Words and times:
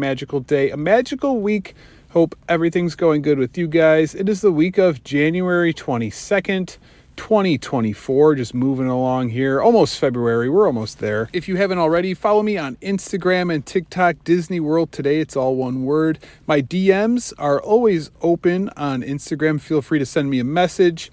magical 0.00 0.40
day, 0.40 0.70
a 0.70 0.76
magical 0.76 1.40
week. 1.40 1.74
Hope 2.10 2.34
everything's 2.48 2.96
going 2.96 3.22
good 3.22 3.38
with 3.38 3.56
you 3.56 3.68
guys. 3.68 4.16
It 4.16 4.28
is 4.28 4.40
the 4.40 4.50
week 4.50 4.78
of 4.78 5.04
January 5.04 5.72
22nd. 5.72 6.78
2024, 7.16 8.36
just 8.36 8.54
moving 8.54 8.86
along 8.86 9.28
here. 9.28 9.60
Almost 9.60 9.98
February, 9.98 10.48
we're 10.48 10.66
almost 10.66 11.00
there. 11.00 11.28
If 11.34 11.48
you 11.48 11.56
haven't 11.56 11.76
already, 11.76 12.14
follow 12.14 12.42
me 12.42 12.56
on 12.56 12.76
Instagram 12.76 13.54
and 13.54 13.66
TikTok, 13.66 14.24
Disney 14.24 14.58
World 14.58 14.90
Today. 14.90 15.20
It's 15.20 15.36
all 15.36 15.54
one 15.54 15.84
word. 15.84 16.18
My 16.46 16.62
DMs 16.62 17.34
are 17.36 17.60
always 17.60 18.10
open 18.22 18.70
on 18.70 19.02
Instagram. 19.02 19.60
Feel 19.60 19.82
free 19.82 19.98
to 19.98 20.06
send 20.06 20.30
me 20.30 20.38
a 20.38 20.44
message. 20.44 21.12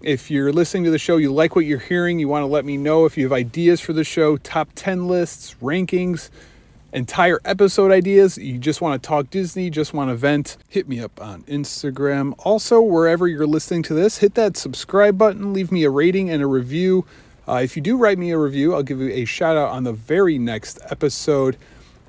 If 0.00 0.30
you're 0.30 0.52
listening 0.52 0.84
to 0.84 0.92
the 0.92 0.98
show, 0.98 1.16
you 1.16 1.32
like 1.32 1.56
what 1.56 1.64
you're 1.64 1.80
hearing, 1.80 2.20
you 2.20 2.28
want 2.28 2.42
to 2.42 2.46
let 2.46 2.64
me 2.64 2.76
know 2.76 3.04
if 3.04 3.18
you 3.18 3.24
have 3.24 3.32
ideas 3.32 3.80
for 3.80 3.92
the 3.92 4.04
show, 4.04 4.36
top 4.36 4.68
10 4.76 5.08
lists, 5.08 5.56
rankings, 5.60 6.30
entire 6.92 7.40
episode 7.44 7.92
ideas, 7.92 8.38
you 8.38 8.58
just 8.58 8.80
want 8.80 9.02
to 9.02 9.06
talk 9.06 9.30
Disney, 9.30 9.70
just 9.70 9.92
want 9.92 10.10
to 10.10 10.14
vent, 10.14 10.56
hit 10.68 10.88
me 10.88 11.00
up 11.00 11.20
on 11.20 11.42
Instagram. 11.42 12.34
Also, 12.38 12.80
wherever 12.80 13.28
you're 13.28 13.46
listening 13.46 13.82
to 13.84 13.94
this, 13.94 14.18
hit 14.18 14.34
that 14.34 14.56
subscribe 14.56 15.18
button, 15.18 15.52
leave 15.52 15.70
me 15.70 15.84
a 15.84 15.90
rating 15.90 16.30
and 16.30 16.42
a 16.42 16.46
review. 16.46 17.04
Uh, 17.46 17.60
if 17.62 17.76
you 17.76 17.82
do 17.82 17.96
write 17.96 18.18
me 18.18 18.30
a 18.30 18.38
review, 18.38 18.74
I'll 18.74 18.82
give 18.82 19.00
you 19.00 19.10
a 19.10 19.24
shout 19.24 19.56
out 19.56 19.70
on 19.70 19.84
the 19.84 19.92
very 19.92 20.38
next 20.38 20.78
episode. 20.90 21.56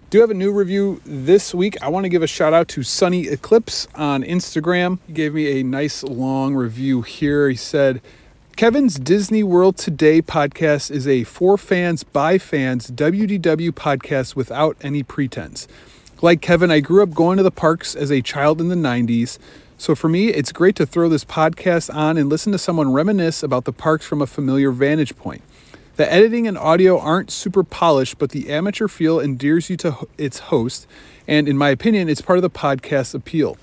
Do 0.10 0.22
have 0.22 0.32
a 0.32 0.34
new 0.34 0.52
review 0.52 1.02
this 1.06 1.54
week. 1.54 1.78
I 1.84 1.90
want 1.90 2.06
to 2.06 2.10
give 2.10 2.24
a 2.24 2.28
shout 2.28 2.54
out 2.54 2.68
to 2.70 2.84
Sunny 2.84 3.28
Eclipse 3.28 3.88
on 3.96 4.24
Instagram. 4.24 4.98
He 5.06 5.14
gave 5.14 5.36
me 5.36 5.60
a 5.60 5.64
nice 5.64 6.04
long 6.04 6.56
review 6.56 7.04
here. 7.04 7.48
He 7.48 7.56
said, 7.56 8.02
Kevin's 8.60 9.00
Disney 9.00 9.42
World 9.42 9.78
Today 9.78 10.22
podcast 10.22 10.92
is 10.92 11.08
a 11.08 11.24
for 11.24 11.58
fans 11.58 12.04
by 12.04 12.38
fans 12.38 12.92
WDW 12.92 13.72
podcast 13.72 14.36
without 14.36 14.76
any 14.82 15.02
pretense. 15.02 15.66
Like 16.22 16.42
Kevin, 16.42 16.70
I 16.70 16.82
grew 16.82 17.02
up 17.02 17.12
going 17.12 17.38
to 17.38 17.44
the 17.44 17.52
parks 17.52 17.96
as 17.96 18.12
a 18.12 18.22
child 18.22 18.60
in 18.60 18.68
the 18.68 18.76
90s. 18.76 19.40
So 19.78 19.96
for 19.96 20.10
me, 20.10 20.28
it's 20.28 20.52
great 20.52 20.76
to 20.76 20.86
throw 20.86 21.08
this 21.08 21.24
podcast 21.24 21.96
on 21.96 22.18
and 22.18 22.28
listen 22.28 22.52
to 22.52 22.58
someone 22.58 22.92
reminisce 22.92 23.44
about 23.44 23.64
the 23.64 23.72
parks 23.72 24.06
from 24.06 24.22
a 24.22 24.28
familiar 24.28 24.72
vantage 24.72 25.16
point. 25.16 25.42
The 25.96 26.12
editing 26.12 26.46
and 26.46 26.58
audio 26.58 27.00
aren't 27.00 27.32
super 27.32 27.64
polished, 27.64 28.18
but 28.18 28.32
the 28.32 28.50
amateur 28.50 28.90
feel 28.90 29.22
endears 29.22 29.70
you 29.70 29.78
to 29.78 30.06
its 30.18 30.40
host, 30.40 30.86
and 31.30 31.48
in 31.48 31.58
my 31.58 31.70
opinion, 31.70 32.10
it's 32.10 32.20
part 32.20 32.38
of 32.38 32.44
the 32.44 32.50
podcast's 32.50 33.14
appeal. 33.14 33.58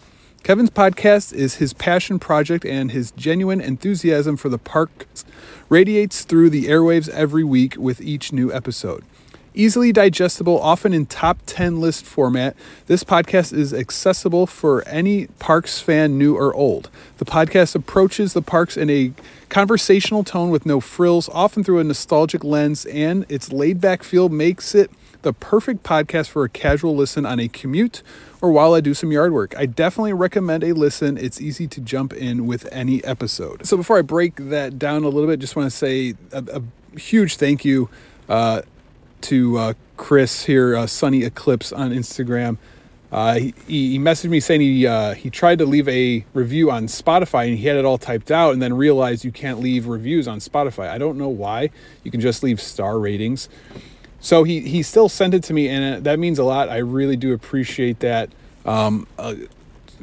Kevin's 0.46 0.70
podcast 0.70 1.32
is 1.32 1.56
his 1.56 1.72
passion 1.72 2.20
project, 2.20 2.64
and 2.64 2.92
his 2.92 3.10
genuine 3.10 3.60
enthusiasm 3.60 4.36
for 4.36 4.48
the 4.48 4.58
parks 4.58 5.24
radiates 5.68 6.22
through 6.22 6.50
the 6.50 6.66
airwaves 6.66 7.08
every 7.08 7.42
week 7.42 7.74
with 7.76 8.00
each 8.00 8.32
new 8.32 8.52
episode. 8.52 9.02
Easily 9.54 9.90
digestible, 9.90 10.60
often 10.60 10.92
in 10.92 11.04
top 11.04 11.38
10 11.46 11.80
list 11.80 12.04
format, 12.04 12.54
this 12.86 13.02
podcast 13.02 13.52
is 13.52 13.74
accessible 13.74 14.46
for 14.46 14.86
any 14.86 15.26
parks 15.40 15.80
fan, 15.80 16.16
new 16.16 16.36
or 16.36 16.54
old. 16.54 16.90
The 17.18 17.24
podcast 17.24 17.74
approaches 17.74 18.32
the 18.32 18.40
parks 18.40 18.76
in 18.76 18.88
a 18.88 19.10
conversational 19.48 20.22
tone 20.22 20.50
with 20.50 20.64
no 20.64 20.78
frills, 20.78 21.28
often 21.30 21.64
through 21.64 21.80
a 21.80 21.84
nostalgic 21.84 22.44
lens, 22.44 22.86
and 22.86 23.26
its 23.28 23.50
laid 23.50 23.80
back 23.80 24.04
feel 24.04 24.28
makes 24.28 24.76
it 24.76 24.92
the 25.22 25.32
perfect 25.32 25.82
podcast 25.82 26.28
for 26.28 26.44
a 26.44 26.48
casual 26.48 26.94
listen 26.94 27.26
on 27.26 27.40
a 27.40 27.48
commute 27.48 28.04
or 28.40 28.50
while 28.50 28.74
I 28.74 28.80
do 28.80 28.94
some 28.94 29.12
yard 29.12 29.32
work. 29.32 29.54
I 29.56 29.66
definitely 29.66 30.12
recommend 30.12 30.64
a 30.64 30.72
listen. 30.72 31.16
It's 31.16 31.40
easy 31.40 31.66
to 31.68 31.80
jump 31.80 32.12
in 32.12 32.46
with 32.46 32.68
any 32.72 33.02
episode. 33.04 33.66
So 33.66 33.76
before 33.76 33.98
I 33.98 34.02
break 34.02 34.36
that 34.36 34.78
down 34.78 35.04
a 35.04 35.08
little 35.08 35.28
bit, 35.28 35.40
just 35.40 35.56
want 35.56 35.70
to 35.70 35.76
say 35.76 36.14
a, 36.32 36.44
a 36.60 36.98
huge 36.98 37.36
thank 37.36 37.64
you. 37.64 37.88
Uh, 38.28 38.62
to 39.22 39.58
uh, 39.58 39.74
Chris 39.96 40.44
here, 40.44 40.76
uh, 40.76 40.86
Sunny 40.86 41.24
Eclipse 41.24 41.72
on 41.72 41.90
Instagram. 41.90 42.58
Uh, 43.12 43.34
he, 43.34 43.54
he 43.66 43.98
messaged 43.98 44.30
me 44.30 44.40
saying 44.40 44.60
he 44.60 44.86
uh, 44.86 45.14
he 45.14 45.30
tried 45.30 45.58
to 45.58 45.64
leave 45.64 45.88
a 45.88 46.24
review 46.34 46.70
on 46.70 46.86
Spotify 46.86 47.48
and 47.48 47.56
he 47.56 47.66
had 47.66 47.76
it 47.76 47.84
all 47.84 47.98
typed 47.98 48.30
out 48.30 48.52
and 48.52 48.60
then 48.60 48.74
realized 48.74 49.24
you 49.24 49.30
can't 49.30 49.60
leave 49.60 49.86
reviews 49.86 50.26
on 50.26 50.38
Spotify. 50.38 50.88
I 50.88 50.98
don't 50.98 51.16
know 51.16 51.28
why. 51.28 51.70
You 52.02 52.10
can 52.10 52.20
just 52.20 52.42
leave 52.42 52.60
star 52.60 52.98
ratings. 52.98 53.48
So 54.26 54.42
he 54.42 54.58
he 54.58 54.82
still 54.82 55.08
sent 55.08 55.34
it 55.34 55.44
to 55.44 55.54
me 55.54 55.68
and 55.68 56.02
that 56.02 56.18
means 56.18 56.40
a 56.40 56.42
lot. 56.42 56.68
I 56.68 56.78
really 56.78 57.14
do 57.14 57.32
appreciate 57.32 58.00
that. 58.00 58.28
Um, 58.64 59.06
uh, 59.20 59.36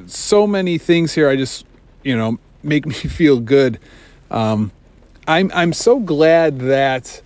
so 0.07 0.47
many 0.47 0.77
things 0.77 1.13
here. 1.13 1.27
I 1.27 1.35
just 1.35 1.65
you 2.05 2.15
know 2.15 2.39
make 2.63 2.85
me 2.91 2.93
feel 2.93 3.41
good. 3.41 3.79
Um, 4.31 4.71
I'm 5.27 5.51
I'm 5.53 5.73
so 5.73 5.99
glad 5.99 6.59
that 6.59 7.21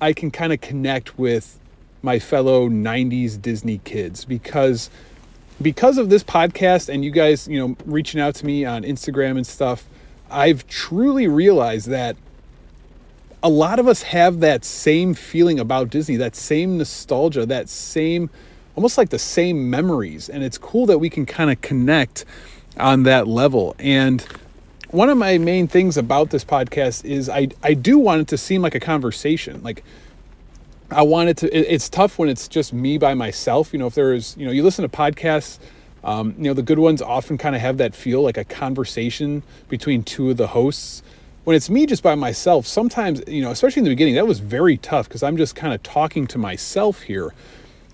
I 0.00 0.14
can 0.14 0.30
kind 0.30 0.54
of 0.54 0.62
connect 0.62 1.18
with 1.18 1.60
my 2.00 2.18
fellow 2.18 2.70
90s 2.70 3.38
Disney 3.42 3.82
kids 3.84 4.24
because 4.24 4.88
because 5.60 5.98
of 5.98 6.08
this 6.08 6.24
podcast 6.24 6.88
and 6.88 7.04
you 7.04 7.10
guys, 7.10 7.46
you 7.46 7.58
know, 7.58 7.76
reaching 7.84 8.18
out 8.18 8.34
to 8.36 8.46
me 8.46 8.64
on 8.64 8.82
Instagram 8.82 9.36
and 9.36 9.46
stuff, 9.46 9.86
I've 10.30 10.66
truly 10.68 11.28
realized 11.28 11.88
that 11.88 12.16
a 13.44 13.48
lot 13.48 13.78
of 13.78 13.86
us 13.86 14.02
have 14.02 14.40
that 14.40 14.64
same 14.64 15.12
feeling 15.12 15.60
about 15.60 15.90
Disney, 15.90 16.16
that 16.16 16.34
same 16.34 16.78
nostalgia, 16.78 17.44
that 17.46 17.68
same 17.68 18.30
almost 18.74 18.98
like 18.98 19.10
the 19.10 19.18
same 19.18 19.70
memories 19.70 20.28
and 20.28 20.42
it's 20.42 20.58
cool 20.58 20.86
that 20.86 20.98
we 20.98 21.08
can 21.08 21.24
kind 21.24 21.50
of 21.50 21.60
connect 21.60 22.24
on 22.78 23.04
that 23.04 23.28
level. 23.28 23.76
And 23.78 24.26
one 24.88 25.10
of 25.10 25.18
my 25.18 25.38
main 25.38 25.68
things 25.68 25.96
about 25.96 26.30
this 26.30 26.44
podcast 26.44 27.04
is 27.04 27.28
I 27.28 27.48
I 27.62 27.74
do 27.74 27.98
want 27.98 28.22
it 28.22 28.28
to 28.28 28.38
seem 28.38 28.62
like 28.62 28.74
a 28.74 28.80
conversation. 28.80 29.62
Like 29.62 29.84
I 30.90 31.02
want 31.02 31.28
it 31.28 31.36
to. 31.38 31.56
It, 31.56 31.66
it's 31.68 31.88
tough 31.88 32.18
when 32.18 32.28
it's 32.28 32.48
just 32.48 32.72
me 32.72 32.98
by 32.98 33.14
myself. 33.14 33.72
You 33.72 33.78
know, 33.78 33.86
if 33.86 33.94
there 33.94 34.14
is, 34.14 34.36
you 34.38 34.46
know, 34.46 34.52
you 34.52 34.62
listen 34.62 34.88
to 34.88 34.96
podcasts. 34.96 35.58
Um, 36.02 36.34
you 36.36 36.44
know, 36.44 36.52
the 36.52 36.62
good 36.62 36.78
ones 36.78 37.00
often 37.00 37.38
kind 37.38 37.54
of 37.54 37.62
have 37.62 37.78
that 37.78 37.94
feel 37.94 38.22
like 38.22 38.36
a 38.36 38.44
conversation 38.44 39.42
between 39.70 40.02
two 40.02 40.30
of 40.30 40.36
the 40.36 40.48
hosts. 40.48 41.02
When 41.44 41.54
it's 41.54 41.68
me 41.68 41.84
just 41.84 42.02
by 42.02 42.14
myself, 42.14 42.66
sometimes, 42.66 43.22
you 43.26 43.42
know, 43.42 43.50
especially 43.50 43.80
in 43.80 43.84
the 43.84 43.90
beginning, 43.90 44.14
that 44.14 44.26
was 44.26 44.40
very 44.40 44.78
tough 44.78 45.08
because 45.08 45.22
I'm 45.22 45.36
just 45.36 45.54
kind 45.54 45.74
of 45.74 45.82
talking 45.82 46.26
to 46.28 46.38
myself 46.38 47.02
here. 47.02 47.34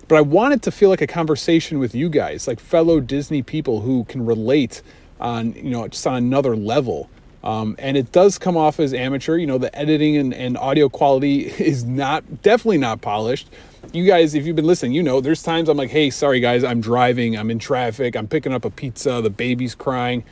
But 0.07 0.17
I 0.17 0.21
want 0.21 0.55
it 0.55 0.63
to 0.63 0.71
feel 0.71 0.89
like 0.89 1.01
a 1.01 1.07
conversation 1.07 1.79
with 1.79 1.95
you 1.95 2.09
guys, 2.09 2.49
like 2.49 2.61
fellow 2.61 3.01
Disney 3.01 3.43
people 3.43 3.81
who 3.81 4.05
can 4.05 4.25
relate 4.25 4.83
on 5.21 5.53
you 5.53 5.71
know 5.71 5.87
just 5.89 6.07
on 6.07 6.15
another 6.15 6.57
level. 6.57 7.09
Um, 7.43 7.75
and 7.79 7.97
it 7.97 8.13
does 8.13 8.39
come 8.39 8.57
off 8.57 8.81
as 8.81 8.93
amateur. 8.93 9.37
You 9.37 9.47
know, 9.47 9.59
the 9.59 9.75
editing 9.77 10.17
and, 10.17 10.35
and 10.35 10.59
audio 10.59 10.89
quality 10.89 11.47
is 11.59 11.85
not 11.85 12.43
definitely 12.43 12.79
not 12.79 13.01
polished. 13.01 13.49
You 13.93 14.05
guys, 14.05 14.35
if 14.35 14.47
you've 14.47 14.57
been 14.57 14.67
listening, 14.67 14.93
you 14.93 15.03
know 15.03 15.21
there's 15.21 15.43
times 15.43 15.69
I'm 15.69 15.77
like, 15.77 15.91
hey, 15.91 16.11
sorry 16.11 16.41
guys, 16.41 16.65
I'm 16.65 16.81
driving, 16.81 17.37
I'm 17.37 17.51
in 17.51 17.59
traffic, 17.59 18.15
I'm 18.15 18.29
picking 18.29 18.53
up 18.53 18.65
a 18.65 18.71
pizza, 18.71 19.21
the 19.23 19.31
baby's 19.31 19.75
crying. 19.75 20.23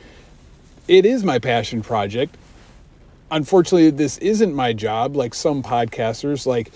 It 0.87 1.05
is 1.05 1.23
my 1.23 1.39
passion 1.39 1.81
project. 1.81 2.35
Unfortunately, 3.31 3.89
this 3.91 4.17
isn't 4.19 4.53
my 4.53 4.73
job 4.73 5.15
like 5.15 5.33
some 5.33 5.61
podcasters. 5.61 6.45
Like 6.45 6.71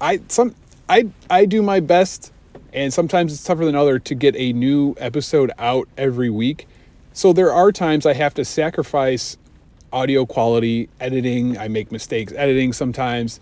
I 0.00 0.20
some 0.28 0.54
I 0.88 1.08
I 1.30 1.44
do 1.44 1.62
my 1.62 1.80
best 1.80 2.32
and 2.72 2.92
sometimes 2.92 3.32
it's 3.32 3.42
tougher 3.42 3.64
than 3.64 3.74
other 3.74 3.98
to 3.98 4.14
get 4.14 4.36
a 4.36 4.52
new 4.52 4.94
episode 4.98 5.50
out 5.58 5.88
every 5.96 6.28
week 6.28 6.66
so 7.18 7.32
there 7.32 7.52
are 7.52 7.72
times 7.72 8.06
I 8.06 8.12
have 8.12 8.34
to 8.34 8.44
sacrifice 8.44 9.36
audio 9.92 10.24
quality, 10.24 10.88
editing. 11.00 11.58
I 11.58 11.66
make 11.66 11.90
mistakes 11.90 12.32
editing 12.32 12.72
sometimes. 12.72 13.40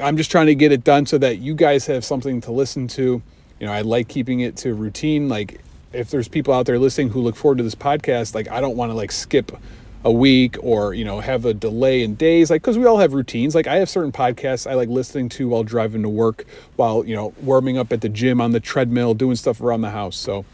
I'm 0.00 0.16
just 0.16 0.28
trying 0.32 0.46
to 0.46 0.56
get 0.56 0.72
it 0.72 0.82
done 0.82 1.06
so 1.06 1.16
that 1.18 1.38
you 1.38 1.54
guys 1.54 1.86
have 1.86 2.04
something 2.04 2.40
to 2.40 2.50
listen 2.50 2.88
to. 2.88 3.22
You 3.60 3.66
know, 3.66 3.72
I 3.72 3.82
like 3.82 4.08
keeping 4.08 4.40
it 4.40 4.56
to 4.56 4.74
routine. 4.74 5.28
Like 5.28 5.60
if 5.92 6.10
there's 6.10 6.26
people 6.26 6.52
out 6.52 6.66
there 6.66 6.80
listening 6.80 7.10
who 7.10 7.20
look 7.20 7.36
forward 7.36 7.58
to 7.58 7.62
this 7.62 7.76
podcast, 7.76 8.34
like 8.34 8.48
I 8.48 8.60
don't 8.60 8.76
want 8.76 8.90
to 8.90 8.96
like 8.96 9.12
skip 9.12 9.52
a 10.04 10.10
week 10.10 10.56
or 10.62 10.94
you 10.94 11.04
know 11.04 11.20
have 11.20 11.44
a 11.44 11.52
delay 11.52 12.02
in 12.02 12.14
days 12.14 12.50
like 12.50 12.62
because 12.62 12.78
we 12.78 12.86
all 12.86 12.98
have 12.98 13.12
routines 13.12 13.54
like 13.54 13.66
i 13.66 13.76
have 13.76 13.88
certain 13.88 14.10
podcasts 14.10 14.68
i 14.68 14.72
like 14.72 14.88
listening 14.88 15.28
to 15.28 15.48
while 15.48 15.62
driving 15.62 16.02
to 16.02 16.08
work 16.08 16.46
while 16.76 17.04
you 17.04 17.14
know 17.14 17.34
warming 17.42 17.76
up 17.76 17.92
at 17.92 18.00
the 18.00 18.08
gym 18.08 18.40
on 18.40 18.52
the 18.52 18.60
treadmill 18.60 19.12
doing 19.12 19.36
stuff 19.36 19.60
around 19.60 19.82
the 19.82 19.90
house 19.90 20.16
so 20.16 20.44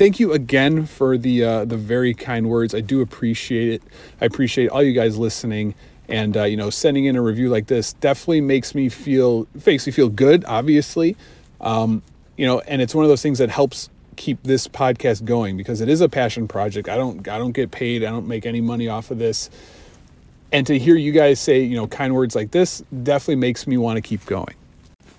thank 0.00 0.18
you 0.18 0.32
again 0.32 0.86
for 0.86 1.18
the 1.18 1.44
uh, 1.44 1.64
the 1.66 1.76
very 1.76 2.14
kind 2.14 2.48
words. 2.48 2.74
I 2.74 2.80
do 2.80 3.02
appreciate 3.02 3.68
it. 3.68 3.82
I 4.18 4.24
appreciate 4.24 4.70
all 4.70 4.82
you 4.82 4.94
guys 4.94 5.18
listening. 5.18 5.74
And 6.08 6.38
uh, 6.38 6.44
you 6.44 6.56
know, 6.56 6.70
sending 6.70 7.04
in 7.04 7.16
a 7.16 7.22
review 7.22 7.50
like 7.50 7.66
this 7.66 7.92
definitely 7.92 8.40
makes 8.40 8.74
me 8.74 8.88
feel 8.88 9.46
makes 9.66 9.86
me 9.86 9.92
feel 9.92 10.08
good. 10.08 10.42
Obviously, 10.46 11.18
um, 11.60 12.02
you 12.38 12.46
know, 12.46 12.60
and 12.60 12.80
it's 12.80 12.94
one 12.94 13.04
of 13.04 13.10
those 13.10 13.20
things 13.20 13.38
that 13.38 13.50
helps 13.50 13.90
keep 14.20 14.42
this 14.42 14.68
podcast 14.68 15.24
going 15.24 15.56
because 15.56 15.80
it 15.80 15.88
is 15.88 16.02
a 16.02 16.08
passion 16.08 16.46
project. 16.46 16.88
I 16.88 16.96
don't 16.96 17.26
I 17.26 17.38
don't 17.38 17.52
get 17.52 17.70
paid. 17.70 18.04
I 18.04 18.10
don't 18.10 18.28
make 18.28 18.44
any 18.44 18.60
money 18.60 18.86
off 18.86 19.10
of 19.10 19.18
this. 19.18 19.48
And 20.52 20.66
to 20.66 20.78
hear 20.78 20.94
you 20.94 21.12
guys 21.12 21.40
say, 21.40 21.62
you 21.62 21.74
know, 21.74 21.86
kind 21.86 22.14
words 22.14 22.36
like 22.36 22.50
this 22.50 22.82
definitely 23.02 23.36
makes 23.36 23.66
me 23.66 23.78
want 23.78 23.96
to 23.96 24.02
keep 24.02 24.26
going. 24.26 24.54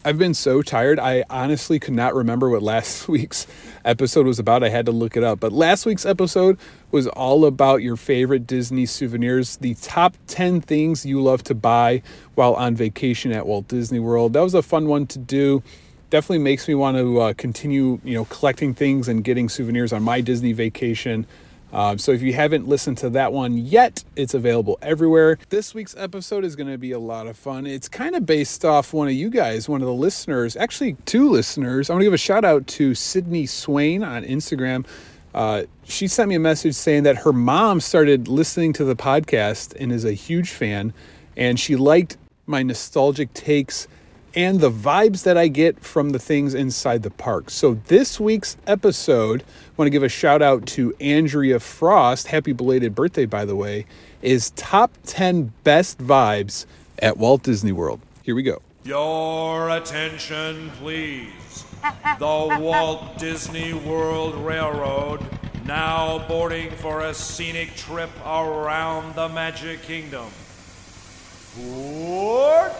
I've 0.04 0.18
been 0.18 0.34
so 0.34 0.62
tired. 0.62 1.00
I 1.00 1.24
honestly 1.30 1.80
could 1.80 1.94
not 1.94 2.14
remember 2.14 2.50
what 2.50 2.62
last 2.62 3.08
week's 3.08 3.48
episode 3.86 4.28
was 4.28 4.38
about. 4.38 4.64
I 4.64 4.70
had 4.70 4.86
to 4.86 4.92
look 4.92 5.18
it 5.18 5.24
up. 5.24 5.40
But 5.40 5.52
last 5.52 5.86
week's 5.86 6.06
episode 6.06 6.60
was 6.92 7.08
all 7.08 7.46
about 7.46 7.82
your 7.82 7.96
favorite 7.96 8.46
Disney 8.46 8.86
souvenirs, 8.86 9.58
the 9.58 9.76
top 9.76 10.16
10 10.28 10.62
things 10.62 11.06
you 11.06 11.22
love 11.22 11.44
to 11.46 11.56
buy 11.56 12.02
while 12.36 12.54
on 12.54 12.76
vacation 12.76 13.32
at 13.32 13.46
Walt 13.48 13.68
Disney 13.68 14.00
World. 14.00 14.34
That 14.34 14.42
was 14.42 14.54
a 14.54 14.62
fun 14.62 14.88
one 14.88 15.08
to 15.08 15.20
do. 15.20 15.64
Definitely 16.12 16.40
makes 16.40 16.68
me 16.68 16.76
want 16.76 16.98
to 16.98 17.22
uh, 17.22 17.34
continue, 17.34 18.00
you 18.04 18.14
know, 18.14 18.26
collecting 18.26 18.74
things 18.74 19.08
and 19.08 19.24
getting 19.24 19.48
souvenirs 19.48 19.94
on 19.94 20.04
my 20.04 20.20
Disney 20.20 20.52
vacation. 20.52 21.26
Um, 21.72 21.98
so 21.98 22.12
if 22.12 22.22
you 22.22 22.34
haven't 22.34 22.68
listened 22.68 22.98
to 22.98 23.10
that 23.12 23.32
one 23.32 23.58
yet, 23.58 24.04
it's 24.18 24.34
available 24.34 24.78
everywhere. 24.82 25.40
This 25.48 25.74
week's 25.74 25.96
episode 25.96 26.44
is 26.44 26.58
going 26.58 26.70
to 26.70 26.78
be 26.78 26.92
a 26.92 27.00
lot 27.00 27.28
of 27.28 27.38
fun. 27.38 27.66
It's 27.66 27.88
kind 27.88 28.14
of 28.14 28.26
based 28.26 28.66
off 28.66 28.92
one 28.92 29.08
of 29.08 29.14
you 29.14 29.30
guys, 29.30 29.70
one 29.70 29.82
of 29.82 29.88
the 29.88 29.94
listeners, 29.94 30.58
actually 30.58 30.98
two 31.06 31.30
listeners. 31.30 31.90
I 31.90 31.94
want 31.94 32.02
to 32.02 32.06
give 32.08 32.14
a 32.14 32.18
shout 32.18 32.44
out 32.44 32.68
to 32.68 32.94
Sydney 32.94 33.46
Swain 33.46 34.04
on 34.04 34.26
Instagram. 34.26 34.86
Uh, 35.34 35.64
she 35.86 36.10
sent 36.10 36.28
me 36.28 36.36
a 36.36 36.40
message 36.40 36.76
saying 36.76 37.04
that 37.04 37.16
her 37.20 37.32
mom 37.32 37.80
started 37.80 38.28
listening 38.28 38.74
to 38.74 38.84
the 38.84 38.98
podcast 38.98 39.74
and 39.80 39.94
is 39.94 40.04
a 40.04 40.12
huge 40.12 40.50
fan, 40.50 40.92
and 41.38 41.58
she 41.58 41.78
liked 41.78 42.18
my 42.48 42.64
nostalgic 42.64 43.34
takes 43.34 43.88
and 44.36 44.60
the 44.60 44.72
vibes 44.72 45.24
that 45.24 45.38
I 45.38 45.48
get 45.48 45.80
from 45.80 46.12
the 46.12 46.20
things 46.20 46.54
inside 46.54 47.04
the 47.04 47.10
park. 47.10 47.50
So, 47.50 47.76
this 47.88 48.20
week's 48.20 48.58
episode, 48.68 49.42
I 49.42 49.72
want 49.78 49.88
to 49.88 49.92
give 49.92 50.04
a 50.04 50.10
shout 50.10 50.42
out 50.42 50.66
to 50.68 50.94
Andrea 51.00 51.60
Frost. 51.60 52.28
Happy 52.28 52.54
belated 52.54 52.96
birthday, 52.96 53.26
by 53.26 53.46
the 53.46 53.56
way, 53.56 53.86
is 54.22 54.52
top 54.52 54.92
10 55.06 55.54
best 55.64 55.98
vibes 55.98 56.66
at 57.00 57.18
Walt 57.18 57.44
Disney 57.44 57.72
World. 57.72 58.00
Here 58.24 58.36
we 58.36 58.44
go. 58.44 58.62
Your 58.84 59.70
attention, 59.70 60.72
please. 60.78 61.66
The 62.20 62.58
Walt 62.60 63.18
Disney 63.18 63.74
World 63.74 64.36
Railroad 64.36 65.26
now 65.66 66.26
boarding 66.28 66.72
for 66.72 67.02
a 67.02 67.14
scenic 67.14 67.76
trip 67.76 68.10
around 68.26 69.16
the 69.16 69.30
Magic 69.30 69.82
Kingdom. 69.84 70.28
Board! 71.58 72.72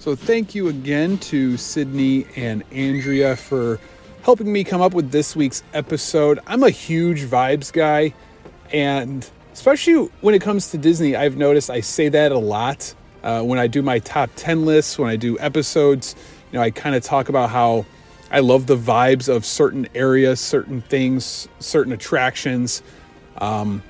So, 0.00 0.16
thank 0.16 0.54
you 0.54 0.68
again 0.68 1.18
to 1.18 1.58
Sydney 1.58 2.24
and 2.34 2.64
Andrea 2.72 3.36
for 3.36 3.78
helping 4.22 4.50
me 4.50 4.64
come 4.64 4.80
up 4.80 4.94
with 4.94 5.10
this 5.10 5.36
week's 5.36 5.62
episode. 5.74 6.40
I'm 6.46 6.62
a 6.62 6.70
huge 6.70 7.24
vibes 7.24 7.70
guy, 7.70 8.14
and 8.72 9.28
especially 9.52 10.08
when 10.22 10.34
it 10.34 10.40
comes 10.40 10.70
to 10.70 10.78
Disney, 10.78 11.16
I've 11.16 11.36
noticed 11.36 11.68
I 11.68 11.80
say 11.80 12.08
that 12.08 12.32
a 12.32 12.38
lot 12.38 12.94
uh, 13.22 13.42
when 13.42 13.58
I 13.58 13.66
do 13.66 13.82
my 13.82 13.98
top 13.98 14.30
10 14.36 14.64
lists, 14.64 14.98
when 14.98 15.10
I 15.10 15.16
do 15.16 15.38
episodes. 15.38 16.16
You 16.50 16.58
know, 16.58 16.62
I 16.62 16.70
kind 16.70 16.96
of 16.96 17.02
talk 17.02 17.28
about 17.28 17.50
how 17.50 17.84
I 18.30 18.40
love 18.40 18.68
the 18.68 18.78
vibes 18.78 19.28
of 19.28 19.44
certain 19.44 19.86
areas, 19.94 20.40
certain 20.40 20.80
things, 20.80 21.46
certain 21.58 21.92
attractions. 21.92 22.82
Um, 23.36 23.82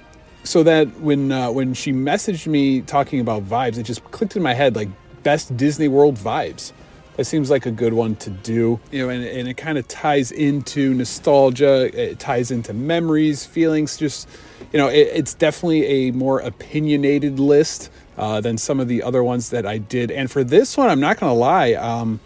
so 0.42 0.64
that 0.64 0.88
when 1.00 1.30
uh, 1.30 1.52
when 1.52 1.72
she 1.72 1.92
messaged 1.92 2.48
me 2.48 2.80
talking 2.80 3.20
about 3.20 3.44
vibes, 3.44 3.78
it 3.78 3.84
just 3.84 4.02
clicked 4.10 4.34
in 4.34 4.42
my 4.42 4.54
head 4.54 4.74
like 4.74 4.88
best 5.22 5.56
Disney 5.56 5.88
World 5.88 6.16
vibes. 6.16 6.72
That 7.16 7.24
seems 7.24 7.50
like 7.50 7.66
a 7.66 7.70
good 7.70 7.92
one 7.92 8.16
to 8.16 8.30
do, 8.30 8.80
you 8.90 9.02
know, 9.02 9.10
and, 9.10 9.22
and 9.24 9.46
it 9.46 9.54
kind 9.58 9.76
of 9.76 9.86
ties 9.88 10.32
into 10.32 10.94
nostalgia. 10.94 11.90
It 11.92 12.18
ties 12.18 12.50
into 12.50 12.72
memories, 12.72 13.44
feelings. 13.44 13.98
Just, 13.98 14.28
you 14.72 14.78
know, 14.78 14.88
it, 14.88 15.08
it's 15.12 15.34
definitely 15.34 15.84
a 15.86 16.10
more 16.12 16.40
opinionated 16.40 17.38
list 17.38 17.90
uh, 18.16 18.40
than 18.40 18.56
some 18.56 18.80
of 18.80 18.88
the 18.88 19.02
other 19.02 19.22
ones 19.22 19.50
that 19.50 19.66
I 19.66 19.78
did. 19.78 20.10
And 20.10 20.30
for 20.30 20.44
this 20.44 20.76
one, 20.76 20.88
I'm 20.88 21.00
not 21.00 21.18
going 21.18 21.30
to 21.30 21.38
lie, 21.38 21.74
um, 21.74 22.20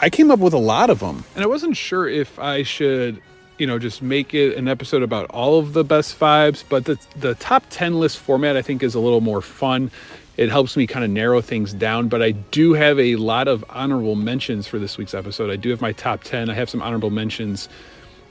I 0.00 0.10
came 0.10 0.30
up 0.30 0.38
with 0.38 0.52
a 0.54 0.58
lot 0.58 0.90
of 0.90 1.00
them, 1.00 1.24
and 1.34 1.42
I 1.42 1.46
wasn't 1.46 1.76
sure 1.76 2.08
if 2.08 2.38
I 2.38 2.62
should 2.62 3.20
you 3.58 3.66
know 3.66 3.78
just 3.78 4.00
make 4.00 4.34
it 4.34 4.56
an 4.56 4.68
episode 4.68 5.02
about 5.02 5.28
all 5.30 5.58
of 5.58 5.72
the 5.72 5.82
best 5.82 6.18
vibes 6.18 6.62
but 6.68 6.84
the 6.84 6.96
the 7.16 7.34
top 7.36 7.64
10 7.70 7.98
list 7.98 8.18
format 8.18 8.56
i 8.56 8.62
think 8.62 8.84
is 8.84 8.94
a 8.94 9.00
little 9.00 9.20
more 9.20 9.42
fun 9.42 9.90
it 10.38 10.48
helps 10.50 10.76
me 10.76 10.86
kind 10.86 11.04
of 11.04 11.10
narrow 11.10 11.40
things 11.40 11.74
down. 11.74 12.08
But 12.08 12.22
I 12.22 12.30
do 12.30 12.72
have 12.72 12.98
a 12.98 13.16
lot 13.16 13.48
of 13.48 13.64
honorable 13.68 14.14
mentions 14.14 14.68
for 14.68 14.78
this 14.78 14.96
week's 14.96 15.12
episode. 15.12 15.50
I 15.50 15.56
do 15.56 15.68
have 15.70 15.82
my 15.82 15.92
top 15.92 16.22
10. 16.22 16.48
I 16.48 16.54
have 16.54 16.70
some 16.70 16.80
honorable 16.80 17.10
mentions. 17.10 17.68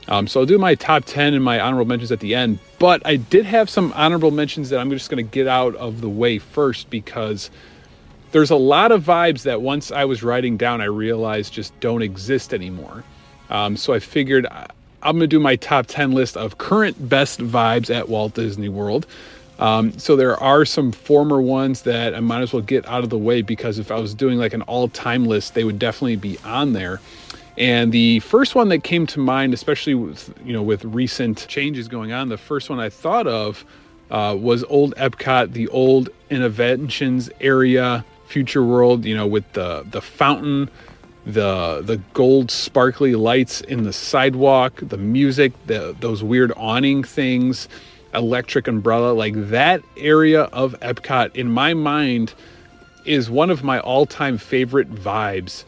Um, 0.08 0.26
so 0.26 0.40
I'll 0.40 0.46
do 0.46 0.58
my 0.58 0.74
top 0.74 1.04
10 1.06 1.34
and 1.34 1.44
my 1.44 1.60
honorable 1.60 1.86
mentions 1.86 2.14
at 2.14 2.22
the 2.22 2.34
end. 2.34 2.60
But 2.80 3.06
I 3.06 3.18
did 3.18 3.46
have 3.46 3.70
some 3.70 3.92
honorable 3.94 4.32
mentions 4.32 4.70
that 4.70 4.80
I'm 4.80 4.90
just 4.90 5.10
going 5.10 5.24
to 5.24 5.30
get 5.30 5.48
out 5.48 5.76
of 5.76 6.00
the 6.00 6.10
way 6.10 6.40
first 6.40 6.90
because 6.90 7.52
there's 8.32 8.52
a 8.52 8.56
lot 8.56 8.94
of 8.94 9.04
vibes 9.04 9.44
that 9.44 9.62
once 9.62 9.92
I 9.92 10.06
was 10.06 10.24
writing 10.24 10.56
down, 10.56 10.80
I 10.80 10.86
realized 10.86 11.52
just 11.52 11.78
don't 11.82 12.02
exist 12.02 12.54
anymore. 12.54 13.04
Um, 13.50 13.76
so 13.76 13.94
I 13.94 14.00
figured 14.00 14.46
uh, 14.46 14.68
I'm 15.04 15.18
going 15.18 15.22
to 15.22 15.28
do 15.28 15.42
my 15.42 15.58
top 15.58 15.88
10 15.88 16.14
list 16.14 16.38
of 16.38 16.58
current 16.58 17.10
best 17.10 17.42
vibes 17.42 17.94
at 17.94 18.08
Walt 18.08 18.34
Disney 18.34 18.70
World. 18.70 19.06
Um, 19.60 19.98
so 19.98 20.16
there 20.16 20.38
are 20.38 20.66
some 20.66 20.92
former 20.92 21.42
ones 21.42 21.82
that 21.84 22.14
I 22.14 22.20
might 22.20 22.42
as 22.42 22.54
well 22.54 22.62
get 22.62 22.88
out 22.88 23.04
of 23.04 23.10
the 23.10 23.18
way 23.18 23.42
because 23.42 23.80
if 23.80 23.92
I 23.92 24.00
was 24.00 24.14
doing 24.14 24.38
like 24.38 24.54
an 24.54 24.62
all-time 24.64 25.26
list, 25.26 25.56
they 25.56 25.64
would 25.64 25.80
definitely 25.80 26.16
be 26.16 26.38
on 26.44 26.74
there. 26.74 27.00
And 27.58 27.92
the 27.92 28.20
first 28.20 28.54
one 28.54 28.70
that 28.70 28.84
came 28.84 29.08
to 29.08 29.20
mind, 29.20 29.54
especially 29.54 29.96
with 29.96 30.32
you 30.46 30.54
know 30.54 30.62
with 30.62 30.86
recent 30.86 31.48
changes 31.48 31.88
going 31.88 32.12
on, 32.12 32.30
the 32.30 32.38
first 32.38 32.70
one 32.70 32.80
I 32.80 32.90
thought 32.90 33.26
of 33.26 33.66
uh, 34.12 34.38
was 34.40 34.64
old 34.66 34.96
Epcot, 34.96 35.54
the 35.54 35.68
old 35.70 36.10
Innoventions 36.30 37.32
area, 37.42 38.06
Future 38.28 38.64
World. 38.64 39.06
You 39.06 39.18
know, 39.18 39.26
with 39.26 39.52
the 39.54 39.84
the 39.90 40.02
fountain, 40.02 40.70
the 41.26 41.82
the 41.84 41.98
gold 42.14 42.52
sparkly 42.52 43.16
lights 43.16 43.62
in 43.62 43.84
the 43.84 43.94
sidewalk, 43.94 44.80
the 44.80 44.98
music, 44.98 45.52
the 45.66 45.96
those 46.00 46.22
weird 46.22 46.54
awning 46.56 47.04
things 47.04 47.68
electric 48.14 48.68
umbrella 48.68 49.12
like 49.14 49.34
that 49.50 49.82
area 49.98 50.44
of 50.44 50.80
epcot 50.80 51.36
in 51.36 51.52
my 51.52 51.74
mind 51.74 52.34
is 53.06 53.30
one 53.30 53.50
of 53.50 53.64
my 53.64 53.80
all-time 53.80 54.38
favorite 54.38 54.94
vibes 54.94 55.64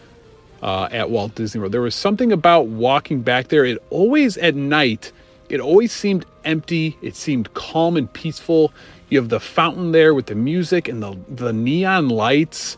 uh, 0.62 0.89
at 0.91 1.10
walt 1.10 1.36
disney 1.36 1.60
world. 1.60 1.72
There 1.72 1.81
was 1.81 1.96
something 1.96 2.31
about 2.31 2.67
walking 2.67 3.22
back 3.22 3.48
there. 3.50 3.65
It 3.65 3.81
always 3.89 4.38
at 4.38 4.55
night 4.55 5.12
it 5.50 5.60
always 5.60 5.91
seemed 5.91 6.25
empty. 6.46 6.96
It 7.01 7.15
seemed 7.15 7.53
calm 7.55 7.98
and 7.98 8.12
peaceful. 8.13 8.72
You 9.10 9.19
have 9.19 9.29
the 9.29 9.39
fountain 9.39 9.91
there 9.91 10.13
with 10.13 10.27
the 10.27 10.36
music 10.36 10.88
and 10.88 11.01
the, 11.01 11.17
the 11.27 11.51
neon 11.51 12.10
lights. 12.10 12.77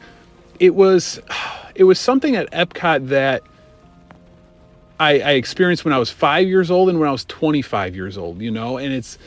It 0.59 0.73
was 0.73 1.21
it 1.75 1.83
was 1.83 1.99
something 1.99 2.35
at 2.35 2.49
epcot 2.51 3.09
that 3.09 3.43
I, 4.99 5.19
I 5.19 5.31
experienced 5.31 5.83
when 5.83 5.93
I 5.93 5.97
was 5.97 6.09
five 6.09 6.47
years 6.47 6.71
old 6.71 6.89
and 6.89 6.99
when 6.99 7.09
I 7.09 7.11
was 7.11 7.25
25 7.25 7.95
years 7.95 8.17
old, 8.17 8.39
you 8.41 8.51
know, 8.51 8.77
and 8.77 8.93
it's 8.93 9.17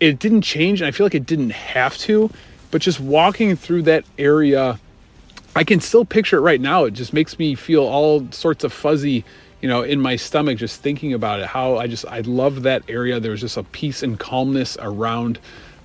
it 0.00 0.18
didn't 0.18 0.42
change 0.42 0.80
and 0.80 0.88
I 0.88 0.90
feel 0.90 1.06
like 1.06 1.14
it 1.14 1.26
didn't 1.26 1.50
have 1.50 1.96
to, 1.98 2.30
but 2.70 2.82
just 2.82 3.00
walking 3.00 3.56
through 3.56 3.82
that 3.82 4.04
area, 4.18 4.78
I 5.54 5.64
can 5.64 5.80
still 5.80 6.04
picture 6.04 6.36
it 6.36 6.40
right 6.40 6.60
now. 6.60 6.84
It 6.84 6.92
just 6.92 7.12
makes 7.12 7.38
me 7.38 7.54
feel 7.54 7.84
all 7.84 8.30
sorts 8.32 8.64
of 8.64 8.72
fuzzy, 8.72 9.24
you 9.62 9.68
know, 9.68 9.82
in 9.82 10.00
my 10.00 10.16
stomach 10.16 10.58
just 10.58 10.82
thinking 10.82 11.14
about 11.14 11.40
it. 11.40 11.46
How 11.46 11.78
I 11.78 11.86
just 11.86 12.04
I 12.06 12.20
love 12.20 12.62
that 12.62 12.82
area. 12.88 13.20
There's 13.20 13.40
just 13.40 13.56
a 13.56 13.62
peace 13.62 14.02
and 14.02 14.18
calmness 14.18 14.76
around. 14.80 15.38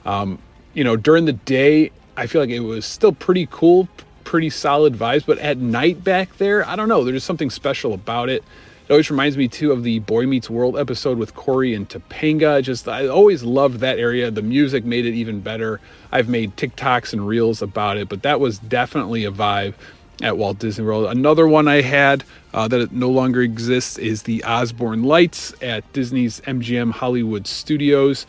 Um, 0.05 0.39
you 0.73 0.83
know, 0.83 0.95
during 0.95 1.25
the 1.25 1.33
day, 1.33 1.91
I 2.17 2.27
feel 2.27 2.41
like 2.41 2.49
it 2.49 2.59
was 2.59 2.85
still 2.85 3.13
pretty 3.13 3.47
cool, 3.51 3.87
pretty 4.23 4.49
solid 4.49 4.93
vibes, 4.93 5.25
but 5.25 5.37
at 5.39 5.57
night 5.57 6.03
back 6.03 6.37
there, 6.37 6.67
I 6.67 6.75
don't 6.75 6.89
know. 6.89 7.03
There's 7.03 7.17
just 7.17 7.27
something 7.27 7.49
special 7.49 7.93
about 7.93 8.29
it. 8.29 8.43
It 8.91 8.95
always 8.95 9.09
reminds 9.09 9.37
me 9.37 9.47
too 9.47 9.71
of 9.71 9.83
the 9.83 9.99
Boy 9.99 10.25
Meets 10.25 10.49
World 10.49 10.77
episode 10.77 11.17
with 11.17 11.33
Cory 11.33 11.73
and 11.73 11.87
Topanga. 11.87 12.61
Just 12.61 12.89
I 12.89 13.07
always 13.07 13.41
loved 13.41 13.79
that 13.79 13.97
area. 13.97 14.29
The 14.29 14.41
music 14.41 14.83
made 14.83 15.05
it 15.05 15.13
even 15.13 15.39
better. 15.39 15.79
I've 16.11 16.27
made 16.27 16.57
TikToks 16.57 17.13
and 17.13 17.25
reels 17.25 17.61
about 17.61 17.95
it, 17.95 18.09
but 18.09 18.23
that 18.23 18.41
was 18.41 18.59
definitely 18.59 19.23
a 19.23 19.31
vibe 19.31 19.75
at 20.21 20.35
Walt 20.35 20.59
Disney 20.59 20.83
World. 20.83 21.05
Another 21.09 21.47
one 21.47 21.69
I 21.69 21.79
had 21.79 22.25
uh, 22.53 22.67
that 22.67 22.91
no 22.91 23.09
longer 23.09 23.41
exists 23.41 23.97
is 23.97 24.23
the 24.23 24.43
Osborne 24.43 25.03
Lights 25.03 25.53
at 25.61 25.89
Disney's 25.93 26.41
MGM 26.41 26.91
Hollywood 26.91 27.47
Studios. 27.47 28.27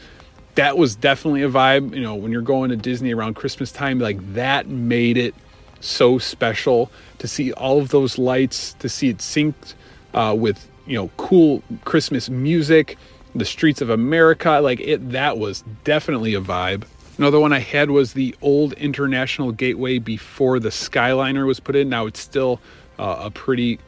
That 0.54 0.78
was 0.78 0.94
definitely 0.94 1.42
a 1.42 1.50
vibe. 1.50 1.92
You 1.92 2.02
know, 2.02 2.14
when 2.14 2.30
you're 2.30 2.40
going 2.40 2.70
to 2.70 2.76
Disney 2.76 3.12
around 3.12 3.34
Christmas 3.34 3.72
time, 3.72 3.98
like 3.98 4.34
that 4.34 4.68
made 4.68 5.16
it 5.16 5.34
so 5.80 6.18
special 6.18 6.88
to 7.18 7.26
see 7.26 7.52
all 7.54 7.80
of 7.80 7.88
those 7.88 8.16
lights, 8.16 8.74
to 8.74 8.88
see 8.88 9.08
it 9.08 9.18
synced 9.18 9.74
uh, 10.14 10.34
with 10.36 10.68
you 10.86 10.96
know, 10.96 11.10
cool 11.16 11.62
Christmas 11.84 12.28
music, 12.28 12.96
the 13.34 13.44
streets 13.44 13.80
of 13.80 13.90
America. 13.90 14.60
Like 14.62 14.80
it, 14.80 15.10
that 15.10 15.38
was 15.38 15.62
definitely 15.84 16.34
a 16.34 16.40
vibe. 16.40 16.84
Another 17.18 17.38
one 17.38 17.52
I 17.52 17.58
had 17.60 17.90
was 17.90 18.14
the 18.14 18.34
old 18.42 18.72
International 18.74 19.52
Gateway 19.52 19.98
before 19.98 20.58
the 20.58 20.70
Skyliner 20.70 21.46
was 21.46 21.60
put 21.60 21.76
in. 21.76 21.88
Now 21.88 22.06
it's 22.06 22.20
still 22.20 22.60
uh, 22.98 23.22
a 23.24 23.30
pretty 23.30 23.78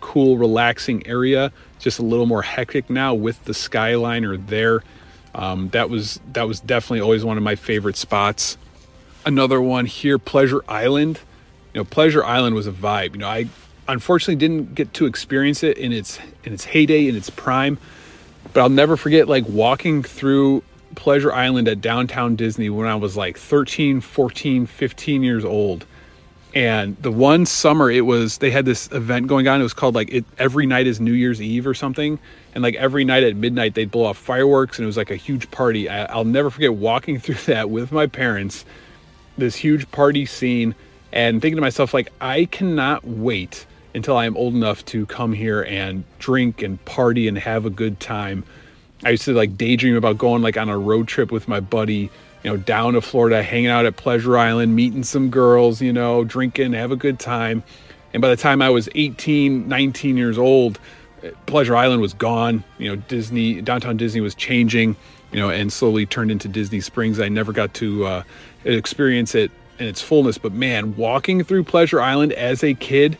cool, 0.00 0.38
relaxing 0.38 1.06
area. 1.06 1.52
Just 1.78 1.98
a 1.98 2.02
little 2.02 2.26
more 2.26 2.42
hectic 2.42 2.88
now 2.90 3.14
with 3.14 3.42
the 3.44 3.52
Skyliner 3.52 4.44
there. 4.46 4.82
Um, 5.34 5.68
that 5.70 5.88
was 5.88 6.20
that 6.32 6.46
was 6.46 6.60
definitely 6.60 7.00
always 7.00 7.24
one 7.24 7.36
of 7.36 7.42
my 7.42 7.54
favorite 7.54 7.96
spots. 7.96 8.58
Another 9.24 9.62
one 9.62 9.86
here, 9.86 10.18
Pleasure 10.18 10.62
Island. 10.68 11.20
You 11.72 11.80
know, 11.80 11.84
Pleasure 11.84 12.24
Island 12.24 12.54
was 12.54 12.66
a 12.66 12.72
vibe. 12.72 13.12
You 13.12 13.18
know, 13.18 13.28
I 13.28 13.46
unfortunately 13.88 14.36
didn't 14.36 14.74
get 14.74 14.92
to 14.94 15.06
experience 15.06 15.62
it 15.62 15.78
in 15.78 15.92
its 15.92 16.18
in 16.44 16.52
its 16.52 16.64
heyday, 16.64 17.08
in 17.08 17.16
its 17.16 17.30
prime. 17.30 17.78
But 18.52 18.60
I'll 18.60 18.68
never 18.68 18.96
forget 18.96 19.28
like 19.28 19.44
walking 19.48 20.02
through 20.02 20.62
Pleasure 20.94 21.32
Island 21.32 21.68
at 21.68 21.80
downtown 21.80 22.36
Disney 22.36 22.68
when 22.70 22.86
I 22.86 22.94
was 22.94 23.16
like 23.16 23.38
13, 23.38 24.00
14, 24.00 24.66
15 24.66 25.22
years 25.22 25.44
old. 25.44 25.86
And 26.54 26.98
the 26.98 27.10
one 27.10 27.46
summer 27.46 27.90
it 27.90 28.02
was 28.02 28.38
they 28.38 28.50
had 28.50 28.66
this 28.66 28.90
event 28.92 29.26
going 29.26 29.48
on. 29.48 29.60
It 29.60 29.62
was 29.62 29.72
called 29.72 29.94
like 29.94 30.12
it 30.12 30.24
every 30.38 30.66
night 30.66 30.86
is 30.86 31.00
New 31.00 31.14
Year's 31.14 31.40
Eve 31.40 31.66
or 31.66 31.74
something. 31.74 32.18
And 32.54 32.62
like 32.62 32.74
every 32.74 33.04
night 33.04 33.22
at 33.22 33.36
midnight 33.36 33.74
they'd 33.74 33.90
blow 33.90 34.04
off 34.04 34.18
fireworks 34.18 34.78
and 34.78 34.84
it 34.84 34.86
was 34.86 34.98
like 34.98 35.10
a 35.10 35.16
huge 35.16 35.50
party. 35.50 35.88
I, 35.88 36.04
I'll 36.04 36.24
never 36.24 36.50
forget 36.50 36.74
walking 36.74 37.18
through 37.20 37.36
that 37.46 37.70
with 37.70 37.90
my 37.90 38.06
parents, 38.06 38.66
this 39.38 39.56
huge 39.56 39.90
party 39.92 40.26
scene, 40.26 40.74
and 41.10 41.40
thinking 41.40 41.56
to 41.56 41.62
myself 41.62 41.94
like 41.94 42.12
I 42.20 42.44
cannot 42.46 43.04
wait 43.06 43.66
until 43.94 44.16
I 44.16 44.26
am 44.26 44.36
old 44.36 44.54
enough 44.54 44.84
to 44.86 45.06
come 45.06 45.32
here 45.32 45.62
and 45.62 46.04
drink 46.18 46.62
and 46.62 46.82
party 46.84 47.28
and 47.28 47.36
have 47.38 47.66
a 47.66 47.70
good 47.70 48.00
time. 48.00 48.44
I 49.04 49.10
used 49.10 49.24
to 49.24 49.34
like 49.34 49.56
daydream 49.56 49.96
about 49.96 50.18
going 50.18 50.42
like 50.42 50.56
on 50.56 50.68
a 50.68 50.78
road 50.78 51.08
trip 51.08 51.32
with 51.32 51.48
my 51.48 51.60
buddy 51.60 52.10
you 52.42 52.50
know, 52.50 52.56
down 52.56 52.94
to 52.94 53.00
Florida, 53.00 53.42
hanging 53.42 53.68
out 53.68 53.86
at 53.86 53.96
Pleasure 53.96 54.36
Island, 54.36 54.74
meeting 54.74 55.04
some 55.04 55.30
girls, 55.30 55.80
you 55.80 55.92
know, 55.92 56.24
drinking, 56.24 56.72
have 56.72 56.90
a 56.90 56.96
good 56.96 57.18
time. 57.18 57.62
And 58.12 58.20
by 58.20 58.28
the 58.28 58.36
time 58.36 58.60
I 58.60 58.70
was 58.70 58.88
18, 58.94 59.68
19 59.68 60.16
years 60.16 60.38
old, 60.38 60.78
Pleasure 61.46 61.76
Island 61.76 62.02
was 62.02 62.14
gone. 62.14 62.64
You 62.78 62.90
know, 62.90 62.96
Disney, 62.96 63.62
downtown 63.62 63.96
Disney 63.96 64.20
was 64.20 64.34
changing, 64.34 64.96
you 65.30 65.38
know, 65.38 65.50
and 65.50 65.72
slowly 65.72 66.04
turned 66.04 66.30
into 66.30 66.48
Disney 66.48 66.80
Springs. 66.80 67.20
I 67.20 67.28
never 67.28 67.52
got 67.52 67.74
to 67.74 68.04
uh, 68.06 68.22
experience 68.64 69.34
it 69.34 69.50
in 69.78 69.86
its 69.86 70.02
fullness, 70.02 70.36
but 70.36 70.52
man, 70.52 70.96
walking 70.96 71.44
through 71.44 71.64
Pleasure 71.64 72.00
Island 72.00 72.32
as 72.32 72.64
a 72.64 72.74
kid 72.74 73.16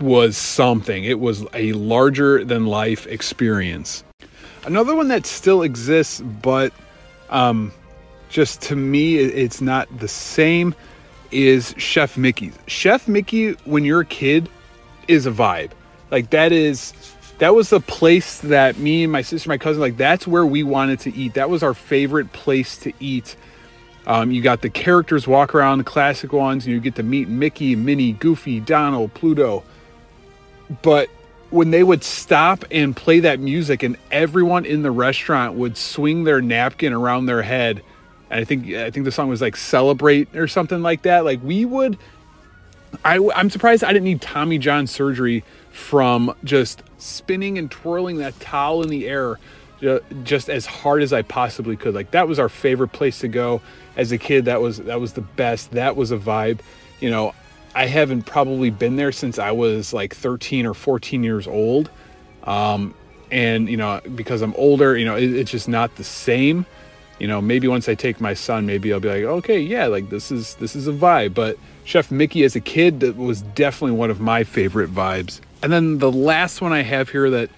was 0.00 0.36
something. 0.36 1.04
It 1.04 1.20
was 1.20 1.44
a 1.54 1.72
larger 1.72 2.44
than 2.44 2.66
life 2.66 3.06
experience. 3.06 4.04
Another 4.64 4.94
one 4.94 5.08
that 5.08 5.26
still 5.26 5.62
exists, 5.62 6.20
but 6.20 6.72
um, 7.30 7.72
just 8.28 8.60
to 8.62 8.76
me, 8.76 9.16
it's 9.16 9.60
not 9.60 9.88
the 9.98 10.08
same, 10.08 10.74
is 11.30 11.74
Chef 11.78 12.16
Mickey's. 12.16 12.58
Chef 12.66 13.08
Mickey, 13.08 13.52
when 13.64 13.84
you're 13.84 14.00
a 14.00 14.06
kid, 14.06 14.48
is 15.06 15.26
a 15.26 15.30
vibe. 15.30 15.70
Like 16.10 16.30
that 16.30 16.52
is 16.52 16.92
that 17.38 17.54
was 17.54 17.70
the 17.70 17.80
place 17.80 18.40
that 18.40 18.78
me 18.78 19.04
and 19.04 19.12
my 19.12 19.22
sister, 19.22 19.48
my 19.48 19.58
cousin, 19.58 19.80
like 19.80 19.96
that's 19.96 20.26
where 20.26 20.44
we 20.44 20.62
wanted 20.62 21.00
to 21.00 21.14
eat. 21.14 21.34
That 21.34 21.50
was 21.50 21.62
our 21.62 21.74
favorite 21.74 22.32
place 22.32 22.76
to 22.78 22.92
eat. 23.00 23.36
Um, 24.08 24.32
you 24.32 24.42
got 24.42 24.62
the 24.62 24.70
characters 24.70 25.28
walk 25.28 25.54
around, 25.54 25.78
the 25.78 25.84
classic 25.84 26.32
ones, 26.32 26.64
and 26.64 26.74
you 26.74 26.80
get 26.80 26.96
to 26.96 27.04
meet 27.04 27.28
Mickey, 27.28 27.76
Minnie, 27.76 28.12
Goofy, 28.12 28.58
Donald, 28.58 29.14
Pluto. 29.14 29.62
But 30.82 31.08
when 31.50 31.70
they 31.70 31.82
would 31.84 32.02
stop 32.02 32.64
and 32.70 32.96
play 32.96 33.20
that 33.20 33.38
music, 33.38 33.82
and 33.82 33.96
everyone 34.10 34.64
in 34.64 34.82
the 34.82 34.90
restaurant 34.90 35.54
would 35.54 35.76
swing 35.76 36.24
their 36.24 36.40
napkin 36.40 36.92
around 36.92 37.26
their 37.26 37.42
head 37.42 37.82
and 38.30 38.40
I 38.40 38.44
think 38.44 38.68
I 38.72 38.90
think 38.90 39.04
the 39.04 39.12
song 39.12 39.28
was 39.28 39.40
like 39.40 39.56
"Celebrate" 39.56 40.34
or 40.36 40.46
something 40.48 40.82
like 40.82 41.02
that. 41.02 41.24
Like 41.24 41.40
we 41.42 41.64
would, 41.64 41.98
I 43.04 43.18
I'm 43.34 43.50
surprised 43.50 43.84
I 43.84 43.92
didn't 43.92 44.04
need 44.04 44.20
Tommy 44.20 44.58
John 44.58 44.86
surgery 44.86 45.44
from 45.70 46.34
just 46.44 46.82
spinning 46.98 47.58
and 47.58 47.70
twirling 47.70 48.18
that 48.18 48.38
towel 48.40 48.82
in 48.82 48.90
the 48.90 49.06
air 49.06 49.38
just 50.24 50.48
as 50.48 50.66
hard 50.66 51.02
as 51.02 51.12
I 51.12 51.22
possibly 51.22 51.76
could. 51.76 51.94
Like 51.94 52.10
that 52.12 52.28
was 52.28 52.38
our 52.38 52.48
favorite 52.48 52.88
place 52.88 53.20
to 53.20 53.28
go 53.28 53.60
as 53.96 54.12
a 54.12 54.18
kid. 54.18 54.46
That 54.46 54.60
was 54.60 54.78
that 54.78 55.00
was 55.00 55.12
the 55.12 55.20
best. 55.20 55.72
That 55.72 55.96
was 55.96 56.10
a 56.10 56.18
vibe. 56.18 56.60
You 57.00 57.10
know, 57.10 57.34
I 57.74 57.86
haven't 57.86 58.22
probably 58.22 58.70
been 58.70 58.96
there 58.96 59.12
since 59.12 59.38
I 59.38 59.52
was 59.52 59.92
like 59.92 60.14
13 60.14 60.66
or 60.66 60.74
14 60.74 61.22
years 61.22 61.46
old. 61.46 61.90
Um, 62.44 62.94
and 63.30 63.68
you 63.68 63.76
know, 63.76 64.00
because 64.14 64.42
I'm 64.42 64.54
older, 64.54 64.96
you 64.96 65.04
know, 65.04 65.16
it, 65.16 65.32
it's 65.32 65.50
just 65.50 65.68
not 65.68 65.94
the 65.96 66.04
same 66.04 66.66
you 67.18 67.26
know 67.26 67.40
maybe 67.40 67.68
once 67.68 67.88
i 67.88 67.94
take 67.94 68.20
my 68.20 68.34
son 68.34 68.66
maybe 68.66 68.92
i'll 68.92 69.00
be 69.00 69.08
like 69.08 69.24
okay 69.24 69.58
yeah 69.58 69.86
like 69.86 70.08
this 70.08 70.30
is 70.30 70.54
this 70.56 70.76
is 70.76 70.86
a 70.86 70.92
vibe 70.92 71.34
but 71.34 71.58
chef 71.84 72.10
mickey 72.10 72.44
as 72.44 72.54
a 72.56 72.60
kid 72.60 73.00
that 73.00 73.16
was 73.16 73.42
definitely 73.42 73.96
one 73.96 74.10
of 74.10 74.20
my 74.20 74.44
favorite 74.44 74.90
vibes 74.90 75.40
and 75.62 75.72
then 75.72 75.98
the 75.98 76.12
last 76.12 76.60
one 76.60 76.72
i 76.72 76.82
have 76.82 77.08
here 77.08 77.30
that 77.30 77.50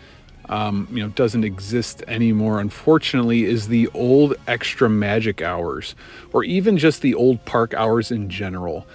um, 0.50 0.86
you 0.90 1.02
know 1.02 1.08
doesn't 1.10 1.44
exist 1.44 2.02
anymore 2.06 2.60
unfortunately 2.60 3.44
is 3.44 3.68
the 3.68 3.88
old 3.94 4.34
extra 4.46 4.88
magic 4.90 5.40
hours 5.40 5.94
or 6.32 6.44
even 6.44 6.76
just 6.76 7.00
the 7.00 7.14
old 7.14 7.42
park 7.46 7.72
hours 7.72 8.10
in 8.10 8.28
general 8.28 8.86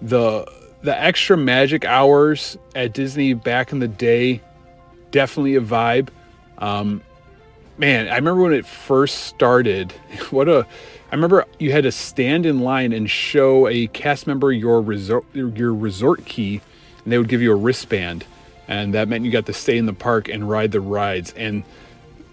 the 0.00 0.50
the 0.82 0.98
extra 0.98 1.36
magic 1.36 1.84
hours 1.84 2.56
at 2.74 2.94
disney 2.94 3.34
back 3.34 3.72
in 3.72 3.80
the 3.80 3.88
day 3.88 4.40
definitely 5.10 5.56
a 5.56 5.60
vibe 5.60 6.08
um, 6.58 7.02
man, 7.78 8.08
I 8.08 8.16
remember 8.16 8.42
when 8.42 8.52
it 8.52 8.66
first 8.66 9.24
started. 9.24 9.92
What 10.30 10.48
a 10.48 10.66
I 11.10 11.14
remember 11.14 11.44
you 11.60 11.70
had 11.70 11.84
to 11.84 11.92
stand 11.92 12.44
in 12.46 12.60
line 12.60 12.92
and 12.92 13.08
show 13.08 13.68
a 13.68 13.86
cast 13.88 14.26
member 14.26 14.50
your 14.52 14.80
resort 14.80 15.24
your 15.32 15.74
resort 15.74 16.24
key, 16.24 16.60
and 17.04 17.12
they 17.12 17.18
would 17.18 17.28
give 17.28 17.42
you 17.42 17.52
a 17.52 17.56
wristband, 17.56 18.24
and 18.68 18.94
that 18.94 19.08
meant 19.08 19.24
you 19.24 19.30
got 19.30 19.46
to 19.46 19.52
stay 19.52 19.76
in 19.76 19.86
the 19.86 19.92
park 19.92 20.28
and 20.28 20.48
ride 20.48 20.72
the 20.72 20.80
rides. 20.80 21.32
And 21.36 21.64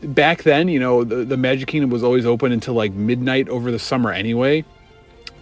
back 0.02 0.44
then, 0.44 0.68
you 0.68 0.80
know, 0.80 1.04
the, 1.04 1.18
the 1.26 1.38
Magic 1.38 1.68
Kingdom 1.68 1.90
was 1.90 2.04
always 2.04 2.26
open 2.26 2.52
until 2.52 2.74
like 2.74 2.94
midnight 2.94 3.50
over 3.50 3.72
the 3.72 3.80
summer 3.80 4.12
anyway, 4.12 4.64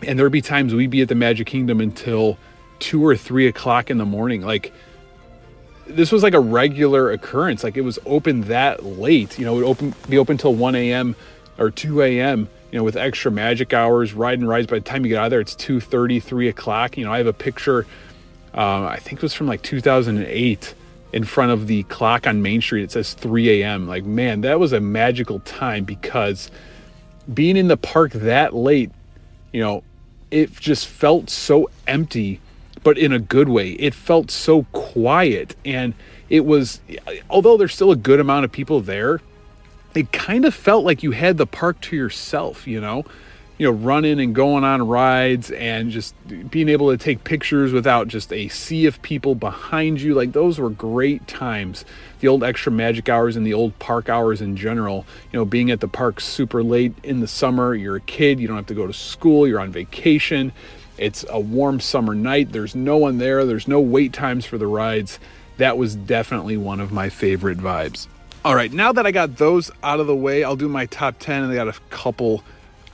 and 0.03 0.17
there'd 0.17 0.31
be 0.31 0.41
times 0.41 0.73
we'd 0.73 0.89
be 0.89 1.01
at 1.01 1.09
the 1.09 1.15
Magic 1.15 1.47
Kingdom 1.47 1.81
until 1.81 2.37
two 2.79 3.05
or 3.05 3.15
three 3.15 3.47
o'clock 3.47 3.89
in 3.89 3.97
the 3.97 4.05
morning, 4.05 4.41
like 4.41 4.71
this 5.89 6.11
was 6.11 6.23
like 6.23 6.33
a 6.33 6.39
regular 6.39 7.11
occurrence. 7.11 7.63
Like 7.63 7.77
it 7.77 7.81
was 7.81 7.99
open 8.05 8.41
that 8.41 8.83
late. 8.83 9.37
You 9.37 9.45
know, 9.45 9.53
it 9.53 9.57
would 9.57 9.65
open 9.65 9.95
be 10.07 10.17
open 10.17 10.37
till 10.37 10.53
1 10.53 10.75
a.m. 10.75 11.15
or 11.57 11.71
2 11.71 12.01
a.m. 12.01 12.47
You 12.71 12.77
know, 12.77 12.83
with 12.83 12.95
extra 12.95 13.31
magic 13.31 13.73
hours, 13.73 14.13
ride 14.13 14.39
and 14.39 14.47
rides. 14.47 14.67
By 14.67 14.77
the 14.77 14.85
time 14.85 15.03
you 15.03 15.09
get 15.09 15.19
out 15.19 15.25
of 15.25 15.31
there, 15.31 15.41
it's 15.41 15.55
2:30, 15.55 16.21
3 16.21 16.47
o'clock. 16.47 16.97
You 16.97 17.05
know, 17.05 17.11
I 17.11 17.17
have 17.17 17.27
a 17.27 17.33
picture. 17.33 17.87
Um, 18.53 18.85
I 18.85 18.97
think 18.97 19.19
it 19.19 19.21
was 19.21 19.33
from 19.33 19.47
like 19.47 19.61
2008 19.61 20.75
in 21.11 21.23
front 21.23 21.51
of 21.51 21.67
the 21.67 21.83
clock 21.83 22.27
on 22.27 22.41
Main 22.41 22.61
Street. 22.61 22.83
It 22.83 22.91
says 22.91 23.13
3 23.13 23.61
a.m. 23.61 23.87
Like, 23.87 24.05
man, 24.05 24.41
that 24.41 24.59
was 24.59 24.73
a 24.73 24.79
magical 24.79 25.39
time 25.41 25.83
because 25.83 26.51
being 27.33 27.57
in 27.57 27.67
the 27.67 27.77
park 27.77 28.11
that 28.13 28.55
late, 28.55 28.91
you 29.51 29.61
know, 29.61 29.83
it 30.31 30.51
just 30.53 30.87
felt 30.87 31.29
so 31.29 31.69
empty 31.87 32.39
but 32.83 32.97
in 32.97 33.11
a 33.11 33.19
good 33.19 33.49
way. 33.49 33.71
It 33.71 33.93
felt 33.93 34.31
so 34.31 34.63
quiet 34.71 35.55
and 35.65 35.93
it 36.29 36.45
was 36.45 36.79
although 37.29 37.57
there's 37.57 37.73
still 37.73 37.91
a 37.91 37.95
good 37.95 38.19
amount 38.19 38.45
of 38.45 38.51
people 38.51 38.81
there, 38.81 39.19
it 39.95 40.11
kind 40.11 40.45
of 40.45 40.53
felt 40.53 40.85
like 40.85 41.03
you 41.03 41.11
had 41.11 41.37
the 41.37 41.47
park 41.47 41.81
to 41.81 41.95
yourself, 41.95 42.67
you 42.67 42.79
know? 42.79 43.03
You 43.59 43.67
know, 43.67 43.77
running 43.77 44.19
and 44.19 44.33
going 44.33 44.63
on 44.63 44.87
rides 44.87 45.51
and 45.51 45.91
just 45.91 46.15
being 46.49 46.69
able 46.69 46.89
to 46.89 46.97
take 46.97 47.23
pictures 47.23 47.71
without 47.71 48.07
just 48.07 48.33
a 48.33 48.47
sea 48.47 48.87
of 48.87 48.99
people 49.03 49.35
behind 49.35 50.01
you. 50.01 50.15
Like 50.15 50.31
those 50.31 50.59
were 50.59 50.71
great 50.71 51.27
times. 51.27 51.85
The 52.21 52.27
old 52.27 52.43
extra 52.43 52.71
magic 52.71 53.09
hours 53.09 53.35
and 53.35 53.45
the 53.45 53.53
old 53.53 53.77
park 53.77 54.09
hours 54.09 54.41
in 54.41 54.55
general. 54.55 55.05
You 55.31 55.39
know, 55.39 55.45
being 55.45 55.69
at 55.69 55.81
the 55.81 55.87
park 55.87 56.19
super 56.19 56.63
late 56.63 56.93
in 57.03 57.19
the 57.19 57.27
summer, 57.27 57.75
you're 57.75 57.97
a 57.97 58.01
kid, 58.01 58.39
you 58.39 58.47
don't 58.47 58.57
have 58.57 58.65
to 58.65 58.73
go 58.73 58.87
to 58.87 58.93
school, 58.93 59.47
you're 59.47 59.59
on 59.59 59.71
vacation 59.71 60.51
it's 60.99 61.25
a 61.29 61.39
warm 61.39 61.79
summer 61.79 62.13
night. 62.13 62.51
There's 62.51 62.75
no 62.75 62.97
one 62.97 63.17
there. 63.17 63.45
There's 63.45 63.67
no 63.67 63.79
wait 63.79 64.11
times 64.13 64.45
for 64.45 64.57
the 64.57 64.67
rides. 64.67 65.17
That 65.57 65.77
was 65.77 65.95
definitely 65.95 66.57
one 66.57 66.79
of 66.79 66.91
my 66.91 67.09
favorite 67.09 67.57
vibes. 67.57 68.07
All 68.45 68.55
right, 68.55 68.71
now 68.71 68.91
that 68.93 69.05
I 69.05 69.11
got 69.11 69.37
those 69.37 69.71
out 69.83 69.99
of 69.99 70.07
the 70.07 70.15
way, 70.15 70.43
I'll 70.43 70.55
do 70.55 70.69
my 70.69 70.85
top 70.85 71.15
10 71.19 71.43
and 71.43 71.51
I 71.51 71.55
got 71.55 71.67
a 71.67 71.79
couple 71.89 72.43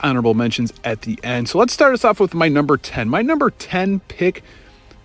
honorable 0.01 0.33
mentions 0.33 0.73
at 0.83 1.01
the 1.01 1.19
end. 1.23 1.49
So 1.49 1.57
let's 1.57 1.73
start 1.73 1.93
us 1.93 2.05
off 2.05 2.19
with 2.19 2.33
my 2.33 2.47
number 2.47 2.77
10. 2.77 3.09
My 3.09 3.21
number 3.21 3.49
10 3.49 4.01
pick, 4.01 4.43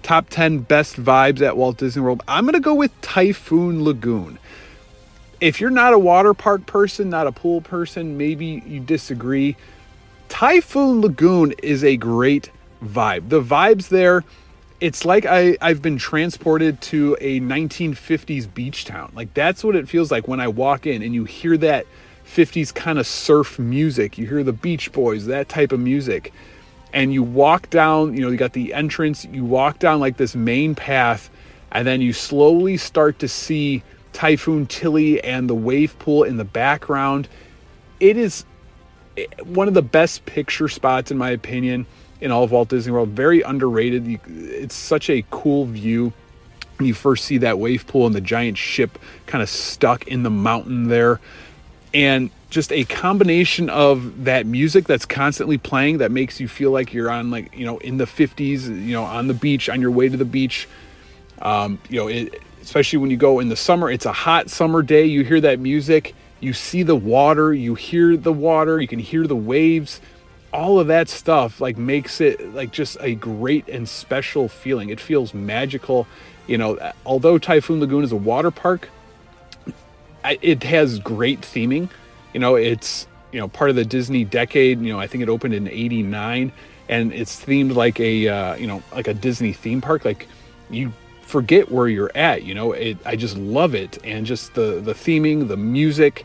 top 0.03 0.29
10 0.31 0.61
best 0.61 0.97
vibes 0.97 1.41
at 1.41 1.57
Walt 1.57 1.79
Disney 1.79 2.03
World. 2.03 2.23
I'm 2.29 2.45
going 2.45 2.55
to 2.55 2.61
go 2.61 2.75
with 2.75 2.99
Typhoon 3.01 3.85
Lagoon. 3.85 4.39
If 5.41 5.61
you're 5.61 5.71
not 5.71 5.95
a 5.95 5.99
water 5.99 6.35
park 6.35 6.67
person, 6.67 7.09
not 7.09 7.27
a 7.27 7.33
pool 7.33 7.61
person, 7.61 8.19
maybe 8.19 8.63
you 8.67 8.81
disagree. 8.81 9.57
Typhoon 10.29 11.01
Lagoon 11.01 11.53
is 11.63 11.83
a 11.83 11.97
great 11.97 12.51
vibe. 12.85 13.29
The 13.31 13.43
vibes 13.43 13.89
there, 13.89 14.25
it's 14.81 15.05
like 15.05 15.25
I, 15.27 15.57
I've 15.61 15.83
been 15.83 15.99
transported 15.99 16.81
to 16.83 17.17
a 17.21 17.41
1950s 17.41 18.53
beach 18.53 18.85
town. 18.85 19.13
Like 19.15 19.33
that's 19.35 19.65
what 19.65 19.77
it 19.77 19.89
feels 19.89 20.11
like 20.11 20.29
when 20.29 20.41
I 20.41 20.49
walk 20.49 20.87
in 20.87 21.03
and 21.03 21.15
you 21.15 21.25
hear 21.25 21.57
that 21.59 21.87
50s 22.31 22.73
kind 22.75 22.99
of 22.99 23.07
surf 23.07 23.59
music. 23.59 24.17
You 24.17 24.27
hear 24.27 24.43
the 24.43 24.53
Beach 24.53 24.93
Boys, 24.93 25.27
that 25.27 25.49
type 25.49 25.73
of 25.73 25.81
music. 25.81 26.33
And 26.93 27.13
you 27.13 27.23
walk 27.23 27.71
down, 27.71 28.15
you 28.15 28.23
know, 28.23 28.31
you 28.31 28.37
got 28.37 28.53
the 28.53 28.73
entrance, 28.75 29.25
you 29.25 29.45
walk 29.45 29.79
down 29.79 30.01
like 30.01 30.17
this 30.17 30.35
main 30.35 30.75
path, 30.75 31.31
and 31.73 31.87
then 31.87 32.01
you 32.01 32.13
slowly 32.13 32.77
start 32.77 33.19
to 33.21 33.29
see 33.29 33.83
Typhoon 34.13 34.67
Tilly 34.67 35.23
and 35.23 35.49
the 35.49 35.55
wave 35.55 35.97
pool 35.99 36.25
in 36.25 36.37
the 36.37 36.45
background. 36.45 37.29
It 38.01 38.17
is 38.17 38.45
eh, 39.17 39.27
one 39.45 39.69
of 39.69 39.75
the 39.75 39.83
best 39.83 40.27
picture 40.27 40.69
spots, 40.69 41.11
in 41.11 41.19
my 41.19 41.31
opinion 41.31 41.87
in 42.21 42.31
all 42.31 42.45
of 42.45 42.53
Walt 42.53 42.69
Disney 42.69 42.93
World. 42.93 43.11
Very 43.11 43.43
underrated. 43.43 44.21
It's 44.27 44.75
such 44.75 45.11
a 45.11 45.25
cool 45.31 45.67
view. 45.67 46.13
When 46.79 46.87
you 46.87 46.95
first 46.95 47.25
see 47.25 47.39
that 47.39 47.59
wave 47.59 47.87
pool 47.87 48.07
and 48.07 48.15
the 48.15 48.21
giant 48.21 48.57
ship 48.57 48.99
kind 49.27 49.43
of 49.43 49.49
stuck 49.49 50.07
in 50.09 50.23
the 50.23 50.31
mountain 50.31 50.89
there. 50.89 51.21
And 51.93 52.31
just 52.51 52.73
a 52.73 52.85
combination 52.85 53.71
of 53.71 54.25
that 54.25 54.47
music 54.47 54.87
that's 54.87 55.07
constantly 55.07 55.59
playing 55.59 55.99
that 55.99 56.11
makes 56.11 56.41
you 56.41 56.49
feel 56.49 56.71
like 56.71 56.93
you're 56.93 57.11
on 57.11 57.31
like 57.31 57.57
you 57.57 57.65
know 57.65 57.79
in 57.79 57.97
the 57.97 58.07
50s 58.07 58.65
you 58.65 58.93
know 58.93 59.05
on 59.05 59.29
the 59.29 59.35
beach 59.35 59.69
on 59.69 59.81
your 59.81 59.93
way 59.93 60.09
to 60.09 60.17
the 60.17 60.25
beach 60.25 60.69
um, 61.43 61.79
you 61.89 61.97
know 61.97 62.09
it, 62.09 62.43
especially 62.61 62.99
when 62.99 63.09
you 63.09 63.17
go 63.17 63.39
in 63.39 63.49
the 63.49 63.57
summer 63.57 63.89
it's 63.89 64.05
a 64.05 64.13
hot 64.13 64.51
summer 64.51 64.83
day 64.83 65.05
you 65.05 65.23
hear 65.23 65.41
that 65.41 65.61
music 65.61 66.13
you 66.41 66.53
see 66.53 66.83
the 66.83 66.97
water 66.97 67.55
you 67.55 67.77
hear 67.77 68.17
the 68.17 68.33
water 68.33 68.81
you 68.81 68.89
can 68.89 68.99
hear 68.99 69.29
the 69.29 69.37
waves 69.37 70.01
all 70.53 70.81
of 70.81 70.89
that 70.89 71.09
stuff 71.09 71.61
like 71.61 71.77
makes 71.77 72.21
it 72.21 72.55
like 72.55 72.73
just 72.73 72.97
a 73.01 73.15
great 73.15 73.69
and 73.69 73.89
special 73.89 74.49
feeling. 74.49 74.89
It 74.89 75.01
feels 75.01 75.35
magical. 75.35 76.07
You 76.47 76.59
know, 76.59 76.93
although 77.07 77.39
Typhoon 77.39 77.81
Lagoon 77.81 78.03
is 78.03 78.13
a 78.13 78.17
water 78.17 78.51
park, 78.51 78.89
it 80.25 80.63
has 80.65 80.99
great 80.99 81.41
theming. 81.41 81.91
You 82.33 82.41
know, 82.41 82.55
it's 82.55 83.07
you 83.33 83.41
know 83.41 83.49
part 83.49 83.71
of 83.71 83.77
the 83.77 83.85
Disney 83.85 84.25
decade. 84.25 84.81
You 84.81 84.93
know, 84.93 85.01
I 85.01 85.07
think 85.07 85.23
it 85.23 85.29
opened 85.29 85.55
in 85.55 85.69
'89, 85.69 86.53
and 86.89 87.13
it's 87.13 87.45
themed 87.45 87.75
like 87.75 87.99
a 88.01 88.29
uh, 88.29 88.55
you 88.57 88.67
know 88.67 88.83
like 88.95 89.09
a 89.09 89.15
Disney 89.15 89.53
theme 89.53 89.81
park. 89.81 90.05
Like 90.05 90.27
you 90.71 90.93
forget 91.23 91.71
where 91.71 91.89
you're 91.89 92.13
at. 92.15 92.45
You 92.45 92.55
know, 92.55 92.73
it. 92.73 92.99
I 93.05 93.17
just 93.17 93.37
love 93.37 93.75
it, 93.75 93.99
and 94.05 94.27
just 94.27 94.55
the 94.55 94.81
the 94.81 94.95
theming, 94.95 95.49
the 95.49 95.57
music 95.57 96.25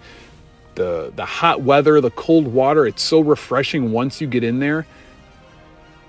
the 0.76 1.12
the 1.16 1.26
hot 1.26 1.62
weather, 1.62 2.00
the 2.00 2.12
cold 2.12 2.48
water, 2.48 2.86
it's 2.86 3.02
so 3.02 3.22
refreshing 3.22 3.92
once 3.92 4.22
you 4.22 4.28
get 4.28 4.44
in 4.44 4.60
there. 4.60 4.86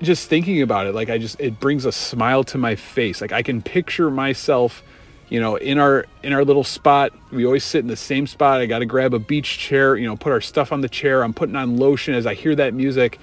Just 0.03 0.29
thinking 0.29 0.61
about 0.61 0.87
it, 0.87 0.95
like 0.95 1.09
I 1.09 1.17
just 1.17 1.41
it 1.41 1.59
brings 1.59 1.87
a 1.87 1.93
smile 1.93 2.45
to 2.45 2.59
my 2.59 2.75
face. 2.75 3.21
Like 3.21 3.33
I 3.33 3.43
can 3.43 3.63
picture 3.63 4.11
myself, 4.11 4.83
you 5.29 5.41
know, 5.41 5.57
in 5.57 5.79
our 5.79 6.07
in 6.23 6.33
our 6.33 6.45
little 6.45 6.65
spot. 6.65 7.13
We 7.31 7.45
always 7.45 7.65
sit 7.65 7.81
in 7.81 7.89
the 7.89 7.97
same 7.97 8.27
spot. 8.27 8.61
I 8.61 8.67
got 8.67 8.81
to 8.81 8.87
grab 8.87 9.15
a 9.15 9.19
beach 9.19 9.59
chair, 9.59 9.97
you 9.97 10.07
know, 10.07 10.17
put 10.17 10.33
our 10.33 10.41
stuff 10.41 10.73
on 10.73 10.81
the 10.81 10.89
chair. 10.89 11.23
I'm 11.23 11.35
putting 11.35 11.57
on 11.57 11.77
lotion 11.77 12.15
as 12.15 12.27
I 12.27 12.35
hear 12.35 12.55
that 12.57 12.75
music 12.75 13.19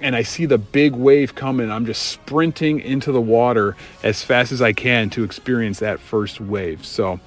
and 0.00 0.14
I 0.14 0.22
see 0.22 0.46
the 0.46 0.58
big 0.58 0.92
wave 0.92 1.34
coming. 1.34 1.70
I'm 1.70 1.84
just 1.84 2.02
sprinting 2.04 2.80
into 2.80 3.10
the 3.10 3.20
water 3.20 3.76
as 4.04 4.22
fast 4.22 4.52
as 4.52 4.62
I 4.62 4.72
can 4.72 5.10
to 5.10 5.24
experience 5.24 5.80
that 5.80 5.98
first 5.98 6.40
wave. 6.40 6.86
So, 6.86 7.18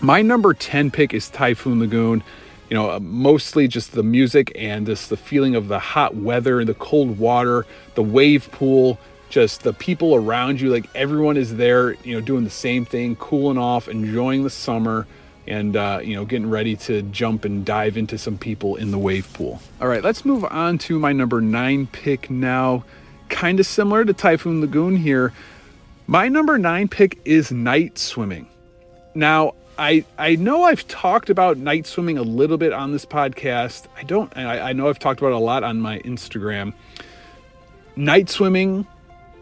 my 0.00 0.20
number 0.20 0.52
10 0.52 0.90
pick 0.90 1.14
is 1.14 1.30
Typhoon 1.30 1.80
Lagoon 1.80 2.22
you 2.72 2.78
know, 2.78 2.90
uh, 2.90 3.00
mostly 3.00 3.68
just 3.68 3.92
the 3.92 4.02
music 4.02 4.50
and 4.56 4.86
just 4.86 5.10
the 5.10 5.16
feeling 5.18 5.54
of 5.54 5.68
the 5.68 5.78
hot 5.78 6.16
weather, 6.16 6.58
and 6.58 6.66
the 6.66 6.72
cold 6.72 7.18
water, 7.18 7.66
the 7.96 8.02
wave 8.02 8.50
pool, 8.50 8.98
just 9.32 9.62
the 9.62 9.72
people 9.72 10.14
around 10.14 10.60
you. 10.60 10.68
Like 10.68 10.88
everyone 10.94 11.38
is 11.38 11.56
there, 11.56 11.94
you 12.04 12.14
know, 12.14 12.20
doing 12.20 12.44
the 12.44 12.50
same 12.50 12.84
thing, 12.84 13.16
cooling 13.16 13.56
off, 13.56 13.88
enjoying 13.88 14.44
the 14.44 14.50
summer, 14.50 15.06
and, 15.46 15.74
uh, 15.74 16.00
you 16.04 16.14
know, 16.14 16.26
getting 16.26 16.50
ready 16.50 16.76
to 16.76 17.00
jump 17.02 17.46
and 17.46 17.64
dive 17.64 17.96
into 17.96 18.18
some 18.18 18.36
people 18.36 18.76
in 18.76 18.90
the 18.90 18.98
wave 18.98 19.32
pool. 19.32 19.60
All 19.80 19.88
right, 19.88 20.04
let's 20.04 20.26
move 20.26 20.44
on 20.44 20.76
to 20.78 20.98
my 20.98 21.12
number 21.12 21.40
nine 21.40 21.86
pick 21.86 22.30
now. 22.30 22.84
Kind 23.30 23.58
of 23.58 23.64
similar 23.64 24.04
to 24.04 24.12
Typhoon 24.12 24.60
Lagoon 24.60 24.96
here. 24.96 25.32
My 26.06 26.28
number 26.28 26.58
nine 26.58 26.88
pick 26.88 27.18
is 27.24 27.50
night 27.50 27.96
swimming. 27.96 28.46
Now, 29.14 29.54
I 29.78 30.04
I 30.18 30.36
know 30.36 30.64
I've 30.64 30.86
talked 30.86 31.30
about 31.30 31.56
night 31.56 31.86
swimming 31.86 32.18
a 32.18 32.22
little 32.22 32.58
bit 32.58 32.74
on 32.74 32.92
this 32.92 33.06
podcast. 33.06 33.86
I 33.96 34.02
don't. 34.02 34.30
I, 34.36 34.68
I 34.68 34.72
know 34.74 34.90
I've 34.90 34.98
talked 34.98 35.20
about 35.20 35.28
it 35.28 35.36
a 35.36 35.38
lot 35.38 35.64
on 35.64 35.80
my 35.80 36.00
Instagram. 36.00 36.74
Night 37.96 38.28
swimming 38.28 38.86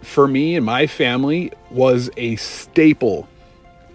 for 0.03 0.27
me 0.27 0.57
and 0.57 0.65
my 0.65 0.87
family 0.87 1.53
was 1.71 2.11
a 2.17 2.37
staple 2.37 3.29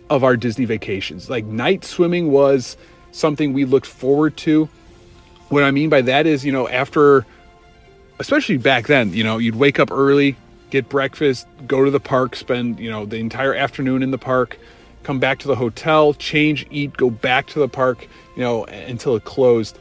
of 0.09 0.23
our 0.23 0.37
Disney 0.37 0.65
vacations. 0.65 1.29
Like 1.29 1.45
night 1.45 1.83
swimming 1.83 2.31
was 2.31 2.77
something 3.11 3.53
we 3.53 3.65
looked 3.65 3.87
forward 3.87 4.37
to. 4.37 4.69
What 5.49 5.63
I 5.63 5.71
mean 5.71 5.89
by 5.89 6.01
that 6.01 6.27
is, 6.27 6.45
you 6.45 6.51
know, 6.51 6.67
after, 6.67 7.25
especially 8.19 8.57
back 8.57 8.87
then, 8.87 9.13
you 9.13 9.23
know, 9.23 9.37
you'd 9.37 9.55
wake 9.55 9.79
up 9.79 9.91
early, 9.91 10.35
get 10.69 10.89
breakfast, 10.89 11.47
go 11.67 11.85
to 11.85 11.91
the 11.91 11.99
park, 11.99 12.35
spend, 12.35 12.79
you 12.79 12.89
know, 12.89 13.05
the 13.05 13.17
entire 13.17 13.53
afternoon 13.53 14.03
in 14.03 14.11
the 14.11 14.17
park 14.17 14.57
come 15.05 15.19
back 15.19 15.37
to 15.39 15.47
the 15.47 15.55
hotel, 15.55 16.15
change, 16.15 16.65
eat, 16.71 16.97
go 16.97 17.09
back 17.11 17.45
to 17.45 17.59
the 17.59 17.67
park, 17.69 18.07
you 18.35 18.41
know, 18.41 18.65
until 18.65 19.15
it 19.15 19.23
closed. 19.23 19.77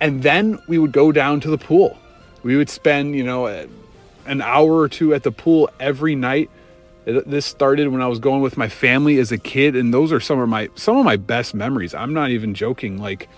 And 0.00 0.22
then 0.22 0.58
we 0.66 0.76
would 0.78 0.92
go 0.92 1.12
down 1.12 1.40
to 1.40 1.50
the 1.50 1.56
pool. 1.56 1.96
We 2.42 2.56
would 2.56 2.68
spend, 2.68 3.14
you 3.14 3.22
know, 3.22 3.46
uh, 3.46 3.66
an 4.30 4.40
hour 4.40 4.78
or 4.78 4.88
two 4.88 5.12
at 5.14 5.22
the 5.22 5.32
pool 5.32 5.68
every 5.78 6.14
night. 6.14 6.50
This 7.04 7.46
started 7.46 7.88
when 7.88 8.02
I 8.02 8.06
was 8.06 8.18
going 8.18 8.42
with 8.42 8.56
my 8.56 8.68
family 8.68 9.18
as 9.18 9.32
a 9.32 9.38
kid, 9.38 9.74
and 9.74 9.92
those 9.92 10.12
are 10.12 10.20
some 10.20 10.38
of 10.38 10.48
my 10.48 10.68
some 10.74 10.96
of 10.96 11.04
my 11.04 11.16
best 11.16 11.54
memories. 11.54 11.94
I'm 11.94 12.12
not 12.12 12.30
even 12.30 12.54
joking. 12.54 12.98
Like 12.98 13.28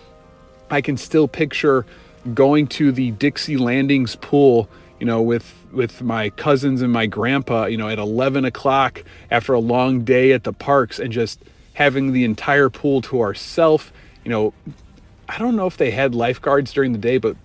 I 0.70 0.80
can 0.80 0.96
still 0.96 1.28
picture 1.28 1.86
going 2.34 2.66
to 2.68 2.92
the 2.92 3.10
Dixie 3.12 3.56
Landings 3.56 4.16
pool 4.16 4.68
you 5.02 5.06
know, 5.06 5.20
with 5.20 5.52
with 5.72 6.00
my 6.00 6.30
cousins 6.30 6.80
and 6.80 6.92
my 6.92 7.06
grandpa, 7.06 7.64
you 7.64 7.76
know, 7.76 7.88
at 7.88 7.98
11 7.98 8.44
o'clock 8.44 9.02
after 9.32 9.52
a 9.52 9.58
long 9.58 10.04
day 10.04 10.30
at 10.30 10.44
the 10.44 10.52
parks 10.52 11.00
and 11.00 11.12
just 11.12 11.42
having 11.74 12.12
the 12.12 12.22
entire 12.22 12.70
pool 12.70 13.02
to 13.02 13.20
ourselves. 13.20 13.90
You 14.24 14.30
know, 14.30 14.54
I 15.28 15.38
don't 15.38 15.56
know 15.56 15.66
if 15.66 15.76
they 15.76 15.90
had 15.90 16.14
lifeguards 16.14 16.72
during 16.72 16.92
the 16.92 17.00
day, 17.00 17.18
but 17.18 17.36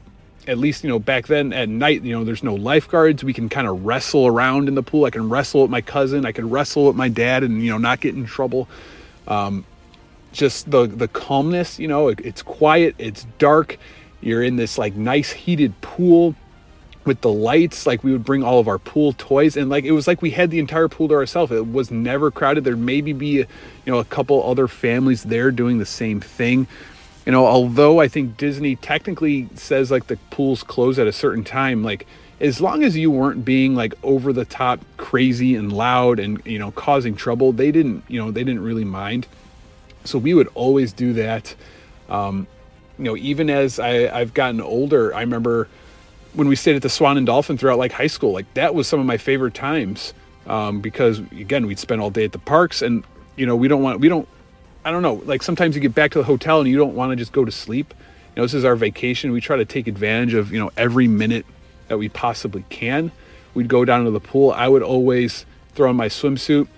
at 0.48 0.58
least 0.58 0.84
you 0.84 0.90
know 0.90 1.00
back 1.00 1.28
then 1.28 1.54
at 1.54 1.70
night 1.70 2.04
you 2.04 2.14
know 2.14 2.24
there's 2.24 2.44
no 2.44 2.56
lifeguards. 2.56 3.24
We 3.24 3.34
can 3.34 3.50
kind 3.50 3.68
of 3.68 3.86
wrestle 3.86 4.26
around 4.28 4.68
in 4.68 4.76
the 4.76 4.84
pool. 4.84 5.06
I 5.06 5.10
can 5.10 5.30
wrestle 5.30 5.62
with 5.62 5.72
my 5.72 5.82
cousin. 5.82 6.26
I 6.26 6.32
can 6.32 6.50
wrestle 6.50 6.88
with 6.88 6.96
my 6.96 7.10
dad 7.10 7.44
and 7.44 7.64
you 7.64 7.72
know 7.72 7.78
not 7.78 8.00
get 8.00 8.16
in 8.16 8.26
trouble. 8.26 8.68
Um, 9.28 9.66
just 10.32 10.70
the 10.72 10.88
the 10.88 11.08
calmness 11.08 11.80
you 11.80 11.88
know 11.88 12.10
it, 12.10 12.20
it's 12.22 12.42
quiet 12.42 12.96
it's 12.98 13.26
dark. 13.38 13.78
You're 14.22 14.44
in 14.44 14.56
this 14.56 14.78
like 14.78 14.96
nice 14.96 15.32
heated 15.32 15.80
pool 15.82 16.36
with 17.04 17.22
the 17.22 17.32
lights. 17.32 17.86
Like 17.86 18.04
we 18.04 18.12
would 18.12 18.26
bring 18.26 18.44
all 18.44 18.60
of 18.60 18.68
our 18.68 18.80
pool 18.80 19.14
toys 19.14 19.58
and 19.58 19.70
like 19.70 19.84
it 19.84 19.92
was 19.92 20.08
like 20.08 20.22
we 20.22 20.32
had 20.32 20.50
the 20.50 20.60
entire 20.60 20.88
pool 20.88 21.08
to 21.10 21.16
ourselves. 21.16 21.52
It 21.52 21.72
was 21.72 21.92
never 21.92 22.32
crowded. 22.32 22.64
There'd 22.64 22.80
maybe 22.80 23.14
be 23.14 23.28
you 23.28 23.46
know 23.86 24.00
a 24.00 24.06
couple 24.06 24.44
other 24.50 24.68
families 24.68 25.24
there 25.24 25.52
doing 25.52 25.78
the 25.78 25.86
same 25.86 26.22
thing 26.22 26.68
you 27.28 27.32
know 27.32 27.46
although 27.46 28.00
i 28.00 28.08
think 28.08 28.38
disney 28.38 28.76
technically 28.78 29.48
says 29.54 29.92
like 29.92 30.08
the 30.08 30.18
pools 30.32 30.63
close 30.63 30.98
at 30.98 31.06
a 31.06 31.12
certain 31.12 31.44
time 31.44 31.84
like 31.84 32.08
as 32.40 32.62
long 32.62 32.84
as 32.84 32.96
you 32.96 33.12
weren't 33.12 33.44
being 33.44 33.76
like 33.76 33.94
over 34.04 34.32
the 34.32 34.46
top 34.46 34.80
crazy 34.98 35.56
and 35.56 35.72
loud 35.72 36.20
and 36.20 36.44
you 36.46 36.58
know 36.58 36.72
causing 36.72 37.16
trouble 37.16 37.52
they 37.52 37.72
didn't 37.72 38.04
you 38.08 38.20
know 38.20 38.32
they 38.32 38.44
didn't 38.44 38.63
really 38.63 38.86
mind. 38.86 39.28
So 40.04 40.18
we 40.18 40.34
would 40.34 40.48
always 40.54 40.94
do 40.94 41.13
that. 41.13 41.56
Um, 42.10 42.48
you 42.98 43.06
know 43.06 43.18
even 43.18 43.50
as 43.50 43.80
I, 43.80 44.08
i've 44.18 44.34
gotten 44.34 44.62
older 44.62 45.13
i 45.13 45.20
remember 45.20 45.68
when 46.34 46.48
we 46.48 46.56
stayed 46.56 46.76
at 46.76 46.82
the 46.84 46.90
Swan 46.90 47.18
and 47.18 47.26
Dolphin 47.26 47.58
throughout 47.58 47.80
like 47.80 47.92
high 47.92 48.08
school, 48.08 48.32
like 48.32 48.52
that 48.54 48.76
was 48.76 48.88
some 48.88 49.00
of 49.00 49.08
my 49.08 49.18
favorite 49.18 49.56
times 49.56 50.13
um, 50.46 50.82
because 50.82 51.20
again 51.20 51.66
we'd 51.66 51.80
spend 51.80 52.00
all 52.00 52.12
day 52.12 52.26
at 52.26 52.32
the 52.32 52.40
parks 52.40 52.82
and 52.82 53.04
you 53.36 53.46
know 53.46 53.56
we 53.56 53.68
don't 53.68 53.82
want 53.82 54.00
we 54.00 54.08
don't 54.08 54.28
I 54.88 54.91
don't 54.91 55.02
know 55.02 55.21
like 55.26 55.43
sometimes 55.43 55.76
you 55.76 55.82
get 55.82 55.93
back 55.93 56.12
to 56.12 56.19
the 56.19 56.23
hotel 56.23 56.62
and 56.62 56.69
you 56.69 56.78
don't 56.78 56.95
want 56.95 57.12
to 57.12 57.17
just 57.17 57.34
go 57.34 57.43
to 57.43 57.52
sleep. 57.52 57.93
You 58.00 58.38
know 58.38 58.43
this 58.43 58.54
is 58.54 58.63
our 58.63 58.78
vacation. 58.78 59.34
We 59.34 59.41
try 59.41 59.58
to 59.58 59.65
take 59.65 59.86
advantage 59.86 60.34
of 60.34 60.54
you 60.54 60.60
know 60.60 60.71
every 60.78 61.10
minute 61.10 61.45
that 61.89 61.97
we 61.97 62.08
possibly 62.08 62.63
can. 62.69 63.12
We'd 63.54 63.67
go 63.67 63.84
down 63.84 64.06
to 64.06 64.12
the 64.12 64.21
pool. 64.21 64.52
I 64.52 64.69
would 64.69 64.84
always 64.84 65.45
throw 65.76 65.89
on 65.89 65.97
my 65.97 66.08
swimsuit 66.08 66.69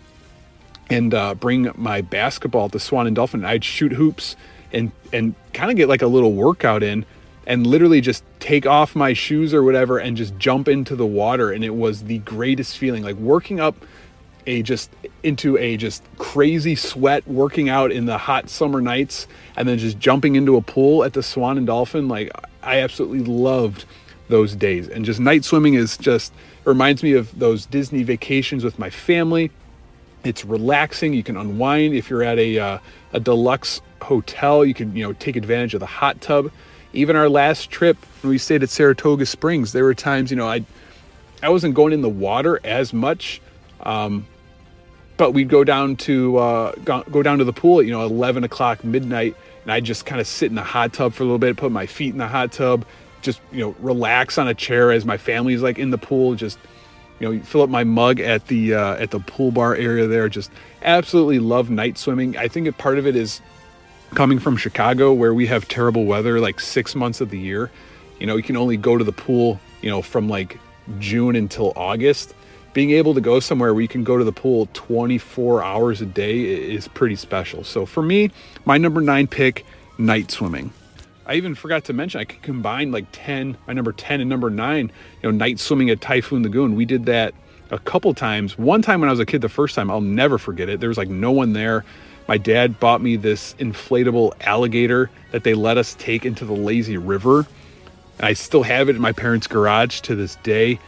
and 0.90 1.14
uh, 1.14 1.36
bring 1.36 1.72
my 1.76 2.02
basketball 2.02 2.68
the 2.68 2.80
Swan 2.80 3.06
and 3.06 3.16
Dolphin. 3.16 3.46
I'd 3.46 3.64
shoot 3.64 3.92
hoops 3.92 4.36
and 4.74 4.92
and 5.14 5.36
kind 5.54 5.70
of 5.70 5.78
get 5.78 5.88
like 5.88 6.02
a 6.02 6.08
little 6.08 6.34
workout 6.34 6.82
in 6.82 7.06
and 7.46 7.68
literally 7.68 8.02
just 8.02 8.24
take 8.40 8.66
off 8.66 8.96
my 8.96 9.14
shoes 9.14 9.54
or 9.54 9.62
whatever 9.62 10.00
and 10.00 10.18
just 10.18 10.36
jump 10.40 10.68
into 10.68 10.96
the 10.96 11.06
water 11.06 11.52
and 11.52 11.64
it 11.64 11.76
was 11.76 12.06
the 12.06 12.18
greatest 12.20 12.76
feeling 12.76 13.04
like 13.04 13.18
working 13.18 13.60
up 13.60 13.76
a 14.48 14.62
just 14.62 14.90
into 15.24 15.58
a 15.58 15.78
just 15.78 16.04
crazy 16.18 16.76
sweat 16.76 17.28
working 17.28 17.70
out 17.70 17.92
in 17.92 18.06
the 18.06 18.18
hot 18.18 18.50
summer 18.50 18.82
nights 18.82 19.28
and 19.56 19.68
then 19.68 19.78
just 19.78 20.00
jumping 20.00 20.36
into 20.36 20.56
a 20.56 20.62
pool 20.62 21.04
at 21.04 21.14
the 21.14 21.24
Swan 21.24 21.58
and 21.58 21.68
Dolphin 21.68 22.08
like 22.08 22.32
I 22.64 22.80
absolutely 22.80 23.24
loved 23.24 23.86
those 24.30 24.56
days. 24.56 24.88
And 24.88 25.06
just 25.06 25.20
night 25.20 25.44
swimming 25.44 25.74
is 25.74 25.98
just 25.98 26.34
reminds 26.66 27.04
me 27.04 27.14
of 27.14 27.38
those 27.38 27.66
Disney 27.66 28.04
vacations 28.04 28.64
with 28.64 28.80
my 28.80 28.90
family. 28.90 29.52
It's 30.24 30.46
relaxing. 30.46 31.14
You 31.14 31.24
can 31.24 31.38
unwind 31.38 31.94
if 31.94 32.10
you're 32.10 32.24
at 32.24 32.38
a 32.38 32.60
uh, 32.60 32.80
a 33.14 33.20
deluxe 33.20 33.82
hotel. 34.02 34.66
You 34.66 34.74
can 34.74 34.96
you 34.96 35.04
know 35.04 35.14
take 35.14 35.36
advantage 35.36 35.74
of 35.74 35.80
the 35.80 35.86
hot 35.86 36.22
tub. 36.22 36.52
Even 36.92 37.16
our 37.16 37.30
last 37.30 37.70
trip 37.70 37.98
when 38.22 38.32
we 38.32 38.38
stayed 38.38 38.64
at 38.64 38.70
Saratoga 38.70 39.26
Springs, 39.26 39.72
there 39.72 39.84
were 39.84 39.94
times 39.94 40.30
you 40.30 40.38
know 40.38 40.48
I 40.48 40.66
I 41.42 41.50
wasn't 41.50 41.74
going 41.74 41.94
in 41.94 42.02
the 42.02 42.10
water 42.10 42.60
as 42.64 42.94
much, 42.94 43.42
um, 43.82 44.26
but 45.18 45.32
we'd 45.34 45.50
go 45.50 45.66
down 45.66 45.98
to 45.98 46.38
uh, 46.38 46.72
go, 46.86 47.22
down 47.22 47.40
to 47.40 47.44
the 47.44 47.54
pool 47.54 47.82
at 47.82 47.86
you 47.86 47.92
know 47.92 48.06
11 48.06 48.44
o'clock 48.44 48.84
midnight, 48.84 49.36
and 49.64 49.72
I'd 49.72 49.84
just 49.84 50.06
kind 50.06 50.22
of 50.22 50.28
sit 50.28 50.50
in 50.50 50.56
the 50.56 50.64
hot 50.64 50.94
tub 50.94 51.14
for 51.14 51.24
a 51.24 51.26
little 51.26 51.40
bit, 51.40 51.58
put 51.58 51.72
my 51.72 51.86
feet 51.86 52.14
in 52.14 52.18
the 52.18 52.28
hot 52.28 52.52
tub, 52.52 52.86
just 53.22 53.42
you 53.52 53.60
know 53.60 53.76
relax 53.80 54.38
on 54.38 54.48
a 54.48 54.54
chair 54.54 54.92
as 54.92 55.06
my 55.06 55.18
family's 55.18 55.62
like 55.62 55.78
in 55.78 55.90
the 55.90 55.98
pool, 55.98 56.36
just 56.36 56.58
you 57.20 57.30
know 57.30 57.44
fill 57.44 57.62
up 57.62 57.70
my 57.70 57.84
mug 57.84 58.20
at 58.22 58.48
the 58.48 58.74
uh, 58.74 58.96
at 58.96 59.12
the 59.12 59.20
pool 59.20 59.52
bar 59.52 59.76
area 59.76 60.08
there. 60.08 60.30
Just 60.30 60.52
absolutely 60.84 61.40
love 61.40 61.70
night 61.70 61.98
swimming. 61.98 62.38
I 62.38 62.48
think 62.48 62.68
a 62.68 62.72
part 62.72 62.98
of 62.98 63.06
it 63.06 63.18
is 63.18 63.42
coming 64.16 64.40
from 64.40 64.56
Chicago 64.56 65.14
where 65.14 65.34
we 65.34 65.46
have 65.48 65.68
terrible 65.68 66.06
weather 66.06 66.40
like 66.40 66.60
six 66.60 66.96
months 66.96 67.20
of 67.20 67.30
the 67.30 67.38
year. 67.38 67.70
You 68.20 68.26
know, 68.28 68.38
you 68.38 68.44
can 68.44 68.56
only 68.58 68.78
go 68.78 68.98
to 68.98 69.04
the 69.04 69.12
pool 69.12 69.60
you 69.82 69.90
know 69.90 70.02
from 70.02 70.30
like 70.30 70.58
June 71.00 71.36
until 71.36 71.74
August. 71.76 72.34
Being 72.74 72.92
able 72.92 73.14
to 73.14 73.22
go 73.22 73.40
somewhere 73.40 73.74
where 73.74 73.82
you 73.82 73.88
can 73.88 74.04
go 74.04 74.18
to 74.18 74.24
the 74.24 74.32
pool 74.32 74.68
24 74.74 75.64
hours 75.64 76.02
a 76.02 76.06
day 76.06 76.42
is 76.42 76.88
pretty 76.88 77.16
special. 77.16 77.64
So 77.64 77.86
for 77.86 78.04
me, 78.04 78.32
my 78.66 78.78
number 78.78 79.02
nine 79.02 79.28
pick, 79.28 79.66
night 79.98 80.32
swimming. 80.32 80.72
I 81.26 81.36
even 81.36 81.54
forgot 81.54 81.84
to 81.86 81.94
mention 81.94 82.22
I 82.22 82.26
could 82.26 82.42
combine 82.42 82.92
like 82.92 83.06
10, 83.12 83.56
my 83.68 83.74
number 83.74 83.92
10 83.92 84.20
and 84.20 84.30
number 84.30 84.50
9, 84.50 84.92
you 85.22 85.32
know, 85.32 85.32
night 85.32 85.60
swimming 85.60 85.90
at 85.90 86.02
Typhoon 86.02 86.42
Lagoon. 86.44 86.76
We 86.76 86.86
did 86.86 87.06
that 87.06 87.36
a 87.72 87.80
couple 87.80 88.14
times. 88.14 88.58
One 88.58 88.82
time 88.82 89.00
when 89.02 89.10
I 89.10 89.14
was 89.14 89.20
a 89.20 89.26
kid 89.26 89.42
the 89.42 89.50
first 89.50 89.76
time, 89.76 89.92
I'll 89.92 90.02
never 90.02 90.38
forget 90.38 90.70
it. 90.70 90.80
There 90.80 90.90
was 90.90 90.98
like 90.98 91.10
no 91.10 91.32
one 91.32 91.54
there. 91.54 91.86
My 92.28 92.38
dad 92.38 92.80
bought 92.80 93.02
me 93.02 93.16
this 93.16 93.54
inflatable 93.56 94.34
alligator 94.42 95.10
that 95.32 95.44
they 95.44 95.54
let 95.54 95.78
us 95.78 95.96
take 95.96 96.26
into 96.26 96.46
the 96.46 96.54
lazy 96.54 96.98
river. 96.98 97.46
And 98.18 98.26
I 98.26 98.34
still 98.34 98.64
have 98.64 98.90
it 98.90 98.96
in 98.96 99.02
my 99.02 99.12
parents' 99.12 99.48
garage 99.48 100.02
to 100.02 100.16
this 100.16 100.36
day. 100.38 100.80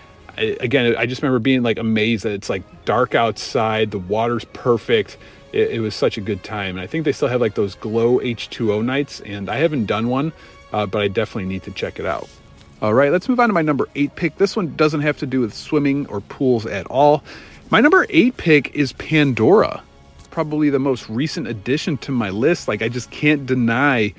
I, 0.41 0.57
again, 0.59 0.95
I 0.97 1.05
just 1.05 1.21
remember 1.21 1.39
being 1.39 1.61
like 1.61 1.77
amazed 1.77 2.23
that 2.23 2.33
it's 2.33 2.49
like 2.49 2.63
dark 2.85 3.13
outside, 3.13 3.91
the 3.91 3.99
water's 3.99 4.45
perfect 4.45 5.17
it, 5.53 5.71
it, 5.71 5.79
was 5.81 5.93
such 5.93 6.17
a 6.17 6.21
good 6.21 6.43
time. 6.43 6.77
And 6.77 6.79
I 6.79 6.87
think 6.87 7.05
they 7.05 7.11
still 7.11 7.27
have 7.27 7.41
like 7.41 7.55
those 7.55 7.75
glow 7.75 8.19
H2O 8.19 8.83
nights, 8.83 9.21
and 9.21 9.49
I 9.49 9.57
haven't 9.57 9.85
done 9.85 10.07
one, 10.07 10.33
uh, 10.73 10.85
but 10.85 11.01
I 11.01 11.07
definitely 11.07 11.45
need 11.45 11.63
to 11.63 11.71
check 11.71 11.99
it 11.99 12.05
out. 12.05 12.27
All 12.81 12.93
right, 12.93 13.11
let's 13.11 13.29
move 13.29 13.39
on 13.39 13.49
to 13.49 13.53
my 13.53 13.61
number 13.61 13.87
eight 13.95 14.15
pick. 14.15 14.37
This 14.37 14.55
one 14.55 14.75
doesn't 14.75 15.01
have 15.01 15.17
to 15.19 15.27
do 15.27 15.41
with 15.41 15.53
swimming 15.53 16.07
or 16.07 16.21
pools 16.21 16.65
at 16.65 16.87
all. 16.87 17.23
My 17.69 17.79
number 17.79 18.07
eight 18.09 18.37
pick 18.37 18.73
is 18.73 18.93
Pandora. 18.93 19.83
Probably 20.31 20.69
the 20.69 20.79
most 20.79 21.07
recent 21.07 21.47
addition 21.47 21.97
to 21.99 22.11
my 22.11 22.31
list. 22.31 22.67
Like, 22.67 22.81
I 22.81 22.89
just 22.89 23.11
can't 23.11 23.45
deny 23.45 24.13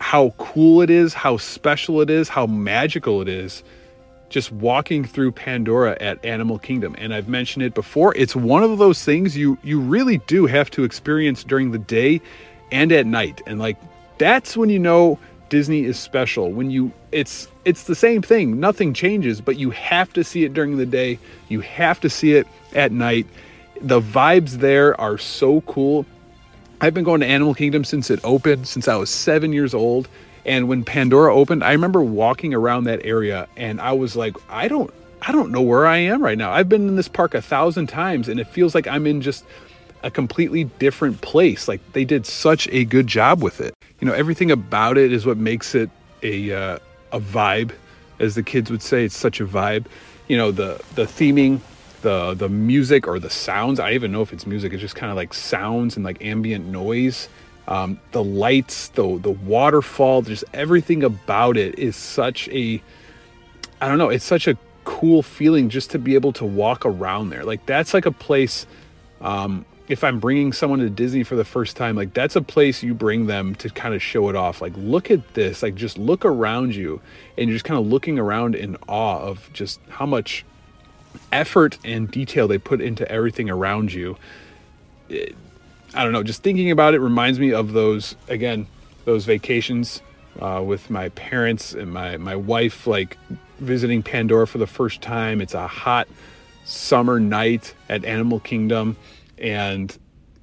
how 0.00 0.34
cool 0.36 0.82
it 0.82 0.90
is, 0.90 1.14
how 1.14 1.38
special 1.38 2.00
it 2.02 2.10
is, 2.10 2.28
how 2.28 2.46
magical 2.46 3.22
it 3.22 3.28
is 3.28 3.62
just 4.28 4.52
walking 4.52 5.04
through 5.04 5.32
Pandora 5.32 5.96
at 6.00 6.22
Animal 6.24 6.58
Kingdom. 6.58 6.94
And 6.98 7.14
I've 7.14 7.28
mentioned 7.28 7.64
it 7.64 7.74
before, 7.74 8.14
it's 8.16 8.36
one 8.36 8.62
of 8.62 8.78
those 8.78 9.04
things 9.04 9.36
you 9.36 9.58
you 9.62 9.80
really 9.80 10.18
do 10.26 10.46
have 10.46 10.70
to 10.72 10.84
experience 10.84 11.44
during 11.44 11.70
the 11.70 11.78
day 11.78 12.20
and 12.70 12.92
at 12.92 13.06
night. 13.06 13.40
And 13.46 13.58
like 13.58 13.76
that's 14.18 14.56
when 14.56 14.68
you 14.68 14.78
know 14.78 15.18
Disney 15.48 15.84
is 15.84 15.98
special. 15.98 16.52
When 16.52 16.70
you 16.70 16.92
it's 17.12 17.48
it's 17.64 17.84
the 17.84 17.94
same 17.94 18.22
thing. 18.22 18.60
Nothing 18.60 18.92
changes, 18.92 19.40
but 19.40 19.56
you 19.56 19.70
have 19.70 20.12
to 20.12 20.24
see 20.24 20.44
it 20.44 20.52
during 20.52 20.76
the 20.76 20.86
day. 20.86 21.18
You 21.48 21.60
have 21.60 22.00
to 22.00 22.10
see 22.10 22.34
it 22.34 22.46
at 22.74 22.92
night. 22.92 23.26
The 23.80 24.00
vibes 24.00 24.52
there 24.52 25.00
are 25.00 25.18
so 25.18 25.62
cool. 25.62 26.04
I've 26.80 26.94
been 26.94 27.04
going 27.04 27.20
to 27.20 27.26
Animal 27.26 27.54
Kingdom 27.54 27.82
since 27.82 28.10
it 28.10 28.20
opened, 28.22 28.68
since 28.68 28.86
I 28.86 28.96
was 28.96 29.10
7 29.10 29.52
years 29.52 29.74
old 29.74 30.08
and 30.48 30.66
when 30.66 30.82
Pandora 30.82 31.34
opened, 31.34 31.62
I 31.62 31.72
remember 31.72 32.02
walking 32.02 32.54
around 32.54 32.84
that 32.84 33.04
area 33.04 33.46
and 33.56 33.80
I 33.80 33.92
was 33.92 34.16
like, 34.16 34.34
I 34.48 34.66
don't 34.66 34.92
I 35.20 35.30
don't 35.30 35.50
know 35.50 35.60
where 35.60 35.86
I 35.86 35.98
am 35.98 36.22
right 36.22 36.38
now. 36.38 36.52
I've 36.52 36.68
been 36.68 36.88
in 36.88 36.96
this 36.96 37.08
park 37.08 37.34
a 37.34 37.42
thousand 37.42 37.88
times 37.88 38.28
and 38.28 38.40
it 38.40 38.46
feels 38.46 38.74
like 38.74 38.86
I'm 38.86 39.06
in 39.06 39.20
just 39.20 39.44
a 40.02 40.10
completely 40.10 40.64
different 40.64 41.20
place. 41.20 41.68
Like 41.68 41.80
they 41.92 42.04
did 42.04 42.24
such 42.24 42.66
a 42.68 42.86
good 42.86 43.06
job 43.06 43.42
with 43.42 43.60
it. 43.60 43.74
You 44.00 44.06
know, 44.06 44.14
everything 44.14 44.50
about 44.50 44.96
it 44.96 45.12
is 45.12 45.26
what 45.26 45.36
makes 45.36 45.74
it 45.74 45.90
a 46.22 46.52
uh, 46.52 46.78
a 47.12 47.20
vibe, 47.20 47.72
as 48.18 48.34
the 48.34 48.42
kids 48.42 48.70
would 48.70 48.82
say. 48.82 49.04
It's 49.04 49.16
such 49.16 49.40
a 49.40 49.46
vibe. 49.46 49.84
You 50.28 50.38
know, 50.38 50.50
the 50.50 50.80
the 50.94 51.04
theming, 51.04 51.60
the 52.00 52.32
the 52.32 52.48
music 52.48 53.06
or 53.06 53.18
the 53.18 53.30
sounds. 53.30 53.80
I 53.80 53.92
even 53.92 54.12
know 54.12 54.22
if 54.22 54.32
it's 54.32 54.46
music. 54.46 54.72
It's 54.72 54.80
just 54.80 54.96
kind 54.96 55.10
of 55.10 55.16
like 55.16 55.34
sounds 55.34 55.96
and 55.96 56.06
like 56.06 56.24
ambient 56.24 56.66
noise. 56.66 57.28
Um, 57.68 58.00
the 58.12 58.24
lights, 58.24 58.88
the 58.88 59.18
the 59.18 59.30
waterfall, 59.30 60.22
just 60.22 60.44
everything 60.52 61.04
about 61.04 61.56
it 61.56 61.78
is 61.78 61.94
such 61.94 62.48
a 62.48 62.82
I 63.80 63.88
don't 63.88 63.98
know, 63.98 64.08
it's 64.08 64.24
such 64.24 64.48
a 64.48 64.58
cool 64.84 65.22
feeling 65.22 65.68
just 65.68 65.90
to 65.90 65.98
be 65.98 66.14
able 66.14 66.32
to 66.32 66.44
walk 66.44 66.84
around 66.84 67.30
there. 67.30 67.44
Like 67.44 67.64
that's 67.66 67.94
like 67.94 68.06
a 68.06 68.12
place 68.12 68.66
um, 69.20 69.64
if 69.88 70.04
I'm 70.04 70.20
bringing 70.20 70.52
someone 70.52 70.80
to 70.80 70.90
Disney 70.90 71.22
for 71.22 71.34
the 71.34 71.44
first 71.44 71.76
time, 71.76 71.96
like 71.96 72.12
that's 72.12 72.36
a 72.36 72.42
place 72.42 72.82
you 72.82 72.94
bring 72.94 73.26
them 73.26 73.54
to 73.56 73.70
kind 73.70 73.94
of 73.94 74.02
show 74.02 74.28
it 74.28 74.36
off. 74.36 74.60
Like, 74.60 74.74
look 74.76 75.10
at 75.10 75.34
this. 75.34 75.62
Like, 75.62 75.74
just 75.74 75.96
look 75.96 76.24
around 76.24 76.74
you, 76.74 77.00
and 77.36 77.48
you're 77.48 77.54
just 77.54 77.64
kind 77.64 77.80
of 77.80 77.86
looking 77.86 78.18
around 78.18 78.54
in 78.54 78.76
awe 78.86 79.20
of 79.20 79.50
just 79.52 79.80
how 79.88 80.04
much 80.04 80.44
effort 81.32 81.78
and 81.84 82.10
detail 82.10 82.46
they 82.46 82.58
put 82.58 82.80
into 82.80 83.10
everything 83.10 83.48
around 83.48 83.92
you. 83.92 84.16
It, 85.08 85.34
I 85.94 86.04
don't 86.04 86.12
know, 86.12 86.22
just 86.22 86.42
thinking 86.42 86.70
about 86.70 86.94
it 86.94 87.00
reminds 87.00 87.38
me 87.38 87.52
of 87.52 87.72
those, 87.72 88.14
again, 88.28 88.66
those 89.04 89.24
vacations 89.24 90.02
uh, 90.38 90.62
with 90.64 90.90
my 90.90 91.08
parents 91.10 91.72
and 91.72 91.92
my, 91.92 92.16
my 92.18 92.36
wife, 92.36 92.86
like 92.86 93.16
visiting 93.58 94.02
Pandora 94.02 94.46
for 94.46 94.58
the 94.58 94.66
first 94.66 95.00
time. 95.00 95.40
It's 95.40 95.54
a 95.54 95.66
hot 95.66 96.06
summer 96.64 97.18
night 97.18 97.74
at 97.88 98.04
Animal 98.04 98.40
Kingdom 98.40 98.96
and, 99.38 99.96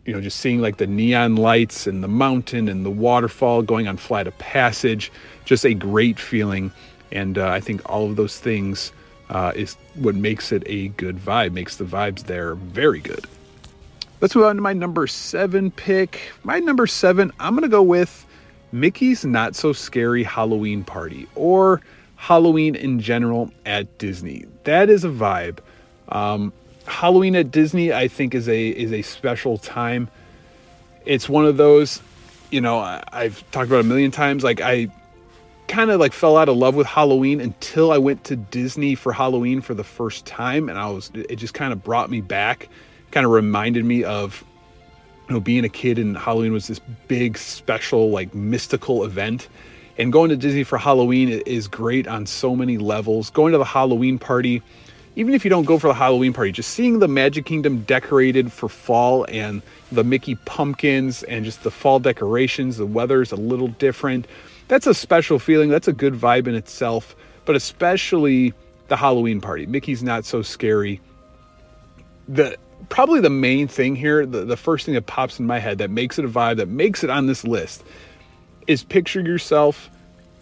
you 0.05 0.13
know, 0.13 0.21
just 0.21 0.39
seeing 0.39 0.61
like 0.61 0.77
the 0.77 0.87
neon 0.87 1.35
lights 1.35 1.85
and 1.85 2.03
the 2.03 2.07
mountain 2.07 2.67
and 2.67 2.85
the 2.85 2.91
waterfall 2.91 3.61
going 3.61 3.87
on 3.87 3.97
Flight 3.97 4.27
of 4.27 4.37
Passage. 4.37 5.11
Just 5.45 5.65
a 5.65 5.73
great 5.73 6.19
feeling. 6.19 6.71
And 7.11 7.37
uh, 7.37 7.49
I 7.49 7.59
think 7.59 7.87
all 7.89 8.09
of 8.09 8.15
those 8.15 8.39
things 8.39 8.91
uh, 9.29 9.51
is 9.55 9.75
what 9.93 10.15
makes 10.15 10.51
it 10.51 10.63
a 10.65 10.89
good 10.89 11.17
vibe, 11.17 11.53
makes 11.53 11.77
the 11.77 11.85
vibes 11.85 12.23
there 12.23 12.55
very 12.55 12.99
good. 12.99 13.25
Let's 14.25 14.35
move 14.35 14.45
on 14.45 14.55
to 14.55 14.61
my 14.63 14.73
number 14.73 15.05
seven 15.05 15.69
pick. 15.69 16.19
My 16.43 16.57
number 16.59 16.87
seven, 16.87 17.31
I'm 17.39 17.53
going 17.53 17.61
to 17.61 17.67
go 17.67 17.83
with 17.83 18.25
Mickey's 18.71 19.23
Not 19.23 19.55
So 19.55 19.71
Scary 19.71 20.23
Halloween 20.23 20.83
Party 20.83 21.27
or 21.35 21.79
Halloween 22.15 22.73
in 22.73 22.99
general 22.99 23.51
at 23.67 23.99
Disney. 23.99 24.45
That 24.63 24.89
is 24.89 25.03
a 25.03 25.09
vibe. 25.09 25.59
Um, 26.09 26.53
Halloween 26.87 27.35
at 27.35 27.51
Disney, 27.51 27.93
I 27.93 28.07
think, 28.07 28.33
is 28.33 28.49
a 28.49 28.69
is 28.69 28.91
a 28.91 29.03
special 29.03 29.59
time. 29.59 30.09
It's 31.05 31.29
one 31.29 31.45
of 31.45 31.57
those, 31.57 32.01
you 32.49 32.61
know, 32.61 32.79
I've 32.79 33.43
talked 33.51 33.67
about 33.67 33.81
a 33.81 33.87
million 33.87 34.09
times. 34.09 34.43
Like 34.43 34.59
I 34.59 34.87
kind 35.67 35.91
of 35.91 35.99
like 35.99 36.13
fell 36.13 36.35
out 36.35 36.49
of 36.49 36.57
love 36.57 36.73
with 36.73 36.87
Halloween 36.87 37.39
until 37.39 37.91
I 37.91 37.99
went 37.99 38.23
to 38.23 38.35
Disney 38.35 38.95
for 38.95 39.13
Halloween 39.13 39.61
for 39.61 39.75
the 39.75 39.83
first 39.83 40.25
time, 40.25 40.67
and 40.67 40.79
I 40.79 40.89
was 40.89 41.11
it 41.13 41.35
just 41.35 41.53
kind 41.53 41.71
of 41.71 41.83
brought 41.83 42.09
me 42.09 42.21
back 42.21 42.69
kind 43.11 43.25
of 43.25 43.31
reminded 43.31 43.85
me 43.85 44.03
of 44.03 44.43
you 45.27 45.35
know 45.35 45.39
being 45.39 45.63
a 45.63 45.69
kid 45.69 45.97
and 45.97 46.17
Halloween 46.17 46.53
was 46.53 46.67
this 46.67 46.79
big 47.07 47.37
special 47.37 48.09
like 48.09 48.33
mystical 48.33 49.03
event. 49.03 49.47
And 49.97 50.11
going 50.11 50.29
to 50.29 50.35
Disney 50.35 50.63
for 50.63 50.77
Halloween 50.77 51.29
is 51.45 51.69
great 51.69 52.05
on 52.05 52.25
so 52.25 52.53
many 52.53 52.77
levels. 52.77 53.29
Going 53.29 53.53
to 53.53 53.57
the 53.57 53.63
Halloween 53.63 54.19
party 54.19 54.61
even 55.15 55.33
if 55.33 55.45
you 55.45 55.49
don't 55.49 55.63
go 55.63 55.79
for 55.79 55.87
the 55.87 55.93
Halloween 55.93 56.33
party 56.33 56.51
just 56.51 56.71
seeing 56.71 56.99
the 56.99 57.07
Magic 57.07 57.45
Kingdom 57.45 57.81
decorated 57.83 58.51
for 58.51 58.67
fall 58.67 59.25
and 59.29 59.61
the 59.91 60.03
Mickey 60.03 60.35
pumpkins 60.35 61.23
and 61.23 61.45
just 61.45 61.63
the 61.63 61.71
fall 61.71 61.99
decorations 61.99 62.77
the 62.77 62.85
weather's 62.85 63.31
a 63.31 63.37
little 63.37 63.69
different. 63.69 64.27
That's 64.67 64.87
a 64.87 64.93
special 64.93 65.39
feeling 65.39 65.69
that's 65.69 65.87
a 65.87 65.93
good 65.93 66.13
vibe 66.13 66.47
in 66.47 66.55
itself. 66.55 67.15
But 67.45 67.55
especially 67.55 68.53
the 68.87 68.97
Halloween 68.97 69.39
party 69.39 69.65
Mickey's 69.65 70.03
not 70.03 70.25
so 70.25 70.41
scary. 70.41 70.99
The 72.27 72.57
probably 72.89 73.19
the 73.19 73.29
main 73.29 73.67
thing 73.67 73.95
here, 73.95 74.25
the, 74.25 74.45
the 74.45 74.57
first 74.57 74.85
thing 74.85 74.95
that 74.95 75.05
pops 75.05 75.39
in 75.39 75.45
my 75.45 75.59
head 75.59 75.77
that 75.79 75.89
makes 75.89 76.19
it 76.19 76.25
a 76.25 76.27
vibe, 76.27 76.57
that 76.57 76.67
makes 76.67 77.03
it 77.03 77.09
on 77.09 77.27
this 77.27 77.43
list, 77.43 77.83
is 78.67 78.83
picture 78.83 79.21
yourself. 79.21 79.89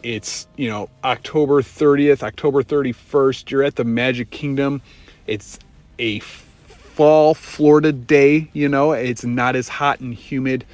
It's, 0.01 0.47
you 0.57 0.69
know, 0.69 0.89
October 1.03 1.61
30th, 1.61 2.23
October 2.23 2.63
31st. 2.63 3.49
You're 3.51 3.63
at 3.63 3.75
the 3.75 3.83
Magic 3.83 4.31
Kingdom. 4.31 4.81
It's 5.27 5.59
a 5.99 6.19
fall 6.19 7.33
Florida 7.33 7.91
day, 7.91 8.49
you 8.53 8.69
know, 8.69 8.91
it's 8.91 9.23
not 9.23 9.55
as 9.55 9.67
hot 9.67 9.99
and 9.99 10.13
humid. 10.13 10.65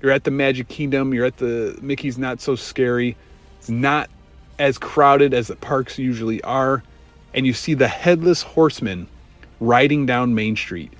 You're 0.00 0.12
at 0.12 0.24
the 0.24 0.30
Magic 0.30 0.68
Kingdom. 0.68 1.12
You're 1.12 1.26
at 1.26 1.38
the 1.38 1.76
Mickey's 1.82 2.18
Not 2.18 2.40
So 2.40 2.54
Scary. 2.54 3.16
It's 3.58 3.68
not 3.68 4.08
as 4.58 4.78
crowded 4.78 5.34
as 5.34 5.48
the 5.48 5.56
parks 5.56 5.98
usually 5.98 6.42
are, 6.42 6.82
and 7.34 7.46
you 7.46 7.52
see 7.52 7.74
the 7.74 7.88
headless 7.88 8.42
horseman 8.42 9.08
riding 9.60 10.06
down 10.06 10.34
Main 10.34 10.56
Street. 10.56 10.92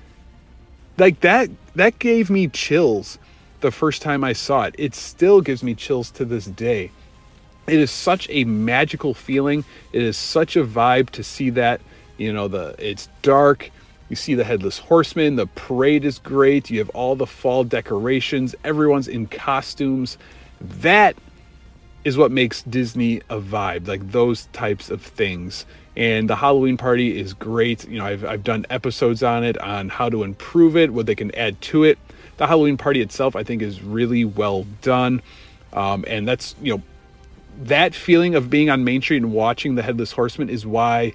Like 0.99 1.21
that 1.21 1.49
that 1.75 1.97
gave 1.99 2.29
me 2.29 2.49
chills 2.49 3.17
the 3.61 3.71
first 3.71 4.01
time 4.01 4.23
I 4.23 4.33
saw 4.33 4.63
it. 4.63 4.75
It 4.77 4.93
still 4.93 5.41
gives 5.41 5.63
me 5.63 5.73
chills 5.73 6.11
to 6.11 6.25
this 6.25 6.45
day. 6.45 6.91
It 7.67 7.79
is 7.79 7.91
such 7.91 8.27
a 8.29 8.43
magical 8.43 9.13
feeling. 9.13 9.63
It 9.93 10.01
is 10.01 10.17
such 10.17 10.55
a 10.55 10.65
vibe 10.65 11.09
to 11.11 11.23
see 11.23 11.49
that. 11.51 11.81
You 12.17 12.33
know, 12.33 12.47
the 12.47 12.75
it's 12.77 13.07
dark. 13.21 13.71
You 14.09 14.15
see 14.15 14.33
the 14.33 14.43
headless 14.43 14.79
horseman. 14.79 15.35
The 15.35 15.45
parade 15.47 16.03
is 16.03 16.19
great. 16.19 16.69
You 16.69 16.79
have 16.79 16.89
all 16.89 17.15
the 17.15 17.27
fall 17.27 17.63
decorations. 17.63 18.55
Everyone's 18.65 19.07
in 19.07 19.27
costumes. 19.27 20.17
That 20.59 21.15
is 22.03 22.17
what 22.17 22.31
makes 22.31 22.63
Disney 22.63 23.21
a 23.29 23.39
vibe, 23.39 23.87
like 23.87 24.11
those 24.11 24.47
types 24.47 24.89
of 24.89 25.01
things. 25.01 25.65
And 25.99 26.29
the 26.29 26.35
Halloween 26.37 26.77
party 26.77 27.19
is 27.19 27.33
great. 27.33 27.85
You 27.85 27.97
know, 27.97 28.05
I've, 28.05 28.23
I've 28.23 28.43
done 28.45 28.65
episodes 28.69 29.21
on 29.21 29.43
it 29.43 29.57
on 29.57 29.89
how 29.89 30.07
to 30.07 30.23
improve 30.23 30.77
it, 30.77 30.93
what 30.93 31.07
they 31.07 31.13
can 31.13 31.35
add 31.35 31.59
to 31.63 31.83
it. 31.83 31.99
The 32.37 32.47
Halloween 32.47 32.77
party 32.77 33.01
itself, 33.01 33.35
I 33.35 33.43
think, 33.43 33.61
is 33.61 33.83
really 33.83 34.23
well 34.23 34.65
done. 34.81 35.21
Um, 35.73 36.05
and 36.07 36.25
that's, 36.25 36.55
you 36.61 36.77
know, 36.77 36.83
that 37.63 37.93
feeling 37.93 38.35
of 38.35 38.49
being 38.49 38.69
on 38.69 38.85
Main 38.85 39.01
Street 39.01 39.17
and 39.17 39.33
watching 39.33 39.75
the 39.75 39.81
Headless 39.81 40.13
Horseman 40.13 40.49
is 40.49 40.65
why 40.65 41.11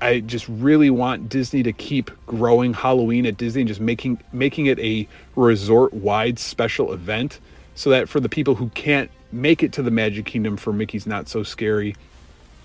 I 0.00 0.18
just 0.18 0.48
really 0.48 0.90
want 0.90 1.28
Disney 1.28 1.62
to 1.62 1.72
keep 1.72 2.10
growing 2.26 2.74
Halloween 2.74 3.24
at 3.24 3.36
Disney 3.36 3.62
and 3.62 3.68
just 3.68 3.80
making 3.80 4.20
making 4.32 4.66
it 4.66 4.80
a 4.80 5.06
resort 5.36 5.94
wide 5.94 6.40
special 6.40 6.92
event 6.92 7.38
so 7.76 7.90
that 7.90 8.08
for 8.08 8.18
the 8.18 8.28
people 8.28 8.56
who 8.56 8.68
can't 8.70 9.12
make 9.30 9.62
it 9.62 9.72
to 9.74 9.82
the 9.82 9.92
Magic 9.92 10.26
Kingdom 10.26 10.56
for 10.56 10.72
Mickey's 10.72 11.06
Not 11.06 11.28
So 11.28 11.44
Scary 11.44 11.94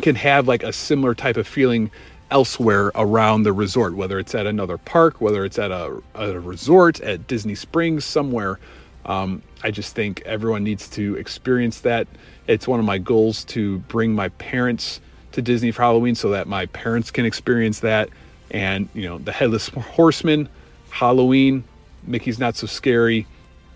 can 0.02 0.16
have 0.16 0.48
like 0.48 0.64
a 0.64 0.74
similar 0.74 1.14
type 1.14 1.38
of 1.38 1.48
feeling 1.48 1.92
elsewhere 2.32 2.92
around 2.96 3.44
the 3.44 3.54
resort, 3.54 3.96
whether 3.96 4.18
it's 4.20 4.34
at 4.34 4.48
another 4.48 4.78
park, 4.78 5.22
whether 5.22 5.46
it's 5.46 5.60
at 5.60 5.72
a, 5.72 6.02
a 6.16 6.40
resort, 6.40 7.00
at 7.02 7.28
Disney 7.28 7.56
Springs, 7.56 8.06
somewhere. 8.06 8.60
Um, 9.06 9.42
I 9.64 9.72
just 9.72 9.96
think 9.96 10.22
everyone 10.26 10.64
needs 10.64 10.90
to 10.92 11.16
experience 11.16 11.82
that. 11.82 12.08
It's 12.48 12.68
one 12.68 12.80
of 12.80 12.86
my 12.86 12.98
goals 12.98 13.44
to 13.46 13.80
bring 13.80 14.14
my 14.14 14.30
parents 14.30 15.00
to 15.34 15.42
Disney 15.42 15.72
for 15.72 15.84
Halloween 15.84 16.16
so 16.16 16.30
that 16.30 16.48
my 16.48 16.66
parents 16.68 17.12
can 17.12 17.26
experience 17.26 17.82
that. 17.82 18.10
And, 18.52 18.90
you 18.94 19.08
know, 19.08 19.18
the 19.20 19.32
Headless 19.32 19.68
Horseman, 19.70 20.50
Halloween, 20.90 21.64
Mickey's 22.06 22.40
Not 22.40 22.56
So 22.56 22.68
Scary 22.68 23.28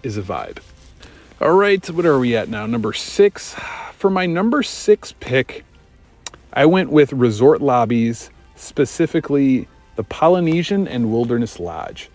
is 0.04 0.18
a 0.18 0.22
vibe. 0.22 0.60
All 1.42 1.54
right, 1.54 1.88
what 1.92 2.06
are 2.06 2.18
we 2.18 2.36
at 2.36 2.50
now? 2.50 2.66
Number 2.66 2.94
six. 2.94 3.56
For 3.98 4.12
my 4.12 4.28
number 4.28 4.62
six 4.62 5.12
pick, 5.12 5.66
I 6.58 6.66
went 6.66 6.90
with 6.90 7.14
resort 7.14 7.62
lobbies, 7.62 8.32
specifically 8.56 9.68
the 9.96 10.02
Polynesian 10.02 10.88
and 10.88 11.12
Wilderness 11.12 11.60
Lodge. 11.60 12.10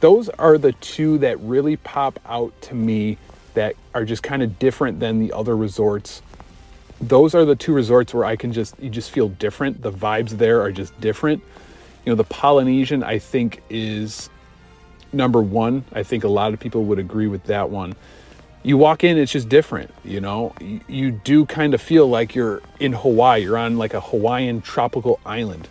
Those 0.00 0.28
are 0.28 0.58
the 0.58 0.72
two 0.72 1.16
that 1.16 1.40
really 1.40 1.78
pop 1.78 2.20
out 2.26 2.52
to 2.60 2.74
me 2.74 3.16
that 3.54 3.76
are 3.94 4.04
just 4.04 4.22
kind 4.22 4.42
of 4.42 4.58
different 4.58 5.00
than 5.00 5.18
the 5.18 5.32
other 5.32 5.56
resorts. 5.56 6.20
Those 7.00 7.34
are 7.34 7.46
the 7.46 7.56
two 7.56 7.72
resorts 7.72 8.12
where 8.12 8.26
I 8.26 8.36
can 8.36 8.52
just 8.52 8.78
you 8.78 8.90
just 8.90 9.12
feel 9.12 9.30
different. 9.30 9.80
The 9.80 9.92
vibes 9.92 10.32
there 10.32 10.60
are 10.60 10.70
just 10.70 11.00
different. 11.00 11.42
You 12.04 12.12
know, 12.12 12.16
the 12.16 12.24
Polynesian 12.24 13.02
I 13.02 13.18
think 13.18 13.62
is 13.70 14.28
number 15.14 15.40
1. 15.40 15.86
I 15.94 16.02
think 16.02 16.24
a 16.24 16.28
lot 16.28 16.52
of 16.52 16.60
people 16.60 16.84
would 16.84 16.98
agree 16.98 17.28
with 17.28 17.44
that 17.44 17.70
one 17.70 17.94
you 18.62 18.76
walk 18.76 19.04
in, 19.04 19.16
it's 19.16 19.32
just 19.32 19.48
different. 19.48 19.92
You 20.04 20.20
know, 20.20 20.54
you, 20.60 20.80
you 20.86 21.10
do 21.10 21.46
kind 21.46 21.74
of 21.74 21.80
feel 21.80 22.08
like 22.08 22.34
you're 22.34 22.62
in 22.78 22.92
Hawaii. 22.92 23.42
You're 23.42 23.56
on 23.56 23.78
like 23.78 23.94
a 23.94 24.00
Hawaiian 24.00 24.60
tropical 24.60 25.20
island. 25.24 25.68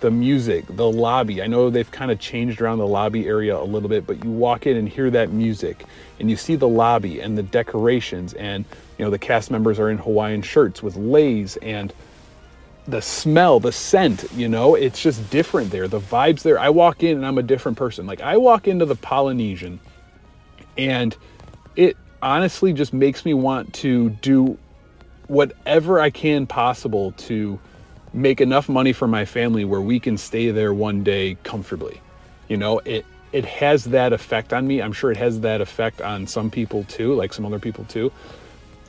The 0.00 0.10
music, 0.10 0.64
the 0.68 0.90
lobby. 0.90 1.42
I 1.42 1.46
know 1.46 1.70
they've 1.70 1.90
kind 1.90 2.10
of 2.10 2.20
changed 2.20 2.60
around 2.60 2.78
the 2.78 2.86
lobby 2.86 3.26
area 3.26 3.58
a 3.58 3.64
little 3.64 3.88
bit, 3.88 4.06
but 4.06 4.22
you 4.22 4.30
walk 4.30 4.66
in 4.66 4.76
and 4.76 4.86
hear 4.86 5.10
that 5.10 5.30
music, 5.30 5.84
and 6.20 6.28
you 6.28 6.36
see 6.36 6.54
the 6.54 6.68
lobby 6.68 7.20
and 7.20 7.38
the 7.38 7.42
decorations, 7.42 8.34
and 8.34 8.66
you 8.98 9.04
know 9.04 9.10
the 9.10 9.18
cast 9.18 9.50
members 9.50 9.78
are 9.78 9.88
in 9.88 9.96
Hawaiian 9.96 10.42
shirts 10.42 10.82
with 10.82 10.96
leis 10.96 11.56
and 11.62 11.94
the 12.88 13.02
smell, 13.02 13.58
the 13.58 13.72
scent, 13.72 14.26
you 14.32 14.48
know, 14.48 14.74
it's 14.76 15.02
just 15.02 15.28
different 15.30 15.70
there. 15.70 15.88
The 15.88 15.98
vibes 15.98 16.42
there. 16.42 16.58
I 16.58 16.68
walk 16.68 17.02
in 17.02 17.16
and 17.16 17.26
I'm 17.26 17.38
a 17.38 17.42
different 17.42 17.76
person. 17.76 18.06
Like 18.06 18.20
I 18.20 18.36
walk 18.36 18.68
into 18.68 18.84
the 18.84 18.94
Polynesian 18.94 19.80
and 20.78 21.16
it 21.74 21.96
honestly 22.26 22.72
just 22.72 22.92
makes 22.92 23.24
me 23.24 23.34
want 23.34 23.72
to 23.72 24.10
do 24.10 24.58
whatever 25.28 26.00
I 26.00 26.10
can 26.10 26.44
possible 26.44 27.12
to 27.12 27.58
make 28.12 28.40
enough 28.40 28.68
money 28.68 28.92
for 28.92 29.06
my 29.06 29.24
family 29.24 29.64
where 29.64 29.80
we 29.80 30.00
can 30.00 30.18
stay 30.18 30.50
there 30.50 30.74
one 30.74 31.04
day 31.04 31.36
comfortably. 31.44 32.00
You 32.48 32.56
know, 32.56 32.80
it 32.80 33.06
it 33.32 33.44
has 33.44 33.84
that 33.84 34.12
effect 34.12 34.52
on 34.52 34.66
me. 34.66 34.82
I'm 34.82 34.92
sure 34.92 35.12
it 35.12 35.16
has 35.18 35.40
that 35.40 35.60
effect 35.60 36.00
on 36.00 36.26
some 36.26 36.50
people 36.50 36.82
too, 36.84 37.14
like 37.14 37.32
some 37.32 37.46
other 37.46 37.60
people 37.60 37.84
too. 37.84 38.10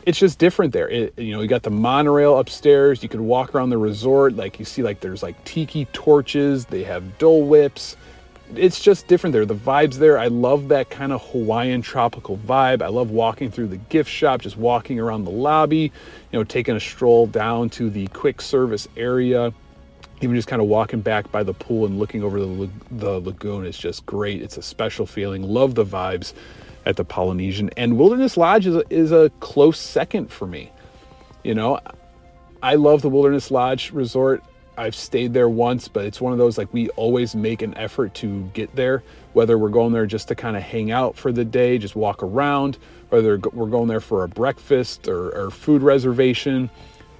It's 0.08 0.18
just 0.18 0.40
different 0.40 0.74
there. 0.74 0.90
It, 0.90 1.20
you 1.20 1.34
know, 1.34 1.42
you 1.42 1.48
got 1.48 1.64
the 1.64 1.70
monorail 1.70 2.40
upstairs. 2.40 3.04
You 3.04 3.10
could 3.10 3.22
walk 3.22 3.54
around 3.54 3.70
the 3.70 3.78
resort, 3.78 4.36
like 4.36 4.58
you 4.58 4.66
see, 4.66 4.82
like 4.82 5.02
there's 5.02 5.22
like 5.22 5.44
tiki 5.44 5.86
torches. 5.94 6.66
They 6.66 6.84
have 6.84 7.20
Dole 7.20 7.46
Whips 7.46 7.98
it's 8.56 8.80
just 8.80 9.08
different 9.08 9.34
there. 9.34 9.46
The 9.46 9.56
vibes 9.56 9.96
there, 9.96 10.18
I 10.18 10.28
love 10.28 10.70
that 10.70 10.90
kind 10.90 11.12
of 11.12 11.22
Hawaiian 11.32 11.82
tropical 11.82 12.38
vibe. 12.38 12.82
I 12.82 12.88
love 12.88 13.12
walking 13.12 13.52
through 13.52 13.68
the 13.68 13.78
gift 13.78 14.10
shop, 14.10 14.42
just 14.42 14.58
walking 14.58 15.00
around 15.00 15.26
the 15.26 15.32
lobby, 15.32 15.92
you 16.32 16.40
know, 16.40 16.44
taking 16.44 16.76
a 16.76 16.80
stroll 16.80 17.28
down 17.28 17.70
to 17.72 17.90
the 17.90 18.08
quick 18.08 18.42
service 18.42 18.88
area, 18.96 19.54
even 20.22 20.36
just 20.36 20.48
kind 20.48 20.62
of 20.62 20.68
walking 20.68 21.02
back 21.02 21.32
by 21.32 21.44
the 21.44 21.54
pool 21.54 21.86
and 21.86 22.00
looking 22.00 22.24
over 22.24 22.40
the, 22.40 22.70
the 22.92 23.20
lagoon 23.20 23.66
is 23.66 23.78
just 23.78 24.06
great. 24.06 24.42
It's 24.42 24.58
a 24.58 24.62
special 24.62 25.06
feeling. 25.06 25.44
Love 25.44 25.76
the 25.76 25.86
vibes 25.86 26.34
at 26.86 26.96
the 26.96 27.06
Polynesian. 27.06 27.70
And 27.76 27.98
Wilderness 27.98 28.38
Lodge 28.38 28.66
is 28.66 28.76
a, 28.76 28.84
is 28.90 29.12
a 29.12 29.30
close 29.42 29.80
second 29.80 30.32
for 30.32 30.48
me. 30.48 30.72
You 31.44 31.54
know, 31.54 31.80
I 32.64 32.76
love 32.76 33.02
the 33.02 33.10
Wilderness 33.10 33.52
Lodge 33.52 33.92
Resort. 33.92 34.44
I've 34.78 34.96
stayed 34.96 35.34
there 35.34 35.50
once, 35.50 35.88
but 35.88 36.06
it's 36.06 36.22
one 36.22 36.34
of 36.34 36.38
those 36.38 36.58
like 36.58 36.72
we 36.72 36.90
always 36.90 37.36
make 37.36 37.64
an 37.64 37.76
effort 37.76 38.14
to 38.16 38.44
get 38.54 38.76
there, 38.76 39.04
whether 39.34 39.58
we're 39.58 39.70
going 39.70 39.92
there 39.92 40.06
just 40.06 40.28
to 40.28 40.36
kind 40.36 40.56
of 40.56 40.62
hang 40.62 40.92
out 40.92 41.18
for 41.18 41.32
the 41.32 41.44
day, 41.44 41.80
just 41.80 41.96
walk 41.96 42.22
around, 42.22 42.78
whether 43.10 43.40
we're 43.54 43.66
going 43.66 43.88
there 43.88 44.00
for 44.00 44.24
a 44.24 44.28
breakfast 44.28 45.08
or, 45.08 45.36
or 45.36 45.50
food 45.50 45.82
reservation. 45.82 46.70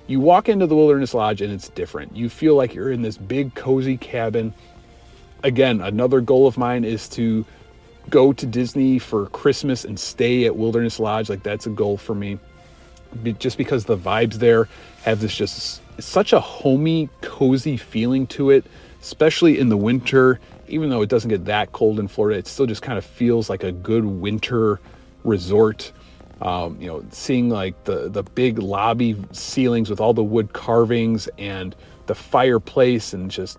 You 0.06 0.20
walk 0.20 0.50
into 0.50 0.68
the 0.68 0.76
Wilderness 0.76 1.16
Lodge 1.16 1.42
and 1.42 1.52
it's 1.52 1.70
different. 1.70 2.16
You 2.16 2.30
feel 2.30 2.56
like 2.56 2.76
you're 2.76 2.92
in 2.92 3.02
this 3.02 3.18
big, 3.18 3.56
cozy 3.56 3.98
cabin. 3.98 4.54
Again, 5.44 5.82
another 5.82 6.22
goal 6.22 6.48
of 6.48 6.58
mine 6.58 6.84
is 6.86 7.10
to 7.10 7.44
go 8.10 8.32
to 8.34 8.46
Disney 8.46 9.00
for 9.00 9.26
Christmas 9.28 9.84
and 9.84 10.00
stay 10.00 10.46
at 10.46 10.56
Wilderness 10.56 11.00
Lodge. 11.00 11.30
Like, 11.30 11.44
that's 11.44 11.66
a 11.66 11.70
goal 11.72 11.98
for 11.98 12.16
me. 12.16 12.40
Just 13.40 13.58
because 13.58 13.86
the 13.86 13.98
vibes 13.98 14.36
there 14.36 14.70
have 15.04 15.20
this 15.20 15.36
just 15.36 15.82
such 16.00 16.34
a 16.34 16.40
homey, 16.40 17.10
cozy 17.22 17.78
feeling 17.78 18.28
to 18.28 18.50
it, 18.52 18.66
especially 19.02 19.60
in 19.60 19.70
the 19.70 19.78
winter. 19.78 20.40
Even 20.68 20.90
though 20.90 21.02
it 21.02 21.10
doesn't 21.10 21.30
get 21.30 21.46
that 21.46 21.72
cold 21.72 22.00
in 22.00 22.08
Florida, 22.08 22.38
it 22.38 22.48
still 22.48 22.66
just 22.66 22.82
kind 22.82 22.98
of 22.98 23.06
feels 23.06 23.50
like 23.50 23.64
a 23.64 23.72
good 23.72 24.06
winter 24.06 24.80
resort. 25.24 25.92
Um, 26.42 26.80
you 26.80 26.88
know, 26.88 27.04
seeing 27.12 27.50
like 27.50 27.84
the 27.86 28.10
the 28.10 28.24
big 28.24 28.60
lobby 28.60 29.16
ceilings 29.32 29.90
with 29.90 30.00
all 30.00 30.14
the 30.14 30.24
wood 30.24 30.54
carvings 30.54 31.28
and 31.38 31.76
the 32.06 32.16
fireplace 32.16 33.14
and 33.14 33.32
just 33.32 33.58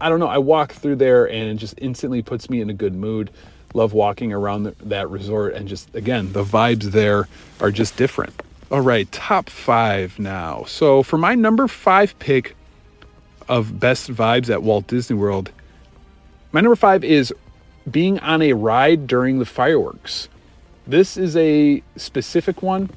I 0.00 0.08
don't 0.08 0.20
know. 0.20 0.28
I 0.28 0.38
walk 0.38 0.72
through 0.72 0.96
there 0.96 1.28
and 1.28 1.50
it 1.50 1.56
just 1.56 1.74
instantly 1.78 2.22
puts 2.22 2.48
me 2.48 2.60
in 2.60 2.70
a 2.70 2.74
good 2.74 2.94
mood. 2.94 3.30
Love 3.74 3.92
walking 3.92 4.32
around 4.32 4.64
the, 4.64 4.74
that 4.84 5.10
resort 5.10 5.54
and 5.54 5.68
just 5.68 5.94
again 5.94 6.32
the 6.32 6.44
vibes 6.44 6.84
there 6.84 7.28
are 7.60 7.70
just 7.70 7.96
different. 7.96 8.34
All 8.70 8.80
right, 8.80 9.10
top 9.10 9.50
five 9.50 10.16
now. 10.20 10.62
So 10.68 11.02
for 11.02 11.18
my 11.18 11.34
number 11.34 11.66
five 11.66 12.16
pick 12.20 12.54
of 13.48 13.80
best 13.80 14.08
vibes 14.12 14.48
at 14.48 14.62
Walt 14.62 14.86
Disney 14.86 15.16
World, 15.16 15.50
my 16.52 16.60
number 16.60 16.76
five 16.76 17.02
is 17.02 17.34
being 17.90 18.20
on 18.20 18.42
a 18.42 18.52
ride 18.52 19.08
during 19.08 19.40
the 19.40 19.44
fireworks. 19.44 20.28
This 20.86 21.16
is 21.16 21.36
a 21.36 21.82
specific 21.96 22.62
one, 22.62 22.90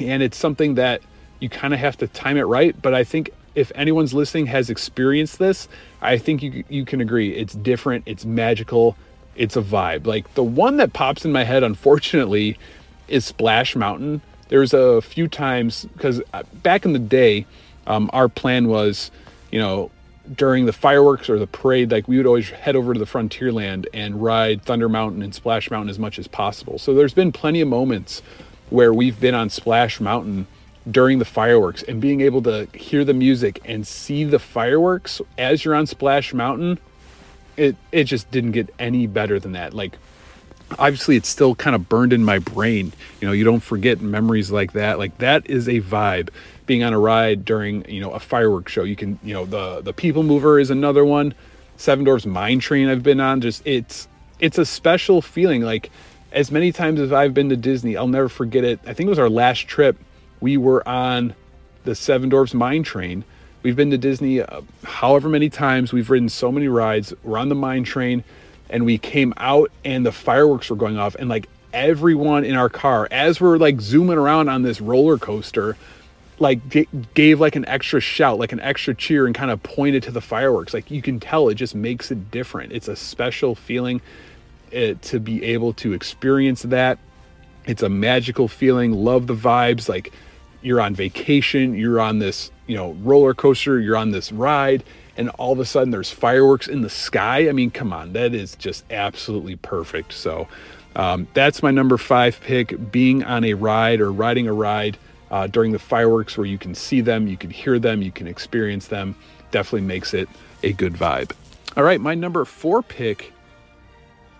and 0.00 0.22
it's 0.22 0.38
something 0.38 0.76
that 0.76 1.02
you 1.40 1.50
kind 1.50 1.74
of 1.74 1.80
have 1.80 1.98
to 1.98 2.06
time 2.06 2.38
it 2.38 2.44
right. 2.44 2.74
But 2.80 2.94
I 2.94 3.04
think 3.04 3.28
if 3.54 3.70
anyone's 3.74 4.14
listening 4.14 4.46
has 4.46 4.70
experienced 4.70 5.38
this, 5.38 5.68
I 6.00 6.16
think 6.16 6.42
you 6.42 6.64
you 6.70 6.86
can 6.86 7.02
agree 7.02 7.34
it's 7.34 7.52
different, 7.52 8.04
it's 8.06 8.24
magical, 8.24 8.96
it's 9.36 9.56
a 9.56 9.62
vibe. 9.62 10.06
Like 10.06 10.32
the 10.32 10.42
one 10.42 10.78
that 10.78 10.94
pops 10.94 11.26
in 11.26 11.32
my 11.32 11.44
head, 11.44 11.62
unfortunately, 11.62 12.56
is 13.08 13.26
Splash 13.26 13.76
Mountain 13.76 14.22
there's 14.52 14.74
a 14.74 15.00
few 15.00 15.28
times 15.28 15.86
because 15.94 16.20
uh, 16.34 16.42
back 16.62 16.84
in 16.84 16.92
the 16.92 16.98
day, 16.98 17.46
um, 17.86 18.10
our 18.12 18.28
plan 18.28 18.68
was, 18.68 19.10
you 19.50 19.58
know, 19.58 19.90
during 20.36 20.66
the 20.66 20.74
fireworks 20.74 21.30
or 21.30 21.38
the 21.38 21.46
parade, 21.46 21.90
like 21.90 22.06
we 22.06 22.18
would 22.18 22.26
always 22.26 22.50
head 22.50 22.76
over 22.76 22.92
to 22.92 23.00
the 23.00 23.06
Frontierland 23.06 23.86
and 23.94 24.22
ride 24.22 24.60
Thunder 24.62 24.90
Mountain 24.90 25.22
and 25.22 25.34
Splash 25.34 25.70
Mountain 25.70 25.88
as 25.88 25.98
much 25.98 26.18
as 26.18 26.28
possible. 26.28 26.78
So 26.78 26.92
there's 26.92 27.14
been 27.14 27.32
plenty 27.32 27.62
of 27.62 27.68
moments 27.68 28.20
where 28.68 28.92
we've 28.92 29.18
been 29.18 29.34
on 29.34 29.48
Splash 29.48 30.02
Mountain 30.02 30.46
during 30.90 31.18
the 31.18 31.24
fireworks 31.24 31.82
and 31.84 31.98
being 31.98 32.20
able 32.20 32.42
to 32.42 32.68
hear 32.74 33.06
the 33.06 33.14
music 33.14 33.58
and 33.64 33.86
see 33.86 34.24
the 34.24 34.38
fireworks 34.38 35.22
as 35.38 35.64
you're 35.64 35.74
on 35.74 35.86
Splash 35.86 36.34
Mountain, 36.34 36.78
it 37.56 37.74
it 37.90 38.04
just 38.04 38.30
didn't 38.30 38.52
get 38.52 38.68
any 38.78 39.06
better 39.06 39.40
than 39.40 39.52
that. 39.52 39.72
Like 39.72 39.96
obviously 40.78 41.16
it's 41.16 41.28
still 41.28 41.54
kind 41.54 41.74
of 41.76 41.88
burned 41.88 42.12
in 42.12 42.24
my 42.24 42.38
brain. 42.38 42.92
You 43.20 43.28
know, 43.28 43.32
you 43.32 43.44
don't 43.44 43.62
forget 43.62 44.00
memories 44.00 44.50
like 44.50 44.72
that. 44.72 44.98
Like 44.98 45.18
that 45.18 45.48
is 45.48 45.68
a 45.68 45.80
vibe 45.80 46.30
being 46.66 46.82
on 46.82 46.92
a 46.92 46.98
ride 46.98 47.44
during, 47.44 47.88
you 47.88 48.00
know, 48.00 48.12
a 48.12 48.20
fireworks 48.20 48.72
show. 48.72 48.84
You 48.84 48.96
can, 48.96 49.18
you 49.22 49.34
know, 49.34 49.44
the 49.44 49.80
the 49.80 49.92
People 49.92 50.22
Mover 50.22 50.58
is 50.58 50.70
another 50.70 51.04
one. 51.04 51.34
Seven 51.76 52.04
Dwarfs 52.04 52.26
Mine 52.26 52.60
Train 52.60 52.88
I've 52.88 53.02
been 53.02 53.20
on. 53.20 53.40
Just 53.40 53.66
it's 53.66 54.08
it's 54.40 54.58
a 54.58 54.64
special 54.64 55.22
feeling 55.22 55.62
like 55.62 55.90
as 56.32 56.50
many 56.50 56.72
times 56.72 57.00
as 57.00 57.12
I've 57.12 57.34
been 57.34 57.48
to 57.50 57.56
Disney, 57.56 57.96
I'll 57.96 58.08
never 58.08 58.28
forget 58.28 58.64
it. 58.64 58.80
I 58.86 58.94
think 58.94 59.06
it 59.06 59.10
was 59.10 59.18
our 59.18 59.30
last 59.30 59.68
trip 59.68 59.96
we 60.40 60.56
were 60.56 60.86
on 60.88 61.34
the 61.84 61.94
Seven 61.94 62.28
Dwarfs 62.28 62.54
Mine 62.54 62.82
Train. 62.82 63.24
We've 63.62 63.76
been 63.76 63.90
to 63.90 63.98
Disney 63.98 64.40
uh, 64.40 64.62
however 64.82 65.28
many 65.28 65.48
times. 65.48 65.92
We've 65.92 66.10
ridden 66.10 66.28
so 66.28 66.50
many 66.50 66.68
rides. 66.68 67.14
We're 67.22 67.38
on 67.38 67.48
the 67.48 67.54
mine 67.54 67.84
train, 67.84 68.24
and 68.72 68.84
we 68.84 68.98
came 68.98 69.32
out, 69.36 69.70
and 69.84 70.04
the 70.04 70.10
fireworks 70.10 70.70
were 70.70 70.76
going 70.76 70.98
off, 70.98 71.14
and 71.14 71.28
like 71.28 71.48
everyone 71.72 72.44
in 72.44 72.56
our 72.56 72.68
car, 72.68 73.06
as 73.10 73.40
we're 73.40 73.58
like 73.58 73.80
zooming 73.80 74.18
around 74.18 74.48
on 74.48 74.62
this 74.62 74.80
roller 74.80 75.18
coaster, 75.18 75.76
like 76.38 76.68
g- 76.68 76.88
gave 77.14 77.38
like 77.38 77.54
an 77.54 77.66
extra 77.66 78.00
shout, 78.00 78.38
like 78.38 78.52
an 78.52 78.60
extra 78.60 78.94
cheer, 78.94 79.26
and 79.26 79.34
kind 79.34 79.50
of 79.50 79.62
pointed 79.62 80.02
to 80.02 80.10
the 80.10 80.20
fireworks. 80.20 80.74
Like 80.74 80.90
you 80.90 81.02
can 81.02 81.20
tell, 81.20 81.48
it 81.48 81.54
just 81.54 81.74
makes 81.74 82.10
it 82.10 82.30
different. 82.30 82.72
It's 82.72 82.88
a 82.88 82.96
special 82.96 83.54
feeling 83.54 84.00
uh, 84.74 84.94
to 85.02 85.20
be 85.20 85.44
able 85.44 85.74
to 85.74 85.92
experience 85.92 86.62
that. 86.62 86.98
It's 87.64 87.82
a 87.82 87.88
magical 87.88 88.48
feeling. 88.48 88.92
Love 88.92 89.28
the 89.28 89.36
vibes. 89.36 89.88
Like 89.88 90.12
you're 90.62 90.80
on 90.80 90.94
vacation, 90.94 91.74
you're 91.74 92.00
on 92.00 92.18
this, 92.18 92.50
you 92.66 92.76
know, 92.76 92.92
roller 93.02 93.34
coaster, 93.34 93.78
you're 93.80 93.96
on 93.96 94.10
this 94.10 94.32
ride, 94.32 94.82
and 95.16 95.28
all 95.30 95.52
of 95.52 95.58
a 95.58 95.64
sudden 95.64 95.90
there's 95.90 96.10
fireworks 96.10 96.68
in 96.68 96.82
the 96.82 96.90
sky. 96.90 97.48
I 97.48 97.52
mean, 97.52 97.70
come 97.70 97.92
on, 97.92 98.12
that 98.14 98.34
is 98.34 98.56
just 98.56 98.84
absolutely 98.90 99.56
perfect. 99.56 100.12
So 100.12 100.48
um, 100.96 101.26
that's 101.34 101.62
my 101.62 101.70
number 101.70 101.96
five 101.98 102.40
pick 102.40 102.90
being 102.90 103.24
on 103.24 103.44
a 103.44 103.54
ride 103.54 104.00
or 104.00 104.12
riding 104.12 104.46
a 104.46 104.52
ride 104.52 104.98
uh, 105.30 105.46
during 105.46 105.72
the 105.72 105.78
fireworks 105.78 106.36
where 106.36 106.46
you 106.46 106.58
can 106.58 106.74
see 106.74 107.00
them, 107.00 107.26
you 107.26 107.36
can 107.36 107.50
hear 107.50 107.78
them, 107.78 108.02
you 108.02 108.12
can 108.12 108.26
experience 108.26 108.88
them. 108.88 109.14
Definitely 109.50 109.86
makes 109.86 110.14
it 110.14 110.28
a 110.62 110.72
good 110.72 110.94
vibe. 110.94 111.32
All 111.76 111.84
right, 111.84 112.00
my 112.00 112.14
number 112.14 112.44
four 112.44 112.82
pick 112.82 113.32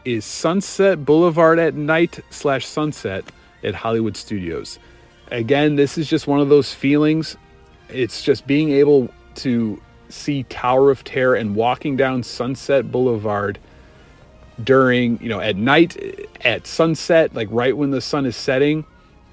is 0.05 0.25
Sunset 0.25 1.05
Boulevard 1.05 1.59
at 1.59 1.75
night 1.75 2.21
slash 2.31 2.67
sunset 2.67 3.25
at 3.63 3.75
Hollywood 3.75 4.17
Studios 4.17 4.79
again, 5.33 5.77
this 5.77 5.99
is 5.99 6.09
just 6.09 6.27
one 6.27 6.41
of 6.41 6.49
those 6.49 6.73
feelings. 6.73 7.37
It's 7.89 8.23
just 8.23 8.47
being 8.47 8.71
able 8.71 9.09
to 9.37 9.81
see 10.13 10.45
Tower 10.45 10.91
of 10.91 11.05
Terror 11.05 11.35
and 11.35 11.55
walking 11.55 11.97
down 11.97 12.23
Sunset 12.23 12.91
Boulevard 12.91 13.59
during, 14.63 15.21
you 15.23 15.29
know, 15.29 15.41
at 15.41 15.57
night, 15.57 16.29
at 16.43 16.67
sunset, 16.67 17.35
like 17.35 17.49
right 17.51 17.77
when 17.77 17.91
the 17.91 18.01
sun 18.01 18.27
is 18.27 18.37
setting. 18.37 18.85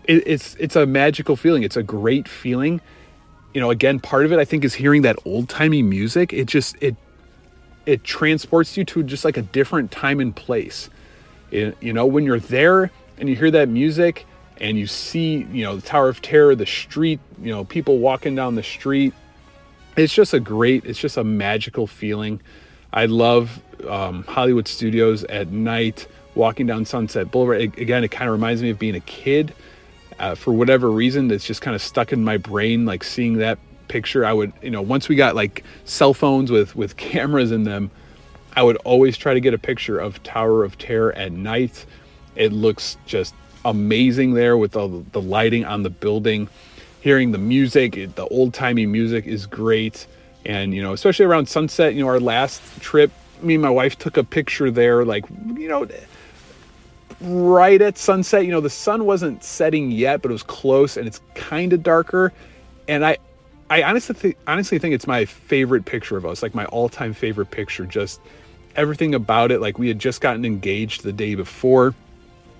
It, 0.06 0.24
it's 0.26 0.56
it's 0.56 0.76
a 0.76 0.86
magical 0.86 1.36
feeling. 1.36 1.64
It's 1.64 1.78
a 1.78 1.84
great 1.84 2.28
feeling. 2.28 2.82
You 3.54 3.62
know, 3.62 3.72
again, 3.72 4.00
part 4.00 4.26
of 4.26 4.32
it 4.32 4.40
I 4.40 4.46
think 4.46 4.64
is 4.64 4.74
hearing 4.74 5.02
that 5.04 5.18
old 5.26 5.50
timey 5.50 5.82
music. 5.82 6.34
It 6.34 6.46
just 6.46 6.76
it 6.82 6.96
it 7.86 8.04
transports 8.04 8.78
you 8.78 8.86
to 8.86 9.04
just 9.04 9.26
like 9.26 9.38
a 9.38 9.42
different 9.42 9.92
time 9.92 10.20
and 10.20 10.36
place. 10.36 10.90
It, 11.52 11.76
you 11.82 11.94
know, 11.94 12.06
when 12.06 12.24
you're 12.24 12.40
there 12.40 12.92
and 13.18 13.28
you 13.28 13.36
hear 13.36 13.52
that 13.52 13.70
music 13.70 14.26
and 14.62 14.78
you 14.78 14.88
see, 14.88 15.48
you 15.52 15.64
know, 15.64 15.76
the 15.76 15.82
Tower 15.82 16.10
of 16.10 16.22
Terror, 16.22 16.56
the 16.56 16.66
street, 16.66 17.20
you 17.42 17.52
know, 17.52 17.64
people 17.64 17.98
walking 17.98 18.36
down 18.36 18.56
the 18.56 18.64
street. 18.64 19.14
It's 19.96 20.14
just 20.14 20.34
a 20.34 20.40
great, 20.40 20.86
it's 20.86 21.00
just 21.00 21.18
a 21.18 21.24
magical 21.24 21.88
feeling. 21.88 22.42
I 22.94 23.06
love 23.06 23.62
um, 23.88 24.24
Hollywood 24.24 24.68
Studios 24.68 25.24
at 25.26 25.50
night, 25.50 26.08
walking 26.36 26.66
down 26.66 26.86
Sunset 26.86 27.32
Boulevard. 27.32 27.62
It, 27.62 27.78
again, 27.78 28.04
it 28.04 28.10
kind 28.10 28.30
of 28.30 28.34
reminds 28.34 28.62
me 28.62 28.70
of 28.70 28.80
being 28.80 28.96
a 28.96 29.02
kid. 29.02 29.54
Uh, 30.20 30.36
for 30.36 30.52
whatever 30.52 30.90
reason, 30.90 31.28
that's 31.28 31.46
just 31.46 31.62
kind 31.62 31.76
of 31.76 31.82
stuck 31.82 32.12
in 32.12 32.24
my 32.24 32.38
brain. 32.38 32.86
Like 32.86 33.04
seeing 33.04 33.38
that 33.38 33.58
picture, 33.88 34.26
I 34.26 34.34
would, 34.34 34.52
you 34.62 34.70
know, 34.70 34.82
once 34.82 35.08
we 35.08 35.16
got 35.16 35.36
like 35.36 35.64
cell 35.86 36.14
phones 36.14 36.52
with 36.52 36.76
with 36.76 36.98
cameras 36.98 37.52
in 37.52 37.64
them, 37.64 37.92
I 38.56 38.64
would 38.64 38.78
always 38.78 39.18
try 39.18 39.34
to 39.34 39.40
get 39.40 39.54
a 39.54 39.58
picture 39.58 40.00
of 40.00 40.22
Tower 40.24 40.64
of 40.64 40.78
Terror 40.78 41.14
at 41.14 41.32
night. 41.32 41.86
It 42.36 42.52
looks 42.52 42.98
just 43.06 43.34
amazing 43.66 44.34
there 44.34 44.58
with 44.58 44.72
the, 44.72 45.04
the 45.12 45.22
lighting 45.22 45.66
on 45.66 45.84
the 45.84 45.90
building. 45.90 46.50
Hearing 47.02 47.32
the 47.32 47.38
music, 47.38 47.94
the 48.16 48.28
old 48.28 48.54
timey 48.54 48.86
music 48.86 49.26
is 49.26 49.46
great. 49.46 50.06
And, 50.46 50.74
you 50.74 50.82
know, 50.82 50.94
especially 50.94 51.26
around 51.26 51.48
sunset, 51.48 51.94
you 51.94 52.02
know, 52.02 52.08
our 52.08 52.20
last 52.20 52.62
trip, 52.82 53.12
me 53.42 53.56
and 53.56 53.64
my 53.64 53.70
wife 53.70 53.98
took 53.98 54.18
a 54.18 54.24
picture 54.24 54.72
there, 54.72 55.06
like, 55.06 55.26
you 55.56 55.68
know, 55.68 55.88
right 57.22 57.82
at 57.82 57.98
sunset. 57.98 58.46
You 58.46 58.52
know, 58.52 58.62
the 58.62 58.70
sun 58.70 59.06
wasn't 59.06 59.44
setting 59.44 59.92
yet, 59.92 60.22
but 60.22 60.32
it 60.32 60.34
was 60.34 60.44
close 60.44 60.98
and 60.98 61.08
it's 61.08 61.22
kind 61.36 61.74
of 61.74 61.84
darker. 61.84 62.34
And 62.88 63.06
I, 63.06 63.18
I 63.70 63.84
honestly, 63.84 64.16
th- 64.16 64.38
honestly 64.48 64.80
think 64.80 64.96
it's 64.96 65.08
my 65.08 65.26
favorite 65.26 65.86
picture 65.86 66.18
of 66.18 66.26
us, 66.26 66.42
like 66.42 66.56
my 66.56 66.66
all 66.66 66.90
time 66.90 67.14
favorite 67.14 67.52
picture. 67.52 67.86
Just 67.86 68.20
everything 68.76 69.14
about 69.14 69.52
it. 69.52 69.62
Like 69.62 69.78
we 69.78 69.88
had 69.88 70.00
just 70.00 70.22
gotten 70.22 70.46
engaged 70.46 71.04
the 71.04 71.14
day 71.14 71.36
before 71.36 71.94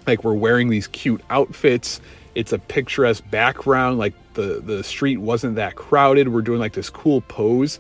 like 0.08 0.24
we're 0.24 0.34
wearing 0.34 0.70
these 0.70 0.88
cute 0.88 1.22
outfits. 1.30 2.02
It's 2.40 2.54
a 2.54 2.58
picturesque 2.58 3.30
background. 3.30 4.00
Like 4.00 4.14
the 4.34 4.62
the 4.66 4.82
street 4.82 5.18
wasn't 5.18 5.56
that 5.56 5.76
crowded. 5.76 6.30
We're 6.30 6.42
doing 6.42 6.60
like 6.60 6.72
this 6.72 6.90
cool 6.90 7.20
pose. 7.22 7.80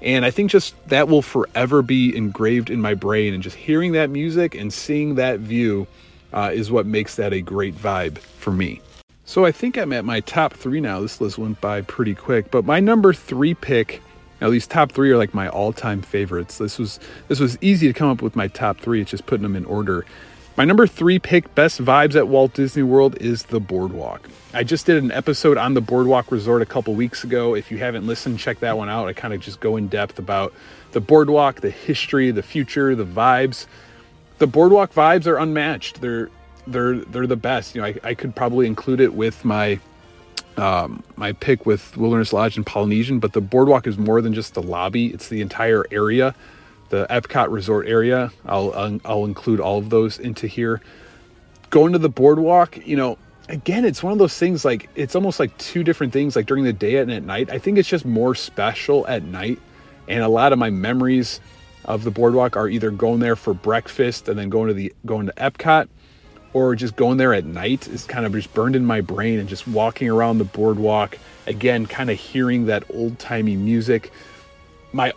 And 0.00 0.24
I 0.24 0.30
think 0.30 0.50
just 0.50 0.74
that 0.88 1.08
will 1.08 1.20
forever 1.20 1.82
be 1.82 2.16
engraved 2.16 2.70
in 2.70 2.80
my 2.80 2.94
brain. 2.94 3.34
And 3.34 3.42
just 3.42 3.56
hearing 3.56 3.92
that 3.92 4.08
music 4.08 4.54
and 4.54 4.72
seeing 4.72 5.16
that 5.16 5.40
view 5.40 5.86
uh, 6.32 6.50
is 6.54 6.70
what 6.70 6.86
makes 6.86 7.16
that 7.16 7.34
a 7.34 7.42
great 7.42 7.76
vibe 7.76 8.16
for 8.16 8.50
me. 8.50 8.80
So 9.24 9.44
I 9.44 9.52
think 9.52 9.76
I'm 9.76 9.92
at 9.92 10.06
my 10.06 10.20
top 10.20 10.54
three 10.54 10.80
now. 10.80 11.00
This 11.00 11.20
list 11.20 11.36
went 11.36 11.60
by 11.60 11.82
pretty 11.82 12.14
quick, 12.14 12.50
but 12.50 12.64
my 12.64 12.80
number 12.80 13.12
three 13.12 13.52
pick. 13.52 14.00
Now 14.40 14.48
these 14.48 14.66
top 14.66 14.92
three 14.92 15.10
are 15.10 15.18
like 15.18 15.34
my 15.34 15.48
all-time 15.48 16.00
favorites. 16.00 16.56
This 16.56 16.78
was 16.78 16.98
this 17.28 17.40
was 17.40 17.58
easy 17.60 17.88
to 17.88 17.92
come 17.92 18.08
up 18.08 18.22
with 18.22 18.36
my 18.36 18.48
top 18.48 18.80
three. 18.80 19.02
It's 19.02 19.10
just 19.10 19.26
putting 19.26 19.42
them 19.42 19.56
in 19.56 19.66
order. 19.66 20.06
My 20.58 20.64
number 20.64 20.88
three 20.88 21.20
pick, 21.20 21.54
best 21.54 21.80
vibes 21.80 22.16
at 22.16 22.26
Walt 22.26 22.52
Disney 22.52 22.82
World, 22.82 23.16
is 23.20 23.44
the 23.44 23.60
Boardwalk. 23.60 24.28
I 24.52 24.64
just 24.64 24.86
did 24.86 25.00
an 25.00 25.12
episode 25.12 25.56
on 25.56 25.74
the 25.74 25.80
Boardwalk 25.80 26.32
Resort 26.32 26.62
a 26.62 26.66
couple 26.66 26.96
weeks 26.96 27.22
ago. 27.22 27.54
If 27.54 27.70
you 27.70 27.78
haven't 27.78 28.08
listened, 28.08 28.40
check 28.40 28.58
that 28.58 28.76
one 28.76 28.88
out. 28.88 29.06
I 29.06 29.12
kind 29.12 29.32
of 29.32 29.38
just 29.38 29.60
go 29.60 29.76
in 29.76 29.86
depth 29.86 30.18
about 30.18 30.52
the 30.90 31.00
Boardwalk, 31.00 31.60
the 31.60 31.70
history, 31.70 32.32
the 32.32 32.42
future, 32.42 32.96
the 32.96 33.04
vibes. 33.04 33.66
The 34.38 34.48
Boardwalk 34.48 34.92
vibes 34.92 35.28
are 35.28 35.38
unmatched. 35.38 36.00
They're 36.00 36.28
they're 36.66 36.96
they're 36.96 37.28
the 37.28 37.36
best. 37.36 37.76
You 37.76 37.82
know, 37.82 37.86
I, 37.86 37.94
I 38.02 38.14
could 38.14 38.34
probably 38.34 38.66
include 38.66 39.00
it 39.00 39.14
with 39.14 39.44
my 39.44 39.78
um, 40.56 41.04
my 41.14 41.34
pick 41.34 41.66
with 41.66 41.96
Wilderness 41.96 42.32
Lodge 42.32 42.56
and 42.56 42.66
Polynesian, 42.66 43.20
but 43.20 43.32
the 43.32 43.40
Boardwalk 43.40 43.86
is 43.86 43.96
more 43.96 44.20
than 44.20 44.34
just 44.34 44.54
the 44.54 44.62
lobby. 44.62 45.06
It's 45.14 45.28
the 45.28 45.40
entire 45.40 45.84
area 45.92 46.34
the 46.90 47.06
Epcot 47.10 47.50
Resort 47.50 47.86
area. 47.86 48.32
I'll 48.46 49.00
I'll 49.04 49.24
include 49.24 49.60
all 49.60 49.78
of 49.78 49.90
those 49.90 50.18
into 50.18 50.46
here. 50.46 50.80
Going 51.70 51.92
to 51.92 51.98
the 51.98 52.08
boardwalk, 52.08 52.86
you 52.86 52.96
know, 52.96 53.18
again, 53.48 53.84
it's 53.84 54.02
one 54.02 54.12
of 54.12 54.18
those 54.18 54.36
things 54.36 54.64
like 54.64 54.88
it's 54.94 55.14
almost 55.14 55.38
like 55.40 55.56
two 55.58 55.84
different 55.84 56.12
things 56.12 56.36
like 56.36 56.46
during 56.46 56.64
the 56.64 56.72
day 56.72 56.96
and 56.96 57.10
at 57.12 57.22
night. 57.22 57.50
I 57.50 57.58
think 57.58 57.78
it's 57.78 57.88
just 57.88 58.04
more 58.04 58.34
special 58.34 59.06
at 59.06 59.22
night. 59.22 59.58
And 60.08 60.22
a 60.22 60.28
lot 60.28 60.52
of 60.52 60.58
my 60.58 60.70
memories 60.70 61.40
of 61.84 62.04
the 62.04 62.10
boardwalk 62.10 62.56
are 62.56 62.68
either 62.68 62.90
going 62.90 63.20
there 63.20 63.36
for 63.36 63.54
breakfast 63.54 64.28
and 64.28 64.38
then 64.38 64.48
going 64.48 64.68
to 64.68 64.74
the 64.74 64.92
going 65.06 65.26
to 65.26 65.32
Epcot 65.32 65.88
or 66.52 66.74
just 66.74 66.96
going 66.96 67.18
there 67.18 67.34
at 67.34 67.44
night 67.44 67.86
is 67.88 68.04
kind 68.04 68.24
of 68.24 68.32
just 68.32 68.52
burned 68.54 68.74
in 68.74 68.84
my 68.84 69.00
brain 69.00 69.38
and 69.38 69.48
just 69.48 69.68
walking 69.68 70.08
around 70.08 70.38
the 70.38 70.44
boardwalk 70.44 71.18
again 71.46 71.86
kind 71.86 72.10
of 72.10 72.18
hearing 72.18 72.66
that 72.66 72.84
old-timey 72.90 73.56
music. 73.56 74.10
My 74.92 75.12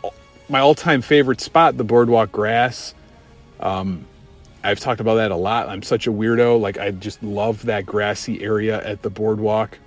my 0.50 0.60
all-time 0.60 1.02
favorite 1.02 1.42
spot, 1.42 1.78
the 1.78 1.84
boardwalk 1.84 2.32
grass. 2.32 2.94
Um, 3.60 4.06
I've 4.64 4.80
talked 4.80 5.02
about 5.02 5.16
that 5.16 5.32
a 5.32 5.36
lot. 5.36 5.70
I'm 5.70 5.82
such 5.82 6.08
a 6.08 6.12
weirdo. 6.12 6.60
Like 6.60 6.78
I 6.78 6.92
just 6.92 7.22
love 7.24 7.66
that 7.66 7.86
grassy 7.86 8.44
area 8.44 8.86
at 8.86 9.02
the 9.02 9.10
boardwalk. 9.10 9.78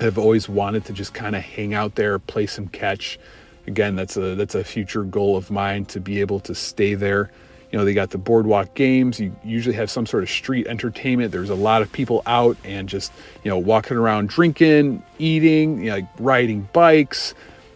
I've 0.00 0.18
always 0.18 0.48
wanted 0.48 0.84
to 0.86 0.92
just 0.92 1.12
kind 1.12 1.34
of 1.36 1.42
hang 1.42 1.74
out 1.74 1.96
there, 1.96 2.18
play 2.18 2.46
some 2.46 2.68
catch. 2.68 3.18
Again, 3.66 3.96
that's 3.96 4.16
a 4.16 4.34
that's 4.34 4.54
a 4.54 4.64
future 4.64 5.02
goal 5.02 5.36
of 5.36 5.50
mine 5.50 5.84
to 5.86 6.00
be 6.00 6.20
able 6.20 6.40
to 6.40 6.54
stay 6.54 6.94
there. 6.94 7.30
You 7.70 7.78
know, 7.78 7.84
they 7.84 7.92
got 7.92 8.10
the 8.10 8.18
boardwalk 8.18 8.74
games. 8.74 9.20
You 9.20 9.36
usually 9.44 9.74
have 9.74 9.90
some 9.90 10.06
sort 10.06 10.22
of 10.22 10.30
street 10.30 10.66
entertainment. 10.66 11.32
There's 11.32 11.50
a 11.50 11.54
lot 11.54 11.82
of 11.82 11.92
people 11.92 12.22
out 12.24 12.56
and 12.64 12.88
just 12.88 13.12
you 13.44 13.50
know 13.50 13.58
walking 13.58 13.98
around, 13.98 14.30
drinking, 14.30 15.02
eating, 15.18 15.80
you 15.80 15.90
know, 15.90 15.96
like 15.96 16.06
riding 16.18 16.66
bikes. 16.72 17.34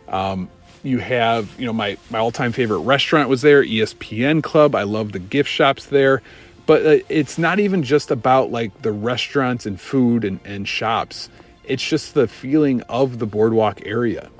Um, 0.08 0.48
you 0.82 0.98
have, 0.98 1.58
you 1.58 1.66
know, 1.66 1.72
my, 1.72 1.96
my 2.10 2.18
all 2.18 2.32
time 2.32 2.52
favorite 2.52 2.80
restaurant 2.80 3.28
was 3.28 3.42
there, 3.42 3.62
ESPN 3.62 4.42
Club. 4.42 4.74
I 4.74 4.82
love 4.82 5.12
the 5.12 5.18
gift 5.18 5.48
shops 5.48 5.86
there. 5.86 6.22
But 6.66 6.86
uh, 6.86 7.04
it's 7.08 7.38
not 7.38 7.58
even 7.60 7.82
just 7.82 8.10
about 8.10 8.50
like 8.50 8.82
the 8.82 8.92
restaurants 8.92 9.66
and 9.66 9.80
food 9.80 10.24
and, 10.24 10.40
and 10.44 10.66
shops. 10.66 11.28
it's 11.64 11.86
just 11.86 12.14
the 12.14 12.26
feeling 12.28 12.82
of 12.82 13.18
the 13.18 13.26
boardwalk 13.26 13.84
area. 13.84 14.30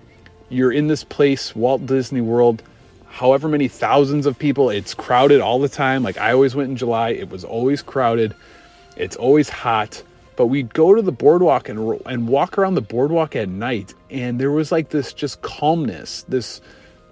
You're 0.49 0.72
in 0.72 0.88
this 0.88 1.05
place, 1.05 1.57
Walt 1.57 1.86
Disney 1.86 2.20
World, 2.20 2.62
however 3.07 3.49
many 3.49 3.68
thousands 3.68 4.26
of 4.26 4.38
people, 4.38 4.70
it's 4.70 4.95
crowded 4.95 5.40
all 5.40 5.61
the 5.61 5.68
time. 5.68 6.03
Like 6.03 6.18
I 6.18 6.32
always 6.32 6.55
went 6.55 6.70
in 6.70 6.76
July, 6.76 7.11
it 7.11 7.30
was 7.30 7.45
always 7.45 7.82
crowded, 7.82 8.34
it's 8.97 9.16
always 9.16 9.49
hot. 9.49 10.03
But 10.37 10.47
we'd 10.47 10.72
go 10.72 10.95
to 10.95 11.03
the 11.03 11.12
boardwalk 11.12 11.68
and, 11.68 12.01
and 12.07 12.26
walk 12.26 12.57
around 12.57 12.74
the 12.74 12.80
boardwalk 12.83 13.37
at 13.37 13.49
night, 13.49 13.95
and 14.11 14.41
there 14.41 14.51
was 14.51 14.72
like 14.72 14.89
this 14.89 15.12
just 15.12 15.43
calmness, 15.43 16.24
this 16.28 16.61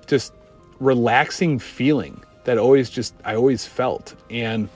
just 0.06 0.32
relaxing 0.78 1.58
feeling 1.58 2.22
that 2.44 2.58
always 2.58 2.88
just 2.88 3.14
I 3.24 3.34
always 3.34 3.66
felt. 3.66 4.14
And 4.30 4.68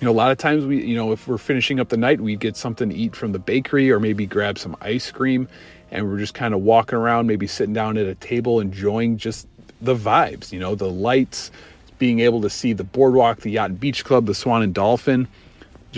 you 0.00 0.04
know, 0.04 0.10
a 0.10 0.12
lot 0.12 0.30
of 0.30 0.38
times 0.38 0.64
we, 0.64 0.84
you 0.84 0.94
know, 0.94 1.12
if 1.12 1.26
we're 1.26 1.38
finishing 1.38 1.80
up 1.80 1.88
the 1.88 1.96
night, 1.96 2.20
we'd 2.20 2.40
get 2.40 2.56
something 2.56 2.88
to 2.90 2.94
eat 2.94 3.16
from 3.16 3.32
the 3.32 3.38
bakery 3.38 3.90
or 3.90 3.98
maybe 3.98 4.26
grab 4.26 4.58
some 4.58 4.76
ice 4.80 5.10
cream 5.10 5.48
and 5.90 6.08
we're 6.08 6.18
just 6.18 6.34
kind 6.34 6.54
of 6.54 6.60
walking 6.60 6.98
around, 6.98 7.26
maybe 7.26 7.46
sitting 7.46 7.74
down 7.74 7.96
at 7.96 8.06
a 8.06 8.14
table, 8.16 8.60
enjoying 8.60 9.16
just 9.16 9.48
the 9.80 9.94
vibes, 9.94 10.52
you 10.52 10.60
know, 10.60 10.74
the 10.74 10.90
lights, 10.90 11.50
being 11.98 12.20
able 12.20 12.40
to 12.42 12.50
see 12.50 12.72
the 12.72 12.84
boardwalk, 12.84 13.40
the 13.40 13.50
yacht 13.50 13.70
and 13.70 13.80
beach 13.80 14.04
club, 14.04 14.26
the 14.26 14.34
swan 14.34 14.62
and 14.62 14.74
dolphin, 14.74 15.26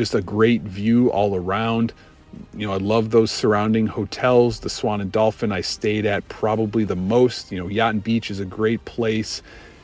just 0.00 0.14
a 0.14 0.22
great 0.22 0.62
view 0.62 1.10
all 1.10 1.36
around. 1.36 1.92
You 2.54 2.66
know, 2.66 2.72
I 2.72 2.78
love 2.78 3.10
those 3.10 3.30
surrounding 3.30 3.86
hotels. 3.86 4.60
The 4.60 4.70
Swan 4.70 5.02
and 5.02 5.12
Dolphin 5.12 5.52
I 5.52 5.60
stayed 5.60 6.06
at 6.06 6.26
probably 6.30 6.84
the 6.84 6.96
most. 6.96 7.52
You 7.52 7.58
know, 7.58 7.68
Yacht 7.68 7.92
and 7.92 8.02
Beach 8.02 8.30
is 8.30 8.40
a 8.40 8.46
great 8.46 8.82
place. 8.86 9.42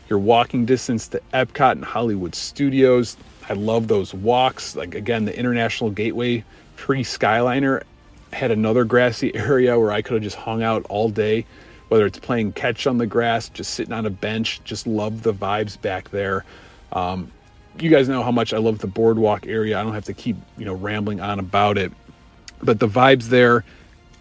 Your 0.08 0.18
walking 0.18 0.64
distance 0.64 1.06
to 1.08 1.20
Epcot 1.34 1.72
and 1.72 1.84
Hollywood 1.84 2.34
Studios. 2.34 3.18
I 3.50 3.52
love 3.52 3.88
those 3.88 4.14
walks. 4.14 4.74
Like 4.74 4.94
again, 4.94 5.26
the 5.26 5.38
International 5.38 5.90
Gateway 5.90 6.44
pre 6.76 7.04
Skyliner 7.04 7.82
had 8.32 8.50
another 8.50 8.84
grassy 8.84 9.34
area 9.34 9.78
where 9.78 9.92
I 9.92 10.00
could 10.00 10.14
have 10.14 10.22
just 10.22 10.36
hung 10.36 10.62
out 10.62 10.86
all 10.88 11.10
day, 11.10 11.44
whether 11.88 12.06
it's 12.06 12.20
playing 12.20 12.52
catch 12.52 12.86
on 12.86 12.96
the 12.96 13.06
grass, 13.06 13.50
just 13.50 13.74
sitting 13.74 13.92
on 13.92 14.06
a 14.06 14.10
bench. 14.10 14.62
Just 14.64 14.86
love 14.86 15.24
the 15.24 15.34
vibes 15.34 15.78
back 15.78 16.08
there. 16.08 16.46
Um, 16.90 17.30
you 17.82 17.90
guys 17.90 18.08
know 18.08 18.22
how 18.22 18.30
much 18.30 18.52
I 18.52 18.58
love 18.58 18.78
the 18.78 18.86
boardwalk 18.86 19.46
area. 19.46 19.78
I 19.78 19.82
don't 19.82 19.94
have 19.94 20.04
to 20.06 20.14
keep 20.14 20.36
you 20.56 20.64
know 20.64 20.74
rambling 20.74 21.20
on 21.20 21.38
about 21.38 21.78
it, 21.78 21.92
but 22.62 22.80
the 22.80 22.88
vibes 22.88 23.24
there, 23.24 23.64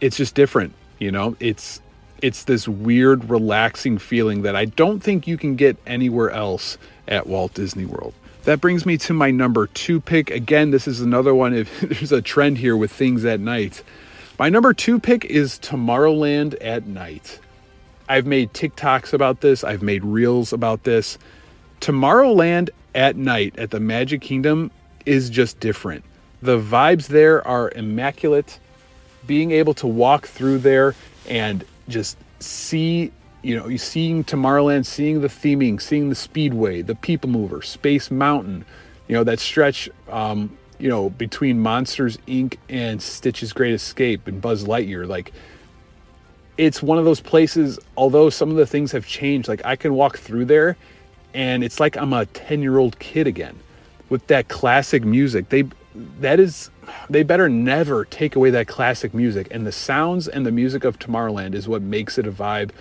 it's 0.01 0.17
just 0.17 0.35
different. 0.35 0.73
You 0.99 1.11
know, 1.11 1.35
it's 1.39 1.81
it's 2.21 2.45
this 2.45 2.67
weird, 2.67 3.29
relaxing 3.29 3.97
feeling 3.97 4.43
that 4.43 4.55
I 4.55 4.65
don't 4.65 5.01
think 5.01 5.27
you 5.27 5.37
can 5.37 5.55
get 5.55 5.77
anywhere 5.85 6.31
else 6.31 6.77
at 7.07 7.27
Walt 7.27 7.53
Disney 7.53 7.85
World. 7.85 8.13
That 8.43 8.61
brings 8.61 8.85
me 8.85 8.97
to 8.99 9.13
my 9.13 9.31
number 9.31 9.67
two 9.67 9.99
pick. 9.99 10.29
Again, 10.29 10.71
this 10.71 10.87
is 10.87 11.01
another 11.01 11.33
one. 11.33 11.53
If 11.53 11.79
there's 11.81 12.11
a 12.11 12.21
trend 12.21 12.57
here 12.57 12.77
with 12.77 12.91
things 12.91 13.25
at 13.25 13.39
night, 13.39 13.83
my 14.37 14.49
number 14.49 14.73
two 14.73 14.99
pick 14.99 15.25
is 15.25 15.59
Tomorrowland 15.59 16.55
at 16.61 16.85
night. 16.85 17.39
I've 18.07 18.25
made 18.25 18.53
TikToks 18.53 19.13
about 19.13 19.41
this. 19.41 19.63
I've 19.63 19.81
made 19.81 20.03
reels 20.03 20.53
about 20.53 20.83
this. 20.83 21.17
Tomorrowland 21.81 22.69
at 22.95 23.15
night 23.15 23.59
at 23.59 23.69
the 23.69 23.79
Magic 23.79 24.21
Kingdom 24.21 24.71
is 25.05 25.29
just 25.29 25.59
different. 25.59 26.03
The 26.41 26.57
vibes 26.57 27.07
there 27.07 27.45
are 27.47 27.71
immaculate. 27.75 28.59
Being 29.27 29.51
able 29.51 29.73
to 29.75 29.87
walk 29.87 30.27
through 30.27 30.59
there 30.59 30.95
and 31.27 31.63
just 31.87 32.17
see 32.39 33.11
you 33.45 33.55
know, 33.55 33.77
seeing 33.77 34.23
Tomorrowland, 34.23 34.87
seeing 34.87 35.21
the 35.21 35.27
theming, 35.27 35.79
seeing 35.79 36.09
the 36.09 36.15
Speedway, 36.15 36.81
the 36.81 36.95
People 36.95 37.29
Mover, 37.29 37.61
Space 37.61 38.09
Mountain, 38.09 38.65
you 39.07 39.13
know, 39.13 39.23
that 39.23 39.39
stretch, 39.39 39.87
um, 40.09 40.57
you 40.79 40.89
know, 40.89 41.11
between 41.11 41.59
Monsters 41.59 42.17
Inc. 42.27 42.57
and 42.69 42.99
Stitch's 42.99 43.53
Great 43.53 43.73
Escape 43.73 44.27
and 44.27 44.41
Buzz 44.41 44.63
Lightyear. 44.63 45.07
Like, 45.07 45.31
it's 46.57 46.81
one 46.81 46.97
of 46.97 47.05
those 47.05 47.21
places, 47.21 47.77
although 47.95 48.31
some 48.31 48.49
of 48.49 48.55
the 48.55 48.65
things 48.65 48.91
have 48.93 49.05
changed, 49.05 49.47
like, 49.47 49.63
I 49.63 49.75
can 49.75 49.93
walk 49.93 50.17
through 50.17 50.45
there 50.45 50.75
and 51.35 51.63
it's 51.63 51.79
like 51.79 51.95
I'm 51.97 52.13
a 52.13 52.25
10 52.25 52.61
year 52.61 52.77
old 52.79 52.97
kid 52.97 53.27
again 53.27 53.59
with 54.09 54.25
that 54.27 54.47
classic 54.47 55.03
music. 55.03 55.49
They, 55.49 55.65
that 56.19 56.39
is, 56.39 56.71
they 57.09 57.23
better 57.23 57.49
never 57.49 58.05
take 58.05 58.35
away 58.35 58.49
that 58.51 58.67
classic 58.67 59.13
music. 59.13 59.47
And 59.51 59.67
the 59.67 59.71
sounds 59.71 60.27
and 60.27 60.45
the 60.45 60.51
music 60.51 60.83
of 60.83 60.97
Tomorrowland 60.97 61.53
is 61.53 61.67
what 61.67 61.81
makes 61.81 62.17
it 62.17 62.25
a 62.25 62.31
vibe 62.31 62.71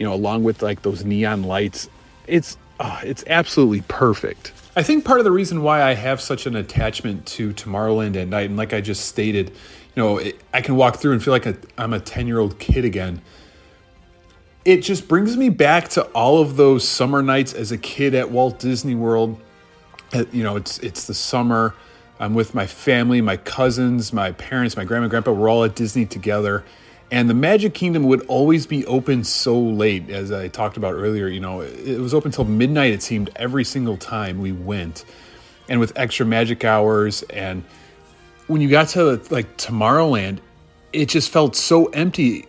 you 0.00 0.06
know, 0.06 0.14
along 0.14 0.42
with 0.42 0.62
like 0.62 0.82
those 0.82 1.04
neon 1.04 1.44
lights. 1.44 1.88
It's 2.26 2.56
uh, 2.80 3.00
it's 3.04 3.22
absolutely 3.28 3.82
perfect. 3.82 4.52
I 4.74 4.82
think 4.82 5.04
part 5.04 5.20
of 5.20 5.24
the 5.24 5.30
reason 5.30 5.62
why 5.62 5.82
I 5.82 5.92
have 5.92 6.20
such 6.20 6.46
an 6.46 6.56
attachment 6.56 7.26
to 7.26 7.52
Tomorrowland 7.52 8.16
at 8.16 8.26
night, 8.26 8.48
and 8.48 8.56
like 8.56 8.72
I 8.72 8.80
just 8.80 9.04
stated, 9.04 9.50
you 9.50 10.02
know, 10.02 10.16
it, 10.16 10.40
I 10.54 10.62
can 10.62 10.76
walk 10.76 10.96
through 10.96 11.12
and 11.12 11.22
feel 11.22 11.32
like 11.32 11.46
I'm 11.78 11.92
a 11.92 12.00
10 12.00 12.26
year 12.26 12.38
old 12.38 12.58
kid 12.58 12.84
again. 12.84 13.20
It 14.70 14.84
just 14.84 15.08
brings 15.08 15.36
me 15.36 15.48
back 15.48 15.88
to 15.88 16.04
all 16.12 16.40
of 16.40 16.56
those 16.56 16.86
summer 16.86 17.22
nights 17.22 17.54
as 17.54 17.72
a 17.72 17.76
kid 17.76 18.14
at 18.14 18.30
Walt 18.30 18.60
Disney 18.60 18.94
World. 18.94 19.36
Uh, 20.12 20.26
you 20.30 20.44
know, 20.44 20.54
it's 20.54 20.78
it's 20.78 21.08
the 21.08 21.12
summer. 21.12 21.74
I'm 22.20 22.34
with 22.34 22.54
my 22.54 22.68
family, 22.68 23.20
my 23.20 23.36
cousins, 23.36 24.12
my 24.12 24.30
parents, 24.30 24.76
my 24.76 24.84
grandma, 24.84 25.06
and 25.06 25.10
grandpa. 25.10 25.32
We're 25.32 25.48
all 25.48 25.64
at 25.64 25.74
Disney 25.74 26.06
together, 26.06 26.62
and 27.10 27.28
the 27.28 27.34
Magic 27.34 27.74
Kingdom 27.74 28.04
would 28.04 28.24
always 28.28 28.64
be 28.64 28.86
open 28.86 29.24
so 29.24 29.58
late, 29.58 30.08
as 30.08 30.30
I 30.30 30.46
talked 30.46 30.76
about 30.76 30.94
earlier. 30.94 31.26
You 31.26 31.40
know, 31.40 31.62
it 31.62 31.98
was 31.98 32.14
open 32.14 32.30
till 32.30 32.44
midnight, 32.44 32.92
it 32.92 33.02
seemed, 33.02 33.30
every 33.34 33.64
single 33.64 33.96
time 33.96 34.38
we 34.38 34.52
went. 34.52 35.04
And 35.68 35.80
with 35.80 35.92
extra 35.96 36.24
magic 36.24 36.64
hours. 36.64 37.24
And 37.24 37.64
when 38.46 38.60
you 38.60 38.70
got 38.70 38.86
to 38.90 39.20
like 39.30 39.56
Tomorrowland, 39.56 40.38
it 40.92 41.06
just 41.06 41.30
felt 41.30 41.56
so 41.56 41.86
empty. 41.86 42.46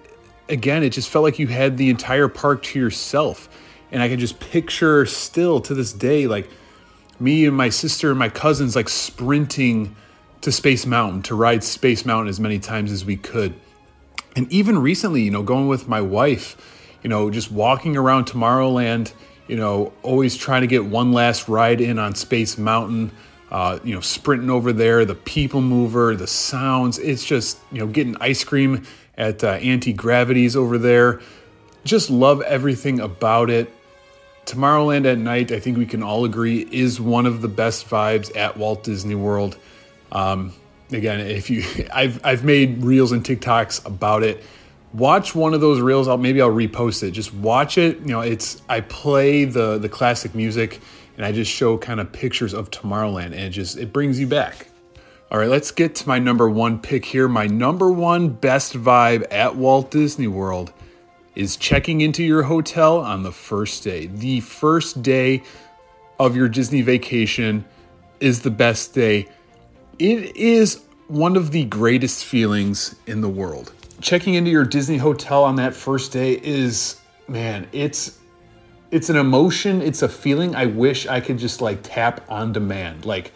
Again, 0.52 0.84
it 0.84 0.92
just 0.92 1.10
felt 1.10 1.24
like 1.24 1.40
you 1.40 1.48
had 1.48 1.78
the 1.78 1.90
entire 1.90 2.28
park 2.28 2.62
to 2.64 2.80
yourself. 2.80 3.50
And 3.92 4.04
I 4.04 4.10
can 4.10 4.20
just 4.20 4.40
picture 4.40 5.06
still 5.06 5.60
to 5.62 5.74
this 5.74 5.92
day, 5.92 6.28
like 6.28 6.50
me 7.20 7.46
and 7.46 7.56
my 7.56 7.70
sister 7.70 8.10
and 8.10 8.20
my 8.20 8.30
cousins, 8.30 8.76
like 8.76 8.90
sprinting 8.90 9.96
to 10.42 10.52
Space 10.52 10.86
Mountain 10.86 11.24
to 11.24 11.36
ride 11.36 11.64
Space 11.64 12.06
Mountain 12.06 12.30
as 12.30 12.40
many 12.40 12.60
times 12.60 12.92
as 12.92 13.04
we 13.04 13.18
could 13.18 13.54
and 14.36 14.52
even 14.52 14.78
recently, 14.78 15.22
you 15.22 15.32
know, 15.32 15.44
going 15.44 15.68
with 15.68 15.88
my 15.88 16.02
wife, 16.02 16.58
you 17.04 17.10
know, 17.10 17.30
just 17.30 17.52
walking 17.52 17.98
around 17.98 18.26
Tomorrowland, 18.26 19.14
you 19.48 19.56
know, 19.56 19.92
always 20.04 20.38
trying 20.38 20.62
to 20.62 20.68
get 20.68 20.86
one 20.86 21.12
last 21.12 21.50
ride 21.50 21.82
in 21.82 22.00
on 22.00 22.16
Space 22.16 22.58
Mountain, 22.58 23.12
uh, 23.52 23.80
you 23.84 23.94
know, 23.94 24.02
sprinting 24.02 24.50
over 24.50 24.72
there, 24.72 25.04
the 25.04 25.16
people 25.16 25.62
mover, 25.62 26.16
the 26.16 26.28
sounds. 26.28 26.98
It's 27.00 27.26
just, 27.26 27.60
you 27.72 27.80
know, 27.80 27.88
getting 27.88 28.16
ice 28.22 28.44
cream 28.44 28.84
at 29.18 29.44
uh, 29.44 29.52
Auntie 29.54 29.94
Gravity's 29.94 30.56
over 30.56 30.78
there. 30.78 31.22
Just 31.84 32.10
love 32.10 32.42
everything 32.42 33.00
about 33.00 33.50
it. 33.50 33.72
Tomorrowland 34.46 35.06
at 35.06 35.18
night, 35.18 35.52
I 35.52 35.60
think 35.60 35.78
we 35.78 35.86
can 35.86 36.02
all 36.04 36.26
agree, 36.26 36.68
is 36.72 37.00
one 37.00 37.26
of 37.26 37.42
the 37.42 37.48
best 37.48 37.88
vibes 37.88 38.36
at 38.36 38.58
Walt 38.58 38.84
Disney 38.84 39.16
World. 39.16 39.58
Um, 40.12 40.54
again, 40.92 41.20
if 41.20 41.50
you, 41.50 41.64
I've 41.94 42.24
I've 42.26 42.44
made 42.44 42.84
reels 42.84 43.12
and 43.12 43.24
TikToks 43.24 43.86
about 43.86 44.24
it. 44.24 44.44
Watch 44.94 45.34
one 45.34 45.54
of 45.54 45.62
those 45.62 45.80
reels. 45.80 46.08
I'll 46.08 46.18
maybe 46.18 46.42
I'll 46.42 46.50
repost 46.50 47.04
it. 47.04 47.12
Just 47.12 47.34
watch 47.34 47.78
it. 47.78 48.00
You 48.00 48.08
know, 48.08 48.22
it's 48.22 48.62
I 48.68 48.82
play 48.82 49.46
the 49.46 49.78
the 49.78 49.88
classic 49.88 50.36
music 50.36 50.82
and 51.18 51.26
I 51.26 51.32
just 51.32 51.52
show 51.52 51.78
kind 51.78 52.00
of 52.00 52.12
pictures 52.12 52.54
of 52.54 52.72
Tomorrowland 52.72 53.28
and 53.28 53.36
it 53.36 53.52
just 53.52 53.78
it 53.78 53.94
brings 53.94 54.20
you 54.20 54.28
back. 54.28 54.68
All 55.32 55.38
right, 55.38 55.48
let's 55.48 55.72
get 55.72 55.96
to 55.96 56.08
my 56.10 56.20
number 56.20 56.50
one 56.50 56.78
pick 56.78 57.06
here. 57.06 57.30
My 57.30 57.48
number 57.48 57.90
one 57.90 58.28
best 58.28 58.74
vibe 58.74 59.26
at 59.32 59.56
Walt 59.56 59.90
Disney 59.90 60.28
World 60.28 60.74
is 61.36 61.56
checking 61.56 62.02
into 62.02 62.22
your 62.22 62.44
hotel 62.44 63.00
on 63.00 63.24
the 63.24 63.32
first 63.32 63.82
day. 63.82 64.08
The 64.08 64.42
first 64.42 65.02
day 65.02 65.44
of 66.20 66.36
your 66.36 66.50
Disney 66.50 66.82
vacation 66.82 67.64
is 68.20 68.42
the 68.42 68.52
best 68.52 68.94
day 68.94 69.30
it 70.00 70.36
is 70.36 70.82
one 71.08 71.38
of 71.38 71.52
the 71.52 71.64
greatest 71.66 72.26
feelings 72.26 72.96
in 73.06 73.22
the 73.22 73.30
world. 73.30 73.72
Checking 74.02 74.34
into 74.34 74.50
your 74.50 74.66
Disney 74.66 74.98
hotel 74.98 75.46
on 75.46 75.56
that 75.58 75.74
first 75.74 76.12
day 76.12 76.42
is, 76.44 77.00
man, 77.30 77.70
it's 77.72 78.18
it's 78.90 79.10
an 79.10 79.16
emotion, 79.16 79.82
it's 79.82 80.02
a 80.02 80.10
feeling 80.10 80.56
I 80.56 80.66
wish 80.66 81.08
I 81.08 81.22
could 81.22 81.38
just 81.38 81.62
like 81.62 81.80
tap 81.84 82.26
on 82.30 82.52
demand. 82.52 83.06
Like 83.06 83.32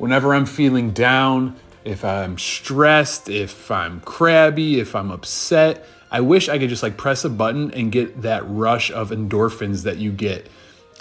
whenever 0.00 0.34
I'm 0.34 0.46
feeling 0.46 0.92
down, 0.92 1.54
if 1.84 2.06
I'm 2.06 2.38
stressed, 2.38 3.28
if 3.28 3.70
I'm 3.70 4.00
crabby, 4.00 4.80
if 4.80 4.96
I'm 4.96 5.10
upset, 5.10 5.84
I 6.10 6.22
wish 6.22 6.48
I 6.48 6.58
could 6.58 6.70
just 6.70 6.82
like 6.82 6.96
press 6.96 7.24
a 7.26 7.28
button 7.28 7.70
and 7.72 7.92
get 7.92 8.22
that 8.22 8.48
rush 8.48 8.90
of 8.90 9.10
endorphins 9.10 9.84
that 9.84 9.98
you 9.98 10.10
get 10.10 10.48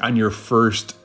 on 0.02 0.18
your 0.18 0.32
first 0.32 0.97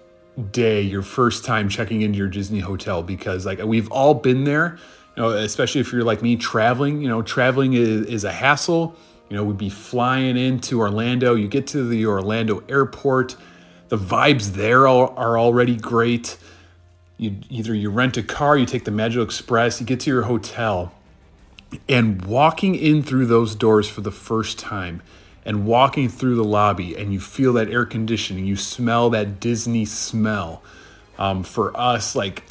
day, 0.50 0.82
your 0.82 1.02
first 1.02 1.44
time 1.44 1.68
checking 1.68 2.02
into 2.02 2.18
your 2.18 2.26
Disney 2.26 2.58
hotel, 2.58 3.00
because 3.00 3.46
like 3.46 3.62
we've 3.62 3.90
all 3.92 4.14
been 4.14 4.42
there, 4.42 4.76
you 5.16 5.22
know, 5.22 5.30
especially 5.30 5.80
if 5.80 5.92
you're 5.92 6.02
like 6.02 6.20
me 6.20 6.34
traveling, 6.34 7.00
you 7.00 7.08
know, 7.08 7.22
traveling 7.22 7.74
is, 7.74 8.06
is 8.06 8.24
a 8.24 8.32
hassle. 8.32 8.96
You 9.30 9.36
know, 9.36 9.44
we'd 9.44 9.56
be 9.56 9.70
flying 9.70 10.36
into 10.36 10.80
Orlando. 10.80 11.36
You 11.36 11.46
get 11.46 11.68
to 11.68 11.88
the 11.88 12.06
Orlando 12.06 12.62
airport, 12.68 13.36
the 13.88 13.96
vibes 13.96 14.52
there 14.52 14.88
are, 14.88 15.10
are 15.16 15.38
already 15.38 15.76
great. 15.76 16.36
You 17.16 17.36
either 17.48 17.74
you 17.74 17.90
rent 17.90 18.16
a 18.16 18.22
car, 18.22 18.58
you 18.58 18.66
take 18.66 18.84
the 18.84 18.90
Magical 18.90 19.24
Express, 19.24 19.80
you 19.80 19.86
get 19.86 20.00
to 20.00 20.10
your 20.10 20.22
hotel, 20.22 20.92
And 21.88 22.24
walking 22.24 22.74
in 22.74 23.02
through 23.02 23.26
those 23.26 23.54
doors 23.54 23.88
for 23.88 24.00
the 24.00 24.10
first 24.10 24.58
time 24.58 25.02
and 25.44 25.66
walking 25.66 26.08
through 26.08 26.36
the 26.36 26.44
lobby 26.44 26.96
and 26.96 27.12
you 27.12 27.20
feel 27.20 27.52
that 27.54 27.68
air 27.68 27.84
conditioning, 27.84 28.46
you 28.46 28.56
smell 28.56 29.10
that 29.10 29.40
Disney 29.40 29.84
smell. 29.84 30.62
Um, 31.18 31.44
for 31.44 31.76
us, 31.76 32.16
like, 32.16 32.42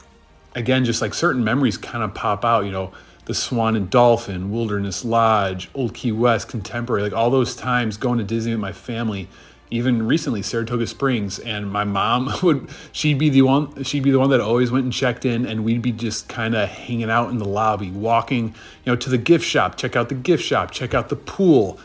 again, 0.55 0.85
just 0.85 1.01
like 1.01 1.13
certain 1.13 1.43
memories 1.43 1.77
kind 1.77 2.03
of 2.03 2.13
pop 2.13 2.45
out, 2.45 2.65
you 2.65 2.71
know, 2.71 2.93
the 3.25 3.33
Swan 3.33 3.75
and 3.75 3.89
Dolphin, 3.89 4.51
Wilderness 4.51 5.03
Lodge, 5.03 5.69
Old 5.73 5.93
Key 5.93 6.11
West, 6.11 6.49
Contemporary, 6.49 7.03
like 7.03 7.13
all 7.13 7.29
those 7.29 7.55
times 7.55 7.97
going 7.97 8.19
to 8.19 8.23
Disney 8.23 8.51
with 8.51 8.59
my 8.59 8.73
family 8.73 9.27
even 9.73 10.05
recently 10.05 10.43
Saratoga 10.43 10.85
Springs 10.85 11.39
and 11.39 11.69
my 11.69 11.83
mom 11.83 12.31
would 12.43 12.69
she'd 12.91 13.17
be 13.17 13.29
the 13.29 13.41
one 13.41 13.83
she'd 13.83 14.03
be 14.03 14.11
the 14.11 14.19
one 14.19 14.29
that 14.29 14.39
always 14.39 14.71
went 14.71 14.83
and 14.83 14.93
checked 14.93 15.25
in 15.25 15.47
and 15.47 15.65
we'd 15.65 15.81
be 15.81 15.91
just 15.91 16.29
kind 16.29 16.55
of 16.55 16.69
hanging 16.69 17.09
out 17.09 17.31
in 17.31 17.39
the 17.39 17.45
lobby 17.45 17.89
walking 17.89 18.49
you 18.85 18.91
know 18.91 18.95
to 18.95 19.09
the 19.09 19.17
gift 19.17 19.43
shop 19.43 19.75
check 19.75 19.95
out 19.95 20.09
the 20.09 20.15
gift 20.15 20.43
shop 20.43 20.71
check 20.71 20.93
out 20.93 21.09
the 21.09 21.15
pool. 21.15 21.79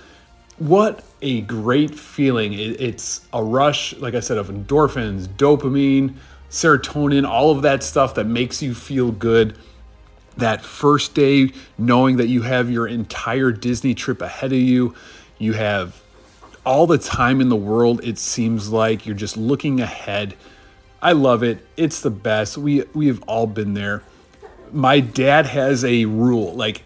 What 0.59 1.05
a 1.23 1.43
great 1.43 1.95
feeling. 1.95 2.53
It's 2.53 3.23
a 3.33 3.43
rush 3.43 3.95
like 3.97 4.15
I 4.15 4.21
said 4.21 4.37
of 4.37 4.49
endorphins 4.49 5.27
dopamine 5.27 6.15
serotonin 6.51 7.27
all 7.27 7.51
of 7.51 7.63
that 7.63 7.83
stuff 7.83 8.15
that 8.17 8.25
makes 8.25 8.63
you 8.63 8.75
feel 8.75 9.13
good. 9.13 9.57
That 10.37 10.63
first 10.63 11.15
day 11.15 11.53
knowing 11.79 12.19
that 12.19 12.29
you 12.29 12.43
have 12.43 12.71
your 12.71 12.87
entire 12.87 13.51
Disney 13.51 13.95
trip 13.95 14.21
ahead 14.21 14.53
of 14.53 14.59
you 14.59 14.95
you 15.39 15.55
have 15.55 16.03
all 16.69 16.87
the 16.87 16.99
time 16.99 17.41
in 17.41 17.49
the 17.49 17.57
world. 17.57 18.05
It 18.05 18.19
seems 18.19 18.69
like 18.69 19.07
you're 19.07 19.17
just 19.17 19.39
looking 19.39 19.81
ahead. 19.81 20.35
I 21.01 21.13
love 21.13 21.43
it. 21.43 21.67
It's 21.79 22.03
the 22.03 22.11
best. 22.11 22.59
We 22.59 22.83
we 22.93 23.07
have 23.07 23.23
all 23.23 23.47
been 23.47 23.73
there. 23.73 24.03
My 24.71 25.01
dad 25.01 25.47
has 25.47 25.83
a 25.83 26.05
rule. 26.05 26.53
Like 26.53 26.83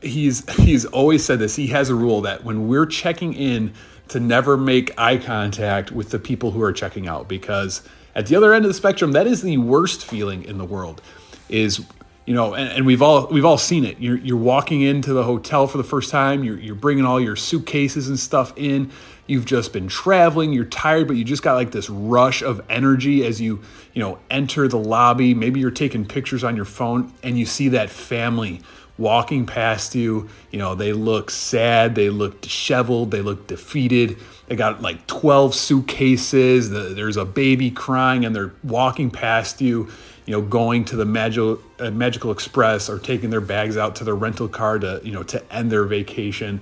he's 0.00 0.48
he's 0.54 0.86
always 0.86 1.22
said 1.22 1.38
this. 1.38 1.54
He 1.54 1.66
has 1.66 1.90
a 1.90 1.94
rule 1.94 2.22
that 2.22 2.44
when 2.44 2.66
we're 2.66 2.86
checking 2.86 3.34
in 3.34 3.74
to 4.08 4.20
never 4.20 4.56
make 4.56 4.98
eye 4.98 5.18
contact 5.18 5.92
with 5.92 6.08
the 6.08 6.18
people 6.18 6.50
who 6.50 6.62
are 6.62 6.72
checking 6.72 7.06
out 7.06 7.28
because 7.28 7.82
at 8.14 8.26
the 8.26 8.36
other 8.36 8.54
end 8.54 8.64
of 8.64 8.70
the 8.70 8.74
spectrum 8.74 9.12
that 9.12 9.26
is 9.26 9.42
the 9.42 9.58
worst 9.58 10.04
feeling 10.04 10.44
in 10.44 10.56
the 10.56 10.64
world 10.64 11.02
is 11.50 11.84
you 12.30 12.36
know, 12.36 12.54
and, 12.54 12.68
and, 12.68 12.86
we've 12.86 13.02
all 13.02 13.26
we've 13.26 13.44
all 13.44 13.58
seen 13.58 13.84
it. 13.84 13.98
You're 13.98 14.16
you're 14.18 14.36
walking 14.36 14.82
into 14.82 15.12
the 15.12 15.24
hotel 15.24 15.66
for 15.66 15.78
the 15.78 15.82
first 15.82 16.12
time. 16.12 16.44
You're 16.44 16.60
you're 16.60 16.76
bringing 16.76 17.04
all 17.04 17.20
your 17.20 17.34
suitcases 17.34 18.06
and 18.06 18.16
stuff 18.16 18.52
in. 18.54 18.92
You've 19.26 19.46
just 19.46 19.72
been 19.72 19.88
traveling. 19.88 20.52
You're 20.52 20.64
tired, 20.64 21.08
but 21.08 21.16
you 21.16 21.24
just 21.24 21.42
got 21.42 21.54
like 21.54 21.72
this 21.72 21.90
rush 21.90 22.42
of 22.42 22.64
energy 22.70 23.26
as 23.26 23.40
you 23.40 23.62
you 23.94 24.00
know 24.00 24.20
enter 24.30 24.68
the 24.68 24.78
lobby. 24.78 25.34
Maybe 25.34 25.58
you're 25.58 25.72
taking 25.72 26.06
pictures 26.06 26.44
on 26.44 26.54
your 26.54 26.66
phone, 26.66 27.12
and 27.24 27.36
you 27.36 27.46
see 27.46 27.70
that 27.70 27.90
family 27.90 28.60
walking 28.96 29.44
past 29.44 29.96
you. 29.96 30.28
You 30.52 30.60
know, 30.60 30.76
they 30.76 30.92
look 30.92 31.32
sad. 31.32 31.96
They 31.96 32.10
look 32.10 32.42
disheveled. 32.42 33.10
They 33.10 33.22
look 33.22 33.48
defeated. 33.48 34.18
They 34.46 34.54
got 34.54 34.80
like 34.80 35.04
12 35.08 35.52
suitcases. 35.52 36.70
There's 36.70 37.16
a 37.16 37.24
baby 37.24 37.72
crying, 37.72 38.24
and 38.24 38.36
they're 38.36 38.52
walking 38.62 39.10
past 39.10 39.60
you 39.60 39.90
you 40.30 40.36
know, 40.36 40.42
going 40.42 40.84
to 40.84 40.94
the 40.94 41.04
Magical 41.04 41.58
uh, 41.80 41.90
Magical 41.90 42.30
Express 42.30 42.88
or 42.88 43.00
taking 43.00 43.30
their 43.30 43.40
bags 43.40 43.76
out 43.76 43.96
to 43.96 44.04
their 44.04 44.14
rental 44.14 44.46
car 44.46 44.78
to, 44.78 45.00
you 45.02 45.10
know, 45.10 45.24
to 45.24 45.52
end 45.52 45.72
their 45.72 45.82
vacation. 45.82 46.60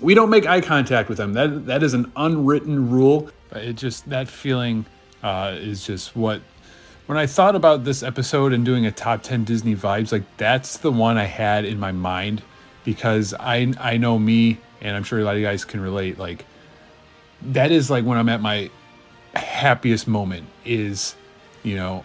We 0.00 0.14
don't 0.14 0.30
make 0.30 0.46
eye 0.46 0.60
contact 0.60 1.08
with 1.08 1.18
them. 1.18 1.32
That 1.32 1.66
that 1.66 1.82
is 1.82 1.94
an 1.94 2.12
unwritten 2.14 2.88
rule. 2.88 3.28
It 3.50 3.72
just 3.72 4.08
that 4.10 4.28
feeling 4.28 4.86
uh, 5.24 5.56
is 5.58 5.84
just 5.84 6.14
what. 6.14 6.42
When 7.06 7.18
I 7.18 7.26
thought 7.26 7.56
about 7.56 7.82
this 7.82 8.04
episode 8.04 8.52
and 8.52 8.64
doing 8.64 8.86
a 8.86 8.92
top 8.92 9.24
ten 9.24 9.42
Disney 9.42 9.74
vibes, 9.74 10.12
like 10.12 10.22
that's 10.36 10.76
the 10.76 10.92
one 10.92 11.18
I 11.18 11.24
had 11.24 11.64
in 11.64 11.80
my 11.80 11.90
mind 11.90 12.40
because 12.84 13.34
I 13.34 13.74
I 13.80 13.96
know 13.96 14.16
me 14.16 14.58
and 14.80 14.96
I'm 14.96 15.02
sure 15.02 15.18
a 15.18 15.24
lot 15.24 15.32
of 15.32 15.40
you 15.40 15.44
guys 15.44 15.64
can 15.64 15.80
relate. 15.80 16.20
Like 16.20 16.44
that 17.42 17.72
is 17.72 17.90
like 17.90 18.04
when 18.04 18.16
I'm 18.16 18.28
at 18.28 18.40
my 18.40 18.70
happiest 19.34 20.06
moment 20.06 20.46
is 20.64 21.16
you 21.64 21.74
know 21.74 22.04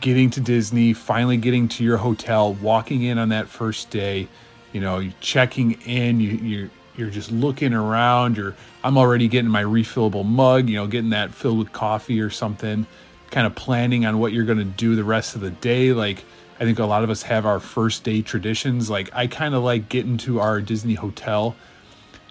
getting 0.00 0.30
to 0.30 0.40
Disney, 0.40 0.92
finally 0.92 1.36
getting 1.36 1.68
to 1.68 1.84
your 1.84 1.96
hotel, 1.96 2.54
walking 2.54 3.02
in 3.02 3.18
on 3.18 3.30
that 3.30 3.48
first 3.48 3.90
day, 3.90 4.28
you 4.72 4.80
know, 4.80 5.10
checking 5.20 5.72
in, 5.82 6.20
you, 6.20 6.30
you're 6.30 6.70
you're 6.96 7.10
just 7.10 7.30
looking 7.30 7.72
around. 7.72 8.36
You're 8.36 8.54
I'm 8.84 8.98
already 8.98 9.28
getting 9.28 9.50
my 9.50 9.62
refillable 9.62 10.24
mug, 10.24 10.68
you 10.68 10.76
know, 10.76 10.86
getting 10.86 11.10
that 11.10 11.32
filled 11.32 11.58
with 11.58 11.72
coffee 11.72 12.20
or 12.20 12.30
something, 12.30 12.86
kind 13.30 13.46
of 13.46 13.54
planning 13.54 14.04
on 14.04 14.18
what 14.18 14.32
you're 14.32 14.44
going 14.44 14.58
to 14.58 14.64
do 14.64 14.96
the 14.96 15.04
rest 15.04 15.34
of 15.34 15.40
the 15.40 15.50
day. 15.50 15.92
Like 15.92 16.24
I 16.60 16.64
think 16.64 16.78
a 16.78 16.84
lot 16.84 17.04
of 17.04 17.10
us 17.10 17.22
have 17.22 17.46
our 17.46 17.60
first 17.60 18.04
day 18.04 18.20
traditions. 18.20 18.90
Like 18.90 19.10
I 19.14 19.26
kind 19.26 19.54
of 19.54 19.62
like 19.62 19.88
getting 19.88 20.16
to 20.18 20.40
our 20.40 20.60
Disney 20.60 20.94
hotel 20.94 21.56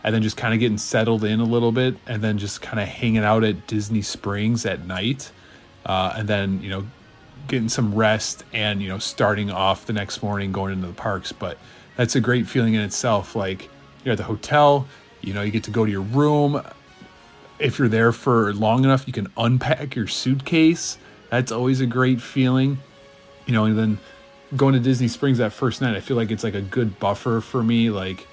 and 0.03 0.13
then 0.13 0.21
just 0.21 0.37
kind 0.37 0.53
of 0.53 0.59
getting 0.59 0.77
settled 0.77 1.23
in 1.23 1.39
a 1.39 1.45
little 1.45 1.71
bit 1.71 1.95
and 2.05 2.21
then 2.21 2.37
just 2.37 2.61
kind 2.61 2.79
of 2.79 2.87
hanging 2.87 3.23
out 3.23 3.43
at 3.43 3.67
Disney 3.67 4.01
Springs 4.01 4.65
at 4.65 4.85
night. 4.85 5.31
Uh, 5.85 6.13
and 6.17 6.27
then, 6.27 6.61
you 6.61 6.69
know, 6.69 6.85
getting 7.47 7.69
some 7.69 7.93
rest 7.93 8.43
and 8.53 8.81
you 8.81 8.89
know 8.89 8.99
starting 8.99 9.51
off 9.51 9.85
the 9.85 9.93
next 9.93 10.21
morning 10.21 10.51
going 10.51 10.73
into 10.73 10.87
the 10.87 10.93
parks 10.93 11.31
but 11.31 11.57
that's 11.95 12.15
a 12.15 12.21
great 12.21 12.47
feeling 12.47 12.75
in 12.75 12.81
itself. 12.81 13.35
Like 13.35 13.69
you're 14.03 14.13
at 14.13 14.17
the 14.17 14.23
hotel 14.23 14.87
you 15.21 15.33
know 15.33 15.41
you 15.41 15.51
get 15.51 15.63
to 15.65 15.71
go 15.71 15.85
to 15.85 15.91
your 15.91 16.01
room. 16.01 16.61
If 17.59 17.79
you're 17.79 17.87
there 17.87 18.11
for 18.11 18.53
long 18.53 18.83
enough 18.83 19.07
you 19.07 19.13
can 19.13 19.27
unpack 19.37 19.95
your 19.95 20.07
suitcase. 20.07 20.97
That's 21.29 21.51
always 21.51 21.81
a 21.81 21.85
great 21.85 22.21
feeling 22.21 22.77
you 23.45 23.53
know 23.53 23.65
and 23.65 23.77
then 23.77 23.99
going 24.55 24.73
to 24.73 24.79
disney 24.79 25.09
springs 25.09 25.39
that 25.39 25.51
first 25.51 25.81
night 25.81 25.93
i 25.93 25.99
feel 25.99 26.15
like 26.15 26.31
it's 26.31 26.43
like 26.43 26.53
a 26.53 26.61
good 26.61 26.97
buffer 26.99 27.41
for 27.41 27.61
me 27.61 27.89
like 27.89 28.25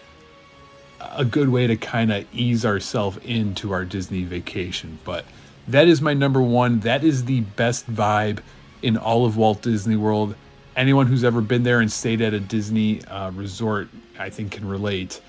a 1.13 1.25
good 1.25 1.49
way 1.49 1.67
to 1.67 1.77
kind 1.77 2.13
of 2.13 2.27
ease 2.33 2.65
ourselves 2.65 3.19
into 3.25 3.73
our 3.73 3.85
disney 3.85 4.25
vacation. 4.25 4.99
But 5.05 5.25
that 5.69 5.89
is 5.89 6.01
my 6.01 6.15
number 6.15 6.43
one. 6.43 6.81
That 6.81 7.05
is 7.05 7.25
the 7.25 7.41
best 7.41 7.91
vibe 7.93 8.41
in 8.85 8.99
all 8.99 9.25
of 9.25 9.37
Walt 9.37 9.63
Disney 9.63 9.97
World. 9.97 10.37
Anyone 10.77 11.07
who's 11.07 11.25
ever 11.25 11.41
been 11.41 11.63
there 11.63 11.81
and 11.81 11.91
stayed 11.91 12.21
at 12.21 12.35
a 12.35 12.41
Disney 12.41 13.05
uh, 13.07 13.31
resort, 13.31 13.89
I 14.19 14.29
think, 14.29 14.53
can 14.53 14.69
relate. 14.69 15.21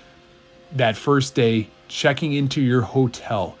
That 0.72 0.96
first 0.96 1.34
day, 1.34 1.68
checking 1.88 2.34
into 2.34 2.60
your 2.60 2.82
hotel. 2.82 3.56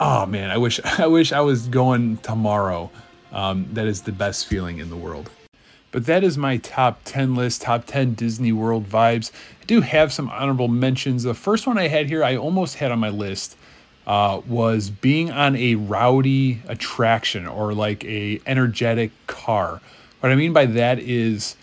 Oh 0.00 0.26
man, 0.26 0.50
I 0.50 0.58
wish 0.58 0.80
I 0.98 1.06
wish 1.06 1.32
I 1.32 1.40
was 1.40 1.68
going 1.68 2.16
tomorrow. 2.18 2.90
Um, 3.30 3.68
that 3.72 3.86
is 3.86 4.02
the 4.02 4.12
best 4.12 4.46
feeling 4.46 4.78
in 4.78 4.90
the 4.90 4.96
world. 4.96 5.30
But 5.90 6.06
that 6.06 6.24
is 6.24 6.36
my 6.36 6.56
top 6.56 7.00
10 7.04 7.34
list, 7.34 7.62
top 7.62 7.84
10 7.86 8.14
Disney 8.14 8.50
World 8.52 8.88
vibes. 8.88 9.30
I 9.60 9.64
do 9.66 9.82
have 9.82 10.12
some 10.12 10.28
honorable 10.30 10.68
mentions. 10.68 11.22
The 11.22 11.34
first 11.34 11.66
one 11.66 11.78
I 11.78 11.88
had 11.88 12.08
here, 12.08 12.24
I 12.24 12.36
almost 12.36 12.76
had 12.76 12.90
on 12.90 12.98
my 12.98 13.10
list, 13.10 13.56
uh, 14.06 14.40
was 14.46 14.90
being 14.90 15.30
on 15.30 15.56
a 15.56 15.76
rowdy 15.76 16.60
attraction 16.66 17.46
or 17.46 17.72
like 17.72 18.04
a 18.04 18.40
energetic 18.46 19.10
car. 19.26 19.80
What 20.20 20.32
I 20.32 20.34
mean 20.34 20.52
by 20.52 20.66
that 20.66 20.98
is 20.98 21.56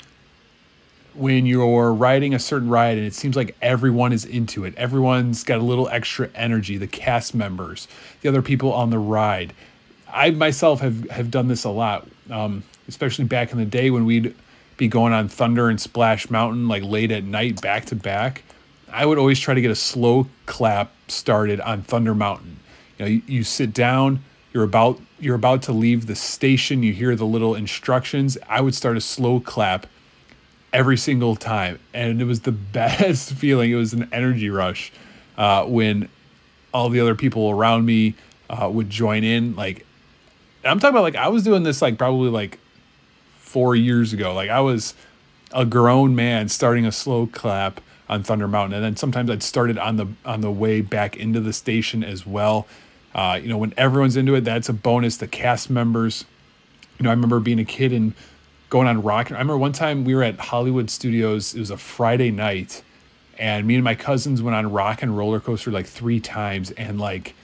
when 1.16 1.46
you're 1.46 1.92
riding 1.94 2.34
a 2.34 2.40
certain 2.40 2.70
ride 2.70 2.98
and 2.98 3.06
it 3.06 3.14
seems 3.14 3.36
like 3.36 3.56
everyone 3.62 4.14
is 4.14 4.26
into 4.26 4.64
it. 4.64 4.74
Everyone's 4.78 5.44
got 5.44 5.60
a 5.60 5.64
little 5.64 5.90
extra 5.90 6.30
energy, 6.34 6.78
the 6.78 6.88
cast 6.88 7.36
members, 7.36 7.88
the 8.22 8.30
other 8.30 8.42
people 8.42 8.72
on 8.74 8.90
the 8.90 9.00
ride. 9.00 9.54
I 10.12 10.32
myself 10.32 10.80
have, 10.82 11.10
have 11.10 11.30
done 11.30 11.48
this 11.48 11.66
a 11.66 11.70
lot, 11.70 12.08
um, 12.30 12.64
especially 12.88 13.26
back 13.26 13.52
in 13.52 13.58
the 13.58 13.66
day 13.66 13.90
when 13.90 14.06
we'd 14.06 14.34
be 14.78 14.88
going 14.88 15.12
on 15.12 15.28
Thunder 15.28 15.70
and 15.70 15.80
Splash 15.80 16.30
Mountain 16.30 16.68
like 16.68 16.84
late 16.84 17.12
at 17.12 17.26
night 17.26 17.62
back 17.62 17.86
to 17.86 17.96
back. 17.96 18.44
I 18.92 19.06
would 19.06 19.18
always 19.18 19.40
try 19.40 19.54
to 19.54 19.62
get 19.62 19.72
a 19.72 19.76
slow 19.76 20.28
clap 20.46 20.92
started 21.08 21.60
on 21.62 21.82
Thunder 21.82 22.16
Mountain. 22.16 22.60
You 22.98 23.06
know, 23.06 23.12
you, 23.12 23.22
you 23.28 23.44
sit 23.44 23.74
down, 23.74 24.24
you're 24.54 24.64
about 24.64 25.00
you're 25.20 25.36
about 25.36 25.62
to 25.64 25.74
leave 25.74 26.08
the 26.08 26.16
station, 26.16 26.82
you 26.82 26.94
hear 26.94 27.16
the 27.16 27.26
little 27.26 27.56
instructions. 27.56 28.38
I 28.48 28.62
would 28.62 28.74
start 28.74 28.96
a 28.96 29.02
slow 29.02 29.40
clap 29.40 29.86
every 30.72 30.98
single 30.98 31.36
time, 31.36 31.80
and 31.94 32.22
it 32.22 32.26
was 32.26 32.42
the 32.42 32.52
best 32.74 33.34
feeling. 33.34 33.72
It 33.72 33.76
was 33.76 33.94
an 33.94 34.10
energy 34.12 34.50
rush 34.50 34.92
uh, 35.38 35.66
when 35.66 36.10
all 36.74 36.90
the 36.90 37.00
other 37.00 37.16
people 37.16 37.50
around 37.50 37.86
me 37.86 38.16
uh, 38.50 38.70
would 38.72 38.90
join 38.90 39.24
in. 39.24 39.56
Like, 39.56 39.86
I'm 40.64 40.80
talking 40.80 40.96
about 40.96 41.04
like 41.04 41.16
I 41.16 41.28
was 41.28 41.44
doing 41.44 41.64
this 41.64 41.82
like 41.82 41.98
probably 41.98 42.30
like 42.30 42.60
four 43.38 43.76
years 43.76 44.14
ago. 44.14 44.34
Like 44.34 44.50
I 44.50 44.62
was 44.62 44.94
a 45.52 45.66
grown 45.66 46.16
man 46.16 46.48
starting 46.50 46.86
a 46.86 46.92
slow 46.92 47.28
clap 47.28 47.82
on 48.10 48.24
Thunder 48.24 48.48
Mountain, 48.48 48.76
and 48.76 48.84
then 48.84 48.96
sometimes 48.96 49.30
I'd 49.30 49.44
start 49.44 49.70
it 49.70 49.78
on 49.78 49.98
the 49.98 50.08
on 50.26 50.42
the 50.42 50.52
way 50.52 50.82
back 50.82 51.16
into 51.16 51.40
the 51.40 51.54
station 51.54 52.04
as 52.04 52.26
well. 52.26 52.68
Uh, 53.14 53.40
you 53.42 53.48
know, 53.48 53.58
when 53.58 53.74
everyone's 53.78 54.18
into 54.18 54.36
it, 54.36 54.42
that's 54.44 54.70
a 54.70 54.74
bonus. 54.74 55.18
The 55.18 55.28
cast 55.28 55.70
members, 55.70 56.26
you 56.98 57.04
know, 57.04 57.10
I 57.10 57.14
remember 57.14 57.40
being 57.40 57.60
a 57.60 57.66
kid 57.66 57.94
and 57.94 58.14
going 58.70 58.88
on 58.88 59.02
rock. 59.02 59.32
I 59.32 59.36
remember 59.36 59.58
one 59.58 59.74
time 59.74 60.06
we 60.06 60.16
were 60.16 60.24
at 60.24 60.40
Hollywood 60.40 60.90
Studios. 60.90 61.54
It 61.54 61.60
was 61.60 61.72
a 61.72 61.78
Friday 61.78 62.32
night, 62.32 62.84
and 63.38 63.68
me 63.68 63.76
and 63.76 63.84
my 63.84 63.96
cousins 63.96 64.42
went 64.42 64.56
on 64.56 64.72
Rock 64.72 65.04
and 65.04 65.16
Roller 65.16 65.40
Coaster 65.40 65.72
like 65.72 65.86
three 65.86 66.20
times, 66.20 66.72
and 66.72 67.00
like 67.00 67.36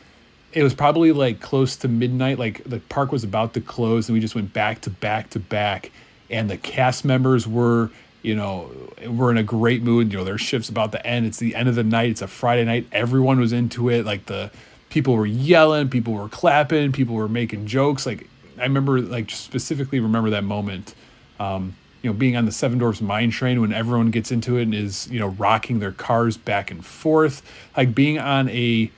it 0.52 0.64
was 0.64 0.74
probably 0.74 1.12
like 1.12 1.42
close 1.42 1.76
to 1.78 1.88
midnight. 1.88 2.40
Like 2.40 2.64
the 2.64 2.80
park 2.80 3.12
was 3.12 3.24
about 3.24 3.54
to 3.54 3.62
close, 3.62 4.10
and 4.10 4.14
we 4.14 4.20
just 4.20 4.34
went 4.34 4.52
back 4.54 4.82
to 4.82 4.90
back 4.90 5.30
to 5.32 5.40
back, 5.40 5.92
and 6.32 6.50
the 6.50 6.58
cast 6.58 7.06
members 7.06 7.48
were 7.48 7.92
you 8.26 8.36
know, 8.36 8.72
we're 9.08 9.30
in 9.30 9.38
a 9.38 9.44
great 9.44 9.84
mood. 9.84 10.12
You 10.12 10.18
know, 10.18 10.24
their 10.24 10.40
shift's 10.40 10.68
about 10.68 10.92
to 10.94 11.06
end. 11.06 11.28
It's 11.28 11.38
the 11.38 11.54
end 11.54 11.70
of 11.70 11.76
the 11.76 11.84
night. 11.84 12.10
It's 12.10 12.24
a 12.24 12.28
Friday 12.28 12.66
night. 12.66 12.88
Everyone 12.92 13.40
was 13.40 13.54
into 13.54 13.90
it. 13.90 14.04
Like 14.04 14.26
the 14.26 14.50
people 14.90 15.16
were 15.16 15.28
yelling, 15.28 15.90
people 15.90 16.14
were 16.14 16.28
clapping, 16.28 16.92
people 16.92 17.16
were 17.16 17.30
making 17.30 17.68
jokes. 17.68 18.06
Like 18.06 18.28
I 18.58 18.64
remember, 18.64 19.00
like 19.00 19.30
specifically 19.30 20.00
remember 20.00 20.32
that 20.32 20.44
moment. 20.44 20.96
Um, 21.40 21.76
you 22.02 22.10
know, 22.10 22.18
being 22.18 22.36
on 22.36 22.46
the 22.46 22.52
Seven 22.52 22.80
Dwarfs 22.80 23.02
Mine 23.02 23.30
Train 23.30 23.62
when 23.62 23.74
everyone 23.74 24.10
gets 24.12 24.32
into 24.32 24.58
it 24.58 24.64
and 24.64 24.74
is 24.74 25.08
you 25.12 25.20
know 25.20 25.28
rocking 25.28 25.80
their 25.80 25.92
cars 25.92 26.36
back 26.36 26.72
and 26.72 26.84
forth, 26.84 27.44
like 27.78 27.94
being 27.94 28.18
on 28.18 28.50
a 28.50 28.92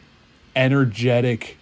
energetic. 0.55 1.57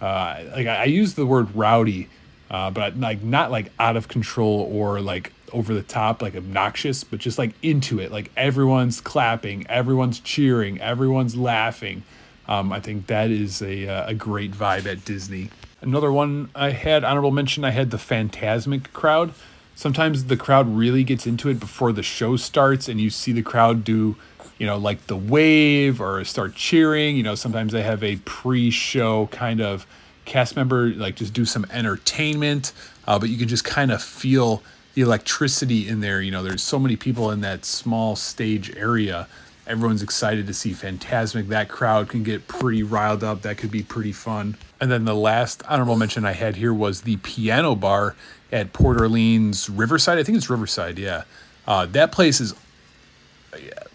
Uh, 0.00 0.42
like 0.54 0.66
I, 0.66 0.82
I 0.82 0.84
use 0.84 1.14
the 1.14 1.26
word 1.26 1.54
rowdy, 1.54 2.08
uh, 2.50 2.70
but 2.70 2.98
like 2.98 3.22
not 3.22 3.50
like 3.50 3.70
out 3.78 3.96
of 3.96 4.08
control 4.08 4.68
or 4.72 5.00
like 5.00 5.32
over 5.52 5.74
the 5.74 5.82
top, 5.82 6.22
like 6.22 6.34
obnoxious, 6.36 7.04
but 7.04 7.18
just 7.18 7.38
like 7.38 7.52
into 7.62 8.00
it. 8.00 8.10
Like 8.12 8.30
everyone's 8.36 9.00
clapping, 9.00 9.66
everyone's 9.68 10.20
cheering, 10.20 10.80
everyone's 10.80 11.36
laughing. 11.36 12.02
Um, 12.48 12.72
I 12.72 12.80
think 12.80 13.08
that 13.08 13.30
is 13.30 13.60
a, 13.62 13.88
uh, 13.88 14.10
a 14.10 14.14
great 14.14 14.52
vibe 14.52 14.86
at 14.86 15.04
Disney. 15.04 15.50
Another 15.80 16.12
one 16.12 16.50
I 16.54 16.70
had 16.70 17.04
honorable 17.04 17.30
mention. 17.30 17.64
I 17.64 17.70
had 17.70 17.90
the 17.90 17.96
Fantasmic 17.96 18.92
crowd. 18.92 19.32
Sometimes 19.74 20.24
the 20.24 20.36
crowd 20.36 20.74
really 20.74 21.04
gets 21.04 21.26
into 21.26 21.48
it 21.48 21.60
before 21.60 21.92
the 21.92 22.02
show 22.02 22.36
starts, 22.36 22.88
and 22.88 23.00
you 23.00 23.10
see 23.10 23.32
the 23.32 23.42
crowd 23.42 23.84
do, 23.84 24.16
you 24.58 24.66
know, 24.66 24.78
like 24.78 25.06
the 25.06 25.16
wave 25.16 26.00
or 26.00 26.24
start 26.24 26.54
cheering. 26.54 27.16
You 27.16 27.22
know, 27.22 27.34
sometimes 27.34 27.72
they 27.72 27.82
have 27.82 28.02
a 28.02 28.16
pre-show 28.24 29.26
kind 29.26 29.60
of 29.60 29.86
cast 30.24 30.56
member 30.56 30.88
like 30.90 31.16
just 31.16 31.32
do 31.32 31.44
some 31.44 31.66
entertainment, 31.70 32.72
uh, 33.06 33.18
but 33.18 33.28
you 33.28 33.36
can 33.36 33.48
just 33.48 33.64
kind 33.64 33.90
of 33.90 34.02
feel 34.02 34.62
the 34.96 35.02
electricity 35.02 35.86
in 35.86 36.00
there. 36.00 36.22
You 36.22 36.30
know, 36.30 36.42
there's 36.42 36.62
so 36.62 36.78
many 36.78 36.96
people 36.96 37.30
in 37.30 37.42
that 37.42 37.66
small 37.66 38.16
stage 38.16 38.74
area. 38.74 39.28
Everyone's 39.66 40.02
excited 40.02 40.46
to 40.46 40.54
see 40.54 40.72
Fantasmic. 40.72 41.48
That 41.48 41.68
crowd 41.68 42.08
can 42.08 42.22
get 42.22 42.48
pretty 42.48 42.82
riled 42.82 43.22
up. 43.22 43.42
That 43.42 43.58
could 43.58 43.70
be 43.70 43.82
pretty 43.82 44.12
fun. 44.12 44.56
And 44.80 44.90
then 44.90 45.04
the 45.04 45.14
last 45.14 45.62
honorable 45.68 45.96
mention 45.96 46.24
I 46.24 46.32
had 46.32 46.56
here 46.56 46.72
was 46.72 47.02
the 47.02 47.18
piano 47.18 47.74
bar 47.74 48.16
at 48.50 48.72
Port 48.72 48.98
Orleans 48.98 49.68
Riverside. 49.68 50.16
I 50.18 50.22
think 50.22 50.38
it's 50.38 50.48
Riverside, 50.48 50.98
yeah. 50.98 51.24
Uh, 51.66 51.84
that 51.86 52.10
place 52.10 52.40
is, 52.40 52.54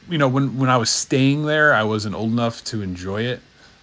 you 0.07 0.19
know, 0.19 0.27
when, 0.27 0.55
when 0.59 0.69
I 0.69 0.77
was 0.77 0.91
staying 0.91 1.45
there, 1.45 1.73
I 1.73 1.83
wasn't 1.83 2.13
old 2.13 2.31
enough 2.31 2.63
to 2.65 2.83
enjoy 2.83 3.23
it. 3.23 3.39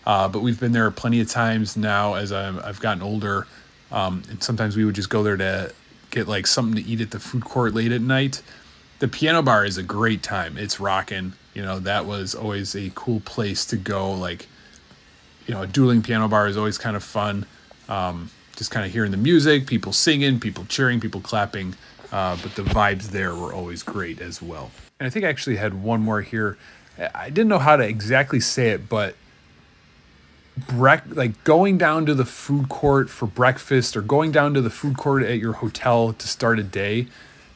Uh, 0.06 0.28
but 0.28 0.40
we've 0.40 0.60
been 0.60 0.72
there 0.72 0.88
plenty 0.92 1.20
of 1.20 1.28
times 1.28 1.76
now 1.76 2.14
as 2.14 2.30
I'm, 2.30 2.60
I've 2.60 2.78
gotten 2.78 3.02
older. 3.02 3.48
Um, 3.90 4.22
and 4.30 4.40
sometimes 4.40 4.76
we 4.76 4.84
would 4.84 4.94
just 4.94 5.10
go 5.10 5.24
there 5.24 5.36
to 5.36 5.72
get 6.10 6.28
like 6.28 6.46
something 6.46 6.82
to 6.82 6.88
eat 6.88 7.00
at 7.00 7.10
the 7.10 7.20
food 7.20 7.44
court 7.44 7.74
late 7.74 7.92
at 7.92 8.00
night. 8.00 8.42
The 8.98 9.08
piano 9.08 9.42
bar 9.42 9.64
is 9.64 9.78
a 9.78 9.82
great 9.82 10.22
time. 10.22 10.56
It's 10.56 10.80
rocking. 10.80 11.32
You 11.54 11.62
know, 11.62 11.78
that 11.80 12.06
was 12.06 12.34
always 12.34 12.74
a 12.74 12.90
cool 12.94 13.20
place 13.20 13.64
to 13.66 13.76
go. 13.76 14.12
Like, 14.12 14.46
you 15.46 15.54
know, 15.54 15.62
a 15.62 15.66
dueling 15.66 16.02
piano 16.02 16.28
bar 16.28 16.48
is 16.48 16.56
always 16.56 16.78
kind 16.78 16.96
of 16.96 17.04
fun. 17.04 17.46
Um, 17.88 18.30
just 18.56 18.70
kind 18.70 18.84
of 18.84 18.92
hearing 18.92 19.12
the 19.12 19.16
music, 19.16 19.66
people 19.66 19.92
singing, 19.92 20.40
people 20.40 20.64
cheering, 20.66 21.00
people 21.00 21.20
clapping. 21.20 21.74
Uh, 22.10 22.36
but 22.42 22.54
the 22.54 22.62
vibes 22.62 23.04
there 23.10 23.34
were 23.34 23.52
always 23.52 23.82
great 23.82 24.20
as 24.20 24.42
well. 24.42 24.70
And 24.98 25.06
I 25.06 25.10
think 25.10 25.24
I 25.24 25.28
actually 25.28 25.56
had 25.56 25.74
one 25.82 26.00
more 26.00 26.22
here. 26.22 26.58
I 27.14 27.30
didn't 27.30 27.48
know 27.48 27.60
how 27.60 27.76
to 27.76 27.86
exactly 27.86 28.40
say 28.40 28.70
it, 28.70 28.88
but 28.88 29.14
brec- 30.66 31.14
like 31.14 31.42
going 31.44 31.78
down 31.78 32.06
to 32.06 32.14
the 32.14 32.24
food 32.24 32.68
court 32.68 33.10
for 33.10 33.26
breakfast 33.26 33.96
or 33.96 34.02
going 34.02 34.32
down 34.32 34.54
to 34.54 34.60
the 34.60 34.70
food 34.70 34.96
court 34.96 35.22
at 35.22 35.38
your 35.38 35.54
hotel 35.54 36.12
to 36.12 36.28
start 36.28 36.58
a 36.58 36.62
day 36.62 37.06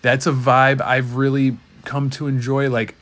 that's 0.02 0.26
a 0.26 0.32
vibe 0.32 0.80
i've 0.80 1.14
really 1.14 1.56
come 1.84 2.10
to 2.10 2.26
enjoy 2.26 2.68
like 2.68 2.94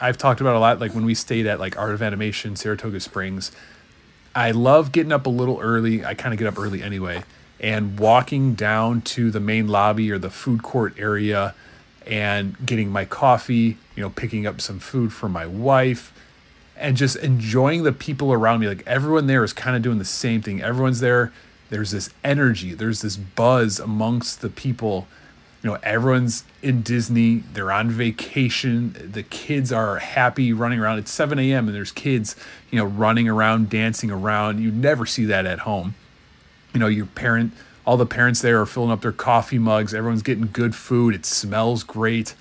i've 0.00 0.18
talked 0.18 0.40
about 0.40 0.56
a 0.56 0.58
lot 0.58 0.80
like 0.80 0.94
when 0.94 1.04
we 1.04 1.14
stayed 1.14 1.46
at 1.46 1.58
like 1.60 1.76
art 1.78 1.94
of 1.94 2.02
animation 2.02 2.56
saratoga 2.56 3.00
springs. 3.00 3.52
I 4.36 4.50
love 4.50 4.90
getting 4.90 5.12
up 5.12 5.26
a 5.26 5.30
little 5.30 5.60
early 5.60 6.04
i 6.04 6.14
kind 6.14 6.32
of 6.32 6.38
get 6.38 6.48
up 6.48 6.58
early 6.58 6.82
anyway 6.82 7.22
and 7.60 7.98
walking 7.98 8.54
down 8.54 9.00
to 9.02 9.30
the 9.30 9.40
main 9.40 9.68
lobby 9.68 10.10
or 10.10 10.18
the 10.18 10.30
food 10.30 10.62
court 10.62 10.94
area 10.98 11.54
and 12.06 12.56
getting 12.66 12.90
my 12.90 13.04
coffee 13.04 13.78
you 13.96 14.02
know 14.02 14.10
picking 14.10 14.46
up 14.46 14.60
some 14.60 14.78
food 14.78 15.12
for 15.12 15.28
my 15.28 15.46
wife 15.46 16.12
and 16.76 16.96
just 16.96 17.16
enjoying 17.16 17.82
the 17.82 17.92
people 17.92 18.32
around 18.32 18.60
me. 18.60 18.68
Like 18.68 18.82
everyone 18.86 19.26
there 19.26 19.44
is 19.44 19.52
kind 19.52 19.76
of 19.76 19.82
doing 19.82 19.98
the 19.98 20.04
same 20.04 20.42
thing. 20.42 20.62
Everyone's 20.62 21.00
there. 21.00 21.32
There's 21.70 21.90
this 21.90 22.10
energy. 22.22 22.74
There's 22.74 23.02
this 23.02 23.16
buzz 23.16 23.80
amongst 23.80 24.40
the 24.40 24.50
people. 24.50 25.06
You 25.62 25.70
know, 25.70 25.78
everyone's 25.82 26.44
in 26.62 26.82
Disney. 26.82 27.36
They're 27.52 27.72
on 27.72 27.90
vacation. 27.90 29.10
The 29.12 29.22
kids 29.22 29.72
are 29.72 29.98
happy 29.98 30.52
running 30.52 30.78
around. 30.78 30.98
It's 30.98 31.10
7 31.10 31.38
a.m. 31.38 31.68
and 31.68 31.74
there's 31.74 31.92
kids, 31.92 32.36
you 32.70 32.78
know, 32.78 32.84
running 32.84 33.28
around, 33.28 33.70
dancing 33.70 34.10
around. 34.10 34.60
You 34.60 34.70
never 34.70 35.06
see 35.06 35.24
that 35.26 35.46
at 35.46 35.60
home. 35.60 35.94
You 36.74 36.80
know, 36.80 36.86
your 36.86 37.06
parent, 37.06 37.54
all 37.86 37.96
the 37.96 38.04
parents 38.04 38.42
there 38.42 38.60
are 38.60 38.66
filling 38.66 38.90
up 38.90 39.00
their 39.00 39.12
coffee 39.12 39.58
mugs. 39.58 39.94
Everyone's 39.94 40.22
getting 40.22 40.50
good 40.52 40.74
food. 40.74 41.14
It 41.14 41.24
smells 41.24 41.82
great. 41.82 42.34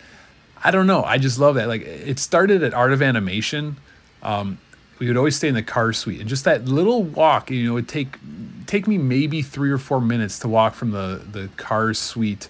I 0.63 0.71
don't 0.71 0.88
know. 0.88 1.03
I 1.03 1.17
just 1.17 1.39
love 1.39 1.55
that. 1.55 1.67
Like 1.67 1.84
it 1.84 2.19
started 2.19 2.61
at 2.61 2.73
Art 2.73 2.91
of 2.91 3.01
Animation 3.01 3.77
um, 4.24 4.57
we 4.99 5.07
would 5.07 5.17
always 5.17 5.36
stay 5.36 5.47
in 5.47 5.53
the 5.53 5.63
car 5.63 5.93
suite 5.93 6.19
and 6.19 6.30
just 6.30 6.45
that 6.45 6.65
little 6.65 7.03
walk 7.03 7.51
you 7.51 7.67
know 7.67 7.74
would 7.74 7.88
take 7.88 8.17
take 8.65 8.88
me 8.88 8.97
maybe 8.97 9.41
three 9.41 9.69
or 9.69 9.78
four 9.78 10.01
minutes 10.01 10.39
to 10.39 10.47
walk 10.47 10.74
from 10.74 10.91
the 10.91 11.21
the 11.32 11.47
car 11.57 11.93
suite 11.93 12.49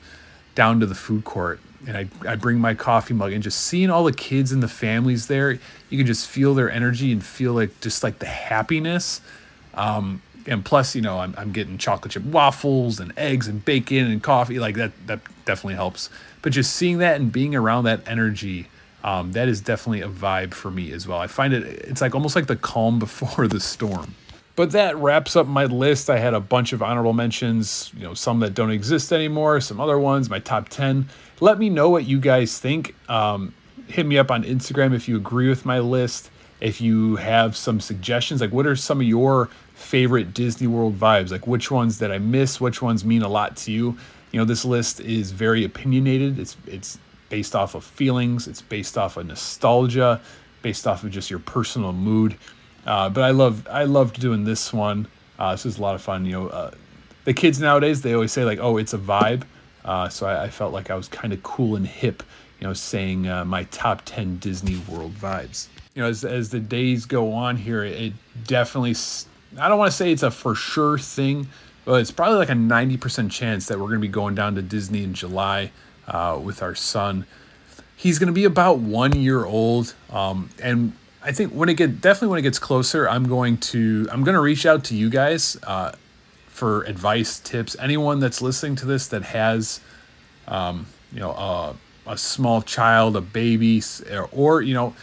down 0.55 0.79
to 0.79 0.85
the 0.85 0.95
food 0.95 1.23
court. 1.23 1.59
And 1.85 1.97
I, 1.97 2.07
I 2.25 2.35
bring 2.35 2.59
my 2.59 2.75
coffee 2.75 3.13
mug 3.13 3.33
and 3.33 3.43
just 3.43 3.59
seeing 3.59 3.89
all 3.89 4.05
the 4.05 4.13
kids 4.13 4.53
and 4.53 4.63
the 4.63 4.69
families 4.69 5.27
there 5.27 5.59
you 5.89 5.97
can 5.97 6.07
just 6.07 6.29
feel 6.29 6.53
their 6.53 6.71
energy 6.71 7.11
and 7.11 7.21
feel 7.21 7.53
like 7.53 7.81
just 7.81 8.03
like 8.03 8.19
the 8.19 8.25
happiness. 8.25 9.19
Um, 9.73 10.21
and 10.45 10.63
plus 10.63 10.95
you 10.95 11.01
know 11.01 11.19
I'm, 11.19 11.33
I'm 11.37 11.51
getting 11.51 11.77
chocolate 11.77 12.13
chip 12.13 12.23
waffles 12.23 12.99
and 12.99 13.11
eggs 13.17 13.47
and 13.47 13.63
bacon 13.63 14.09
and 14.09 14.21
coffee 14.23 14.59
like 14.59 14.75
that 14.75 14.91
that 15.07 15.19
definitely 15.45 15.75
helps. 15.75 16.09
But 16.41 16.53
just 16.53 16.73
seeing 16.73 16.99
that 16.99 17.19
and 17.19 17.31
being 17.31 17.55
around 17.55 17.85
that 17.85 18.01
energy 18.07 18.67
um, 19.03 19.33
that 19.33 19.47
is 19.47 19.61
definitely 19.61 20.01
a 20.01 20.07
vibe 20.07 20.53
for 20.53 20.71
me 20.71 20.91
as 20.91 21.07
well. 21.07 21.19
I 21.19 21.27
find 21.27 21.53
it, 21.53 21.63
it's 21.63 22.01
like 22.01 22.15
almost 22.15 22.35
like 22.35 22.47
the 22.47 22.55
calm 22.55 22.99
before 22.99 23.47
the 23.47 23.59
storm. 23.59 24.15
But 24.55 24.71
that 24.71 24.95
wraps 24.97 25.35
up 25.35 25.47
my 25.47 25.65
list. 25.65 26.11
I 26.11 26.19
had 26.19 26.35
a 26.35 26.39
bunch 26.39 26.73
of 26.73 26.83
honorable 26.83 27.13
mentions, 27.13 27.91
you 27.97 28.03
know, 28.03 28.13
some 28.13 28.39
that 28.41 28.53
don't 28.53 28.69
exist 28.69 29.11
anymore, 29.11 29.59
some 29.61 29.81
other 29.81 29.97
ones, 29.97 30.29
my 30.29 30.37
top 30.39 30.69
10. 30.69 31.09
Let 31.39 31.57
me 31.57 31.69
know 31.69 31.89
what 31.89 32.05
you 32.05 32.19
guys 32.19 32.59
think. 32.59 32.95
Um, 33.09 33.53
hit 33.87 34.05
me 34.05 34.17
up 34.19 34.29
on 34.29 34.43
Instagram 34.43 34.93
if 34.93 35.07
you 35.09 35.17
agree 35.17 35.49
with 35.49 35.65
my 35.65 35.79
list. 35.79 36.29
If 36.61 36.79
you 36.79 37.15
have 37.15 37.57
some 37.57 37.79
suggestions, 37.79 38.41
like 38.41 38.51
what 38.51 38.67
are 38.67 38.75
some 38.75 39.01
of 39.01 39.07
your 39.07 39.49
favorite 39.73 40.35
Disney 40.35 40.67
World 40.67 40.99
vibes? 40.99 41.31
Like 41.31 41.47
which 41.47 41.71
ones 41.71 41.97
that 41.97 42.11
I 42.11 42.19
miss, 42.19 42.61
which 42.61 42.81
ones 42.81 43.03
mean 43.03 43.23
a 43.23 43.27
lot 43.27 43.57
to 43.57 43.71
you? 43.71 43.97
You 44.31 44.39
know, 44.39 44.45
this 44.45 44.63
list 44.63 44.99
is 44.99 45.31
very 45.31 45.63
opinionated. 45.65 46.39
It's 46.39 46.55
it's 46.67 46.99
based 47.33 47.55
off 47.55 47.73
of 47.73 47.83
feelings, 47.83 48.47
it's 48.47 48.61
based 48.61 48.95
off 48.95 49.17
of 49.17 49.25
nostalgia, 49.25 50.21
based 50.61 50.85
off 50.85 51.03
of 51.03 51.09
just 51.09 51.31
your 51.31 51.39
personal 51.39 51.91
mood. 51.91 52.37
Uh, 52.85 53.09
but 53.09 53.23
I 53.23 53.31
love 53.31 53.67
I 53.67 53.85
loved 53.85 54.21
doing 54.21 54.43
this 54.43 54.71
one. 54.71 55.07
Uh, 55.39 55.53
this 55.53 55.65
was 55.65 55.79
a 55.79 55.81
lot 55.81 55.95
of 55.95 56.01
fun. 56.03 56.27
You 56.27 56.33
know, 56.33 56.47
uh, 56.49 56.69
the 57.25 57.33
kids 57.33 57.59
nowadays 57.59 58.03
they 58.03 58.13
always 58.13 58.31
say 58.31 58.45
like, 58.45 58.59
"Oh, 58.59 58.77
it's 58.77 58.93
a 58.93 58.99
vibe." 58.99 59.45
Uh, 59.83 60.09
so 60.09 60.27
I, 60.27 60.43
I, 60.43 60.49
felt 60.49 60.73
like 60.73 60.91
I 60.91 60.95
was 60.95 61.07
kind 61.07 61.33
of 61.33 61.41
cool 61.41 61.75
and 61.75 61.87
hip, 61.87 62.21
you 62.59 62.67
know, 62.67 62.73
saying 62.73 63.27
uh, 63.27 63.43
my 63.45 63.63
top 63.71 64.03
ten 64.05 64.37
Disney 64.37 64.79
World 64.87 65.15
vibes. 65.15 65.69
You 65.95 66.03
know, 66.03 66.09
as 66.09 66.23
as 66.23 66.51
the 66.51 66.59
days 66.59 67.05
go 67.05 67.33
on 67.33 67.57
here, 67.57 67.83
it 67.83 68.13
definitely. 68.45 68.95
I 69.57 69.67
don't 69.69 69.79
want 69.79 69.89
to 69.89 69.97
say 69.97 70.11
it's 70.11 70.21
a 70.21 70.29
for 70.29 70.53
sure 70.53 70.99
thing, 70.99 71.47
but 71.83 71.99
it's 71.99 72.11
probably 72.11 72.37
like 72.37 72.49
a 72.49 72.55
ninety 72.55 72.97
percent 72.97 73.31
chance 73.31 73.65
that 73.69 73.79
we're 73.79 73.87
going 73.87 74.01
to 74.01 74.07
be 74.07 74.17
going 74.21 74.35
down 74.35 74.53
to 74.53 74.61
Disney 74.61 75.03
in 75.03 75.15
July 75.15 75.71
uh, 76.07 76.39
with 76.43 76.61
our 76.61 76.75
son. 76.75 77.25
He's 77.95 78.19
going 78.19 78.27
to 78.27 78.33
be 78.33 78.45
about 78.45 78.79
one 78.79 79.13
year 79.13 79.45
old, 79.45 79.93
um, 80.09 80.49
and 80.61 80.93
I 81.23 81.31
think 81.31 81.53
when 81.53 81.69
it 81.69 81.75
get 81.75 82.01
definitely 82.01 82.29
when 82.29 82.39
it 82.39 82.43
gets 82.43 82.59
closer, 82.59 83.07
I'm 83.07 83.27
going 83.27 83.57
to 83.57 84.07
I'm 84.11 84.23
going 84.23 84.35
to 84.35 84.41
reach 84.41 84.65
out 84.65 84.83
to 84.85 84.95
you 84.95 85.09
guys 85.09 85.57
uh, 85.63 85.93
for 86.47 86.83
advice, 86.83 87.39
tips. 87.39 87.75
Anyone 87.79 88.19
that's 88.19 88.41
listening 88.41 88.75
to 88.77 88.85
this 88.85 89.07
that 89.07 89.23
has, 89.23 89.79
um, 90.47 90.85
you 91.13 91.19
know, 91.19 91.31
a, 91.31 91.75
a 92.07 92.17
small 92.17 92.61
child, 92.61 93.15
a 93.15 93.21
baby, 93.21 93.81
or, 94.31 94.61
you 94.61 94.73
know, 94.73 94.93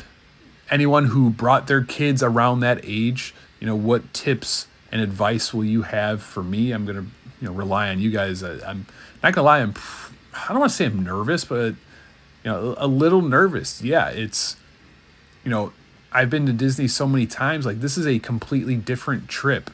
anyone 0.70 1.07
who 1.07 1.30
brought 1.30 1.66
their 1.66 1.82
kids 1.82 2.22
around 2.22 2.61
that 2.61 2.80
age, 2.84 3.34
you 3.61 3.66
know, 3.66 3.76
what 3.76 4.12
tips 4.12 4.66
and 4.92 5.01
advice 5.01 5.55
will 5.55 5.64
you 5.64 5.82
have 5.82 6.22
for 6.22 6.42
me? 6.42 6.72
I'm 6.72 6.84
going 6.84 6.98
to 6.98 7.07
you 7.40 7.48
know 7.48 7.55
rely 7.55 7.88
on 7.88 8.01
you 8.01 8.11
guys. 8.11 8.42
I'm 8.42 8.86
not 9.22 9.32
gonna 9.32 9.44
lie, 9.44 9.61
I'm 9.61 9.72
I 10.34 10.48
don't 10.48 10.60
want 10.60 10.70
to 10.70 10.76
say 10.76 10.86
I'm 10.86 11.02
nervous, 11.02 11.44
but 11.44 11.74
you 12.44 12.50
know, 12.50 12.74
a 12.78 12.86
little 12.86 13.22
nervous. 13.22 13.82
Yeah, 13.82 14.08
it's 14.08 14.56
you 15.44 15.50
know, 15.50 15.72
I've 16.12 16.30
been 16.30 16.46
to 16.46 16.52
Disney 16.52 16.88
so 16.88 17.06
many 17.06 17.26
times. 17.26 17.66
Like 17.66 17.80
this 17.80 17.96
is 17.98 18.06
a 18.06 18.18
completely 18.18 18.76
different 18.76 19.28
trip. 19.28 19.70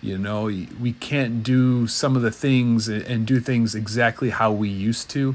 You 0.00 0.18
know, 0.18 0.44
we 0.44 0.92
can't 1.00 1.42
do 1.42 1.86
some 1.86 2.14
of 2.14 2.22
the 2.22 2.30
things 2.30 2.88
and 2.88 3.26
do 3.26 3.40
things 3.40 3.74
exactly 3.74 4.30
how 4.30 4.52
we 4.52 4.68
used 4.68 5.08
to. 5.10 5.34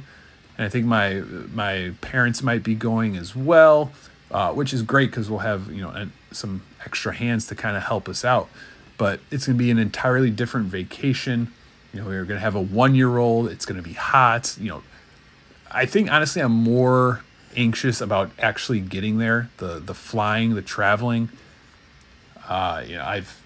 and 0.58 0.66
I 0.66 0.70
think 0.70 0.86
my 0.86 1.22
my 1.54 1.94
parents 2.02 2.44
might 2.44 2.64
be 2.64 2.76
going 2.76 3.18
as 3.18 3.36
well, 3.36 3.92
uh, 4.30 4.54
which 4.54 4.74
is 4.74 4.84
great 4.84 5.10
because 5.10 5.30
we'll 5.30 5.40
have 5.40 5.72
you 5.72 5.82
know 5.82 6.08
some 6.32 6.62
extra 6.86 7.14
hands 7.14 7.48
to 7.48 7.56
kind 7.56 7.76
of 7.78 7.84
help 7.84 8.08
us 8.08 8.24
out. 8.24 8.48
But 8.98 9.22
it's 9.32 9.48
going 9.48 9.58
to 9.58 9.64
be 9.64 9.72
an 9.72 9.80
entirely 9.80 10.30
different 10.30 10.68
vacation. 10.68 11.52
You 11.94 12.02
know, 12.02 12.08
we're 12.08 12.26
going 12.26 12.38
to 12.38 12.42
have 12.42 12.56
a 12.56 12.62
one 12.62 12.96
year 12.96 13.18
old. 13.18 13.50
It's 13.50 13.66
going 13.66 13.82
to 13.82 13.88
be 13.88 13.94
hot. 13.94 14.56
You 14.60 14.70
know, 14.70 14.84
I 15.72 15.86
think 15.86 16.12
honestly, 16.12 16.42
I'm 16.42 16.52
more 16.52 17.22
anxious 17.56 18.00
about 18.02 18.32
actually 18.40 18.80
getting 18.80 19.18
there. 19.18 19.50
The 19.58 19.80
the 19.80 19.94
flying, 19.94 20.56
the 20.56 20.62
traveling. 20.62 21.30
Uh, 22.48 22.84
you 22.86 22.96
know, 22.96 23.06
I've 23.06 23.42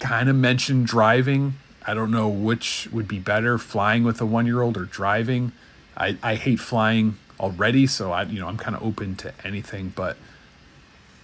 kind 0.00 0.28
of 0.28 0.36
mentioned 0.36 0.86
driving. 0.86 1.54
I 1.86 1.94
don't 1.94 2.10
know 2.10 2.28
which 2.28 2.88
would 2.92 3.08
be 3.08 3.18
better, 3.18 3.56
flying 3.56 4.04
with 4.04 4.20
a 4.20 4.26
one 4.26 4.46
year 4.46 4.62
old 4.62 4.76
or 4.76 4.84
driving. 4.84 5.52
I, 5.96 6.16
I 6.22 6.34
hate 6.34 6.60
flying 6.60 7.16
already, 7.40 7.86
so 7.86 8.12
I 8.12 8.22
you 8.24 8.40
know 8.40 8.48
I'm 8.48 8.58
kind 8.58 8.76
of 8.76 8.82
open 8.82 9.16
to 9.16 9.32
anything. 9.44 9.92
But 9.94 10.16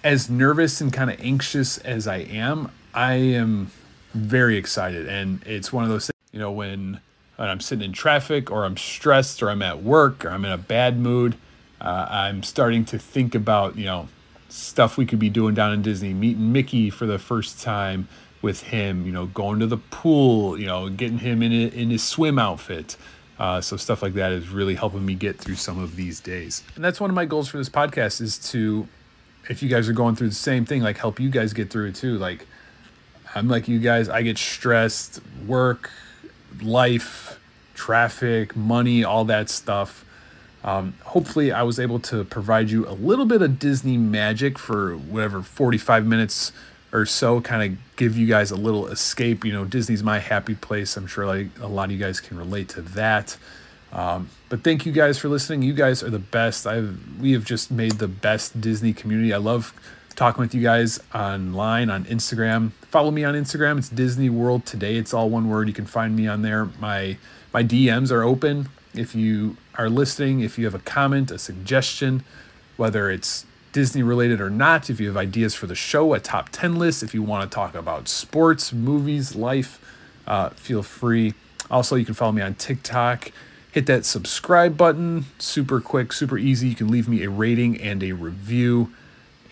as 0.02 0.28
nervous 0.28 0.80
and 0.80 0.92
kind 0.92 1.10
of 1.10 1.20
anxious 1.20 1.78
as 1.78 2.06
I 2.06 2.18
am, 2.18 2.70
I 2.92 3.14
am 3.14 3.70
very 4.12 4.56
excited, 4.56 5.08
and 5.08 5.42
it's 5.46 5.72
one 5.72 5.84
of 5.84 5.90
those 5.90 6.06
things. 6.06 6.13
You 6.34 6.40
know 6.40 6.50
when 6.50 7.00
I'm 7.38 7.60
sitting 7.60 7.84
in 7.84 7.92
traffic 7.92 8.50
or 8.50 8.64
I'm 8.64 8.76
stressed 8.76 9.40
or 9.40 9.50
I'm 9.50 9.62
at 9.62 9.84
work 9.84 10.24
or 10.24 10.30
I'm 10.30 10.44
in 10.44 10.50
a 10.50 10.58
bad 10.58 10.98
mood, 10.98 11.36
uh, 11.80 12.08
I'm 12.10 12.42
starting 12.42 12.84
to 12.86 12.98
think 12.98 13.36
about 13.36 13.76
you 13.78 13.84
know 13.84 14.08
stuff 14.48 14.96
we 14.96 15.06
could 15.06 15.20
be 15.20 15.30
doing 15.30 15.54
down 15.54 15.72
in 15.72 15.80
Disney, 15.80 16.12
meeting 16.12 16.52
Mickey 16.52 16.90
for 16.90 17.06
the 17.06 17.20
first 17.20 17.62
time 17.62 18.08
with 18.42 18.62
him, 18.62 19.06
you 19.06 19.12
know, 19.12 19.26
going 19.26 19.60
to 19.60 19.66
the 19.66 19.76
pool, 19.76 20.58
you 20.58 20.66
know, 20.66 20.88
getting 20.88 21.18
him 21.18 21.40
in 21.40 21.52
a, 21.52 21.68
in 21.68 21.90
his 21.90 22.02
swim 22.02 22.36
outfit. 22.36 22.96
Uh, 23.38 23.60
so 23.60 23.76
stuff 23.76 24.02
like 24.02 24.14
that 24.14 24.32
is 24.32 24.48
really 24.48 24.74
helping 24.74 25.06
me 25.06 25.14
get 25.14 25.38
through 25.38 25.56
some 25.56 25.82
of 25.82 25.96
these 25.96 26.20
days. 26.20 26.62
And 26.74 26.84
that's 26.84 27.00
one 27.00 27.10
of 27.10 27.16
my 27.16 27.24
goals 27.24 27.48
for 27.48 27.58
this 27.58 27.68
podcast 27.68 28.20
is 28.20 28.38
to, 28.50 28.86
if 29.48 29.62
you 29.62 29.68
guys 29.68 29.88
are 29.88 29.92
going 29.92 30.14
through 30.14 30.28
the 30.28 30.34
same 30.34 30.64
thing, 30.64 30.82
like 30.82 30.98
help 30.98 31.20
you 31.20 31.30
guys 31.30 31.52
get 31.52 31.70
through 31.70 31.86
it 31.86 31.94
too. 31.94 32.18
Like 32.18 32.46
I'm 33.34 33.48
like 33.48 33.66
you 33.66 33.78
guys, 33.78 34.08
I 34.08 34.22
get 34.22 34.38
stressed, 34.38 35.20
work, 35.46 35.90
life, 36.62 37.38
traffic, 37.74 38.54
money, 38.56 39.04
all 39.04 39.24
that 39.26 39.50
stuff. 39.50 40.04
Um, 40.62 40.94
hopefully, 41.02 41.52
I 41.52 41.62
was 41.62 41.78
able 41.78 41.98
to 42.00 42.24
provide 42.24 42.70
you 42.70 42.88
a 42.88 42.92
little 42.92 43.26
bit 43.26 43.42
of 43.42 43.58
Disney 43.58 43.98
magic 43.98 44.58
for 44.58 44.96
whatever 44.96 45.42
45 45.42 46.06
minutes 46.06 46.52
or 46.94 47.04
so, 47.04 47.40
kind 47.40 47.72
of 47.72 47.96
give 47.96 48.16
you 48.16 48.26
guys 48.26 48.50
a 48.52 48.56
little 48.56 48.86
escape. 48.86 49.44
You 49.44 49.52
know, 49.52 49.64
Disney's 49.64 50.02
my 50.02 50.20
happy 50.20 50.54
place. 50.54 50.96
I'm 50.96 51.08
sure 51.08 51.26
like 51.26 51.48
a 51.60 51.66
lot 51.66 51.86
of 51.86 51.90
you 51.90 51.98
guys 51.98 52.20
can 52.20 52.38
relate 52.38 52.68
to 52.70 52.82
that. 52.82 53.36
Um, 53.92 54.30
but 54.48 54.62
thank 54.62 54.86
you 54.86 54.92
guys 54.92 55.18
for 55.18 55.28
listening. 55.28 55.62
You 55.62 55.74
guys 55.74 56.02
are 56.02 56.10
the 56.10 56.18
best. 56.18 56.66
I've 56.66 56.98
we 57.20 57.32
have 57.32 57.44
just 57.44 57.70
made 57.70 57.92
the 57.92 58.08
best 58.08 58.60
Disney 58.60 58.92
community. 58.92 59.34
I 59.34 59.38
love 59.38 59.74
talking 60.14 60.40
with 60.40 60.54
you 60.54 60.62
guys 60.62 61.00
online 61.14 61.90
on 61.90 62.04
Instagram. 62.04 62.70
Follow 62.90 63.10
me 63.10 63.24
on 63.24 63.34
Instagram. 63.34 63.78
It's 63.78 63.88
Disney 63.88 64.30
World 64.30 64.64
Today. 64.64 64.96
It's 64.96 65.12
all 65.12 65.28
one 65.28 65.48
word. 65.48 65.66
You 65.68 65.74
can 65.74 65.86
find 65.86 66.14
me 66.14 66.26
on 66.26 66.42
there. 66.42 66.66
My 66.78 67.16
my 67.52 67.62
DMs 67.62 68.10
are 68.10 68.22
open. 68.22 68.68
If 68.94 69.14
you 69.14 69.56
are 69.76 69.88
listening, 69.88 70.40
if 70.40 70.58
you 70.58 70.64
have 70.66 70.74
a 70.74 70.80
comment, 70.80 71.30
a 71.30 71.38
suggestion, 71.38 72.22
whether 72.76 73.10
it's 73.10 73.44
Disney 73.72 74.04
related 74.04 74.40
or 74.40 74.50
not, 74.50 74.88
if 74.88 75.00
you 75.00 75.08
have 75.08 75.16
ideas 75.16 75.54
for 75.54 75.66
the 75.66 75.74
show, 75.74 76.14
a 76.14 76.20
top 76.20 76.48
10 76.50 76.76
list, 76.76 77.02
if 77.02 77.12
you 77.12 77.22
want 77.22 77.50
to 77.50 77.52
talk 77.52 77.74
about 77.74 78.06
sports, 78.06 78.72
movies, 78.72 79.34
life, 79.34 79.80
uh, 80.28 80.50
feel 80.50 80.82
free. 80.82 81.34
Also, 81.70 81.96
you 81.96 82.04
can 82.04 82.14
follow 82.14 82.32
me 82.32 82.42
on 82.42 82.54
TikTok. 82.54 83.32
Hit 83.72 83.86
that 83.86 84.04
subscribe 84.04 84.76
button. 84.76 85.26
Super 85.38 85.80
quick, 85.80 86.12
super 86.12 86.38
easy. 86.38 86.68
You 86.68 86.76
can 86.76 86.88
leave 86.88 87.08
me 87.08 87.24
a 87.24 87.30
rating 87.30 87.80
and 87.80 88.02
a 88.04 88.12
review. 88.12 88.92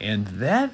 And 0.02 0.26
that 0.26 0.72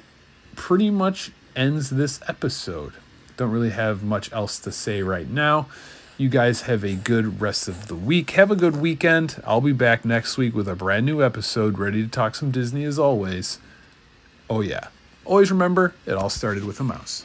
pretty 0.55 0.89
much 0.89 1.31
ends 1.55 1.89
this 1.89 2.19
episode. 2.27 2.93
Don't 3.37 3.51
really 3.51 3.69
have 3.69 4.03
much 4.03 4.31
else 4.33 4.59
to 4.59 4.71
say 4.71 5.01
right 5.01 5.29
now. 5.29 5.67
You 6.17 6.27
guys 6.27 6.63
have 6.63 6.83
a 6.83 6.95
good 6.95 7.39
rest 7.39 7.69
of 7.69 7.87
the 7.87 7.95
week. 7.95 8.31
Have 8.31 8.51
a 8.51 8.55
good 8.55 8.75
weekend. 8.75 9.41
I'll 9.45 9.61
be 9.61 9.71
back 9.71 10.03
next 10.03 10.37
week 10.37 10.53
with 10.53 10.67
a 10.67 10.75
brand 10.75 11.05
new 11.05 11.23
episode, 11.23 11.79
ready 11.79 12.03
to 12.03 12.09
talk 12.09 12.35
some 12.35 12.51
Disney 12.51 12.83
as 12.83 12.99
always. 12.99 13.59
Oh, 14.49 14.59
yeah. 14.59 14.87
Always 15.23 15.51
remember, 15.51 15.93
it 16.05 16.13
all 16.13 16.29
started 16.29 16.65
with 16.65 16.79
a 16.81 16.83
mouse. 16.83 17.23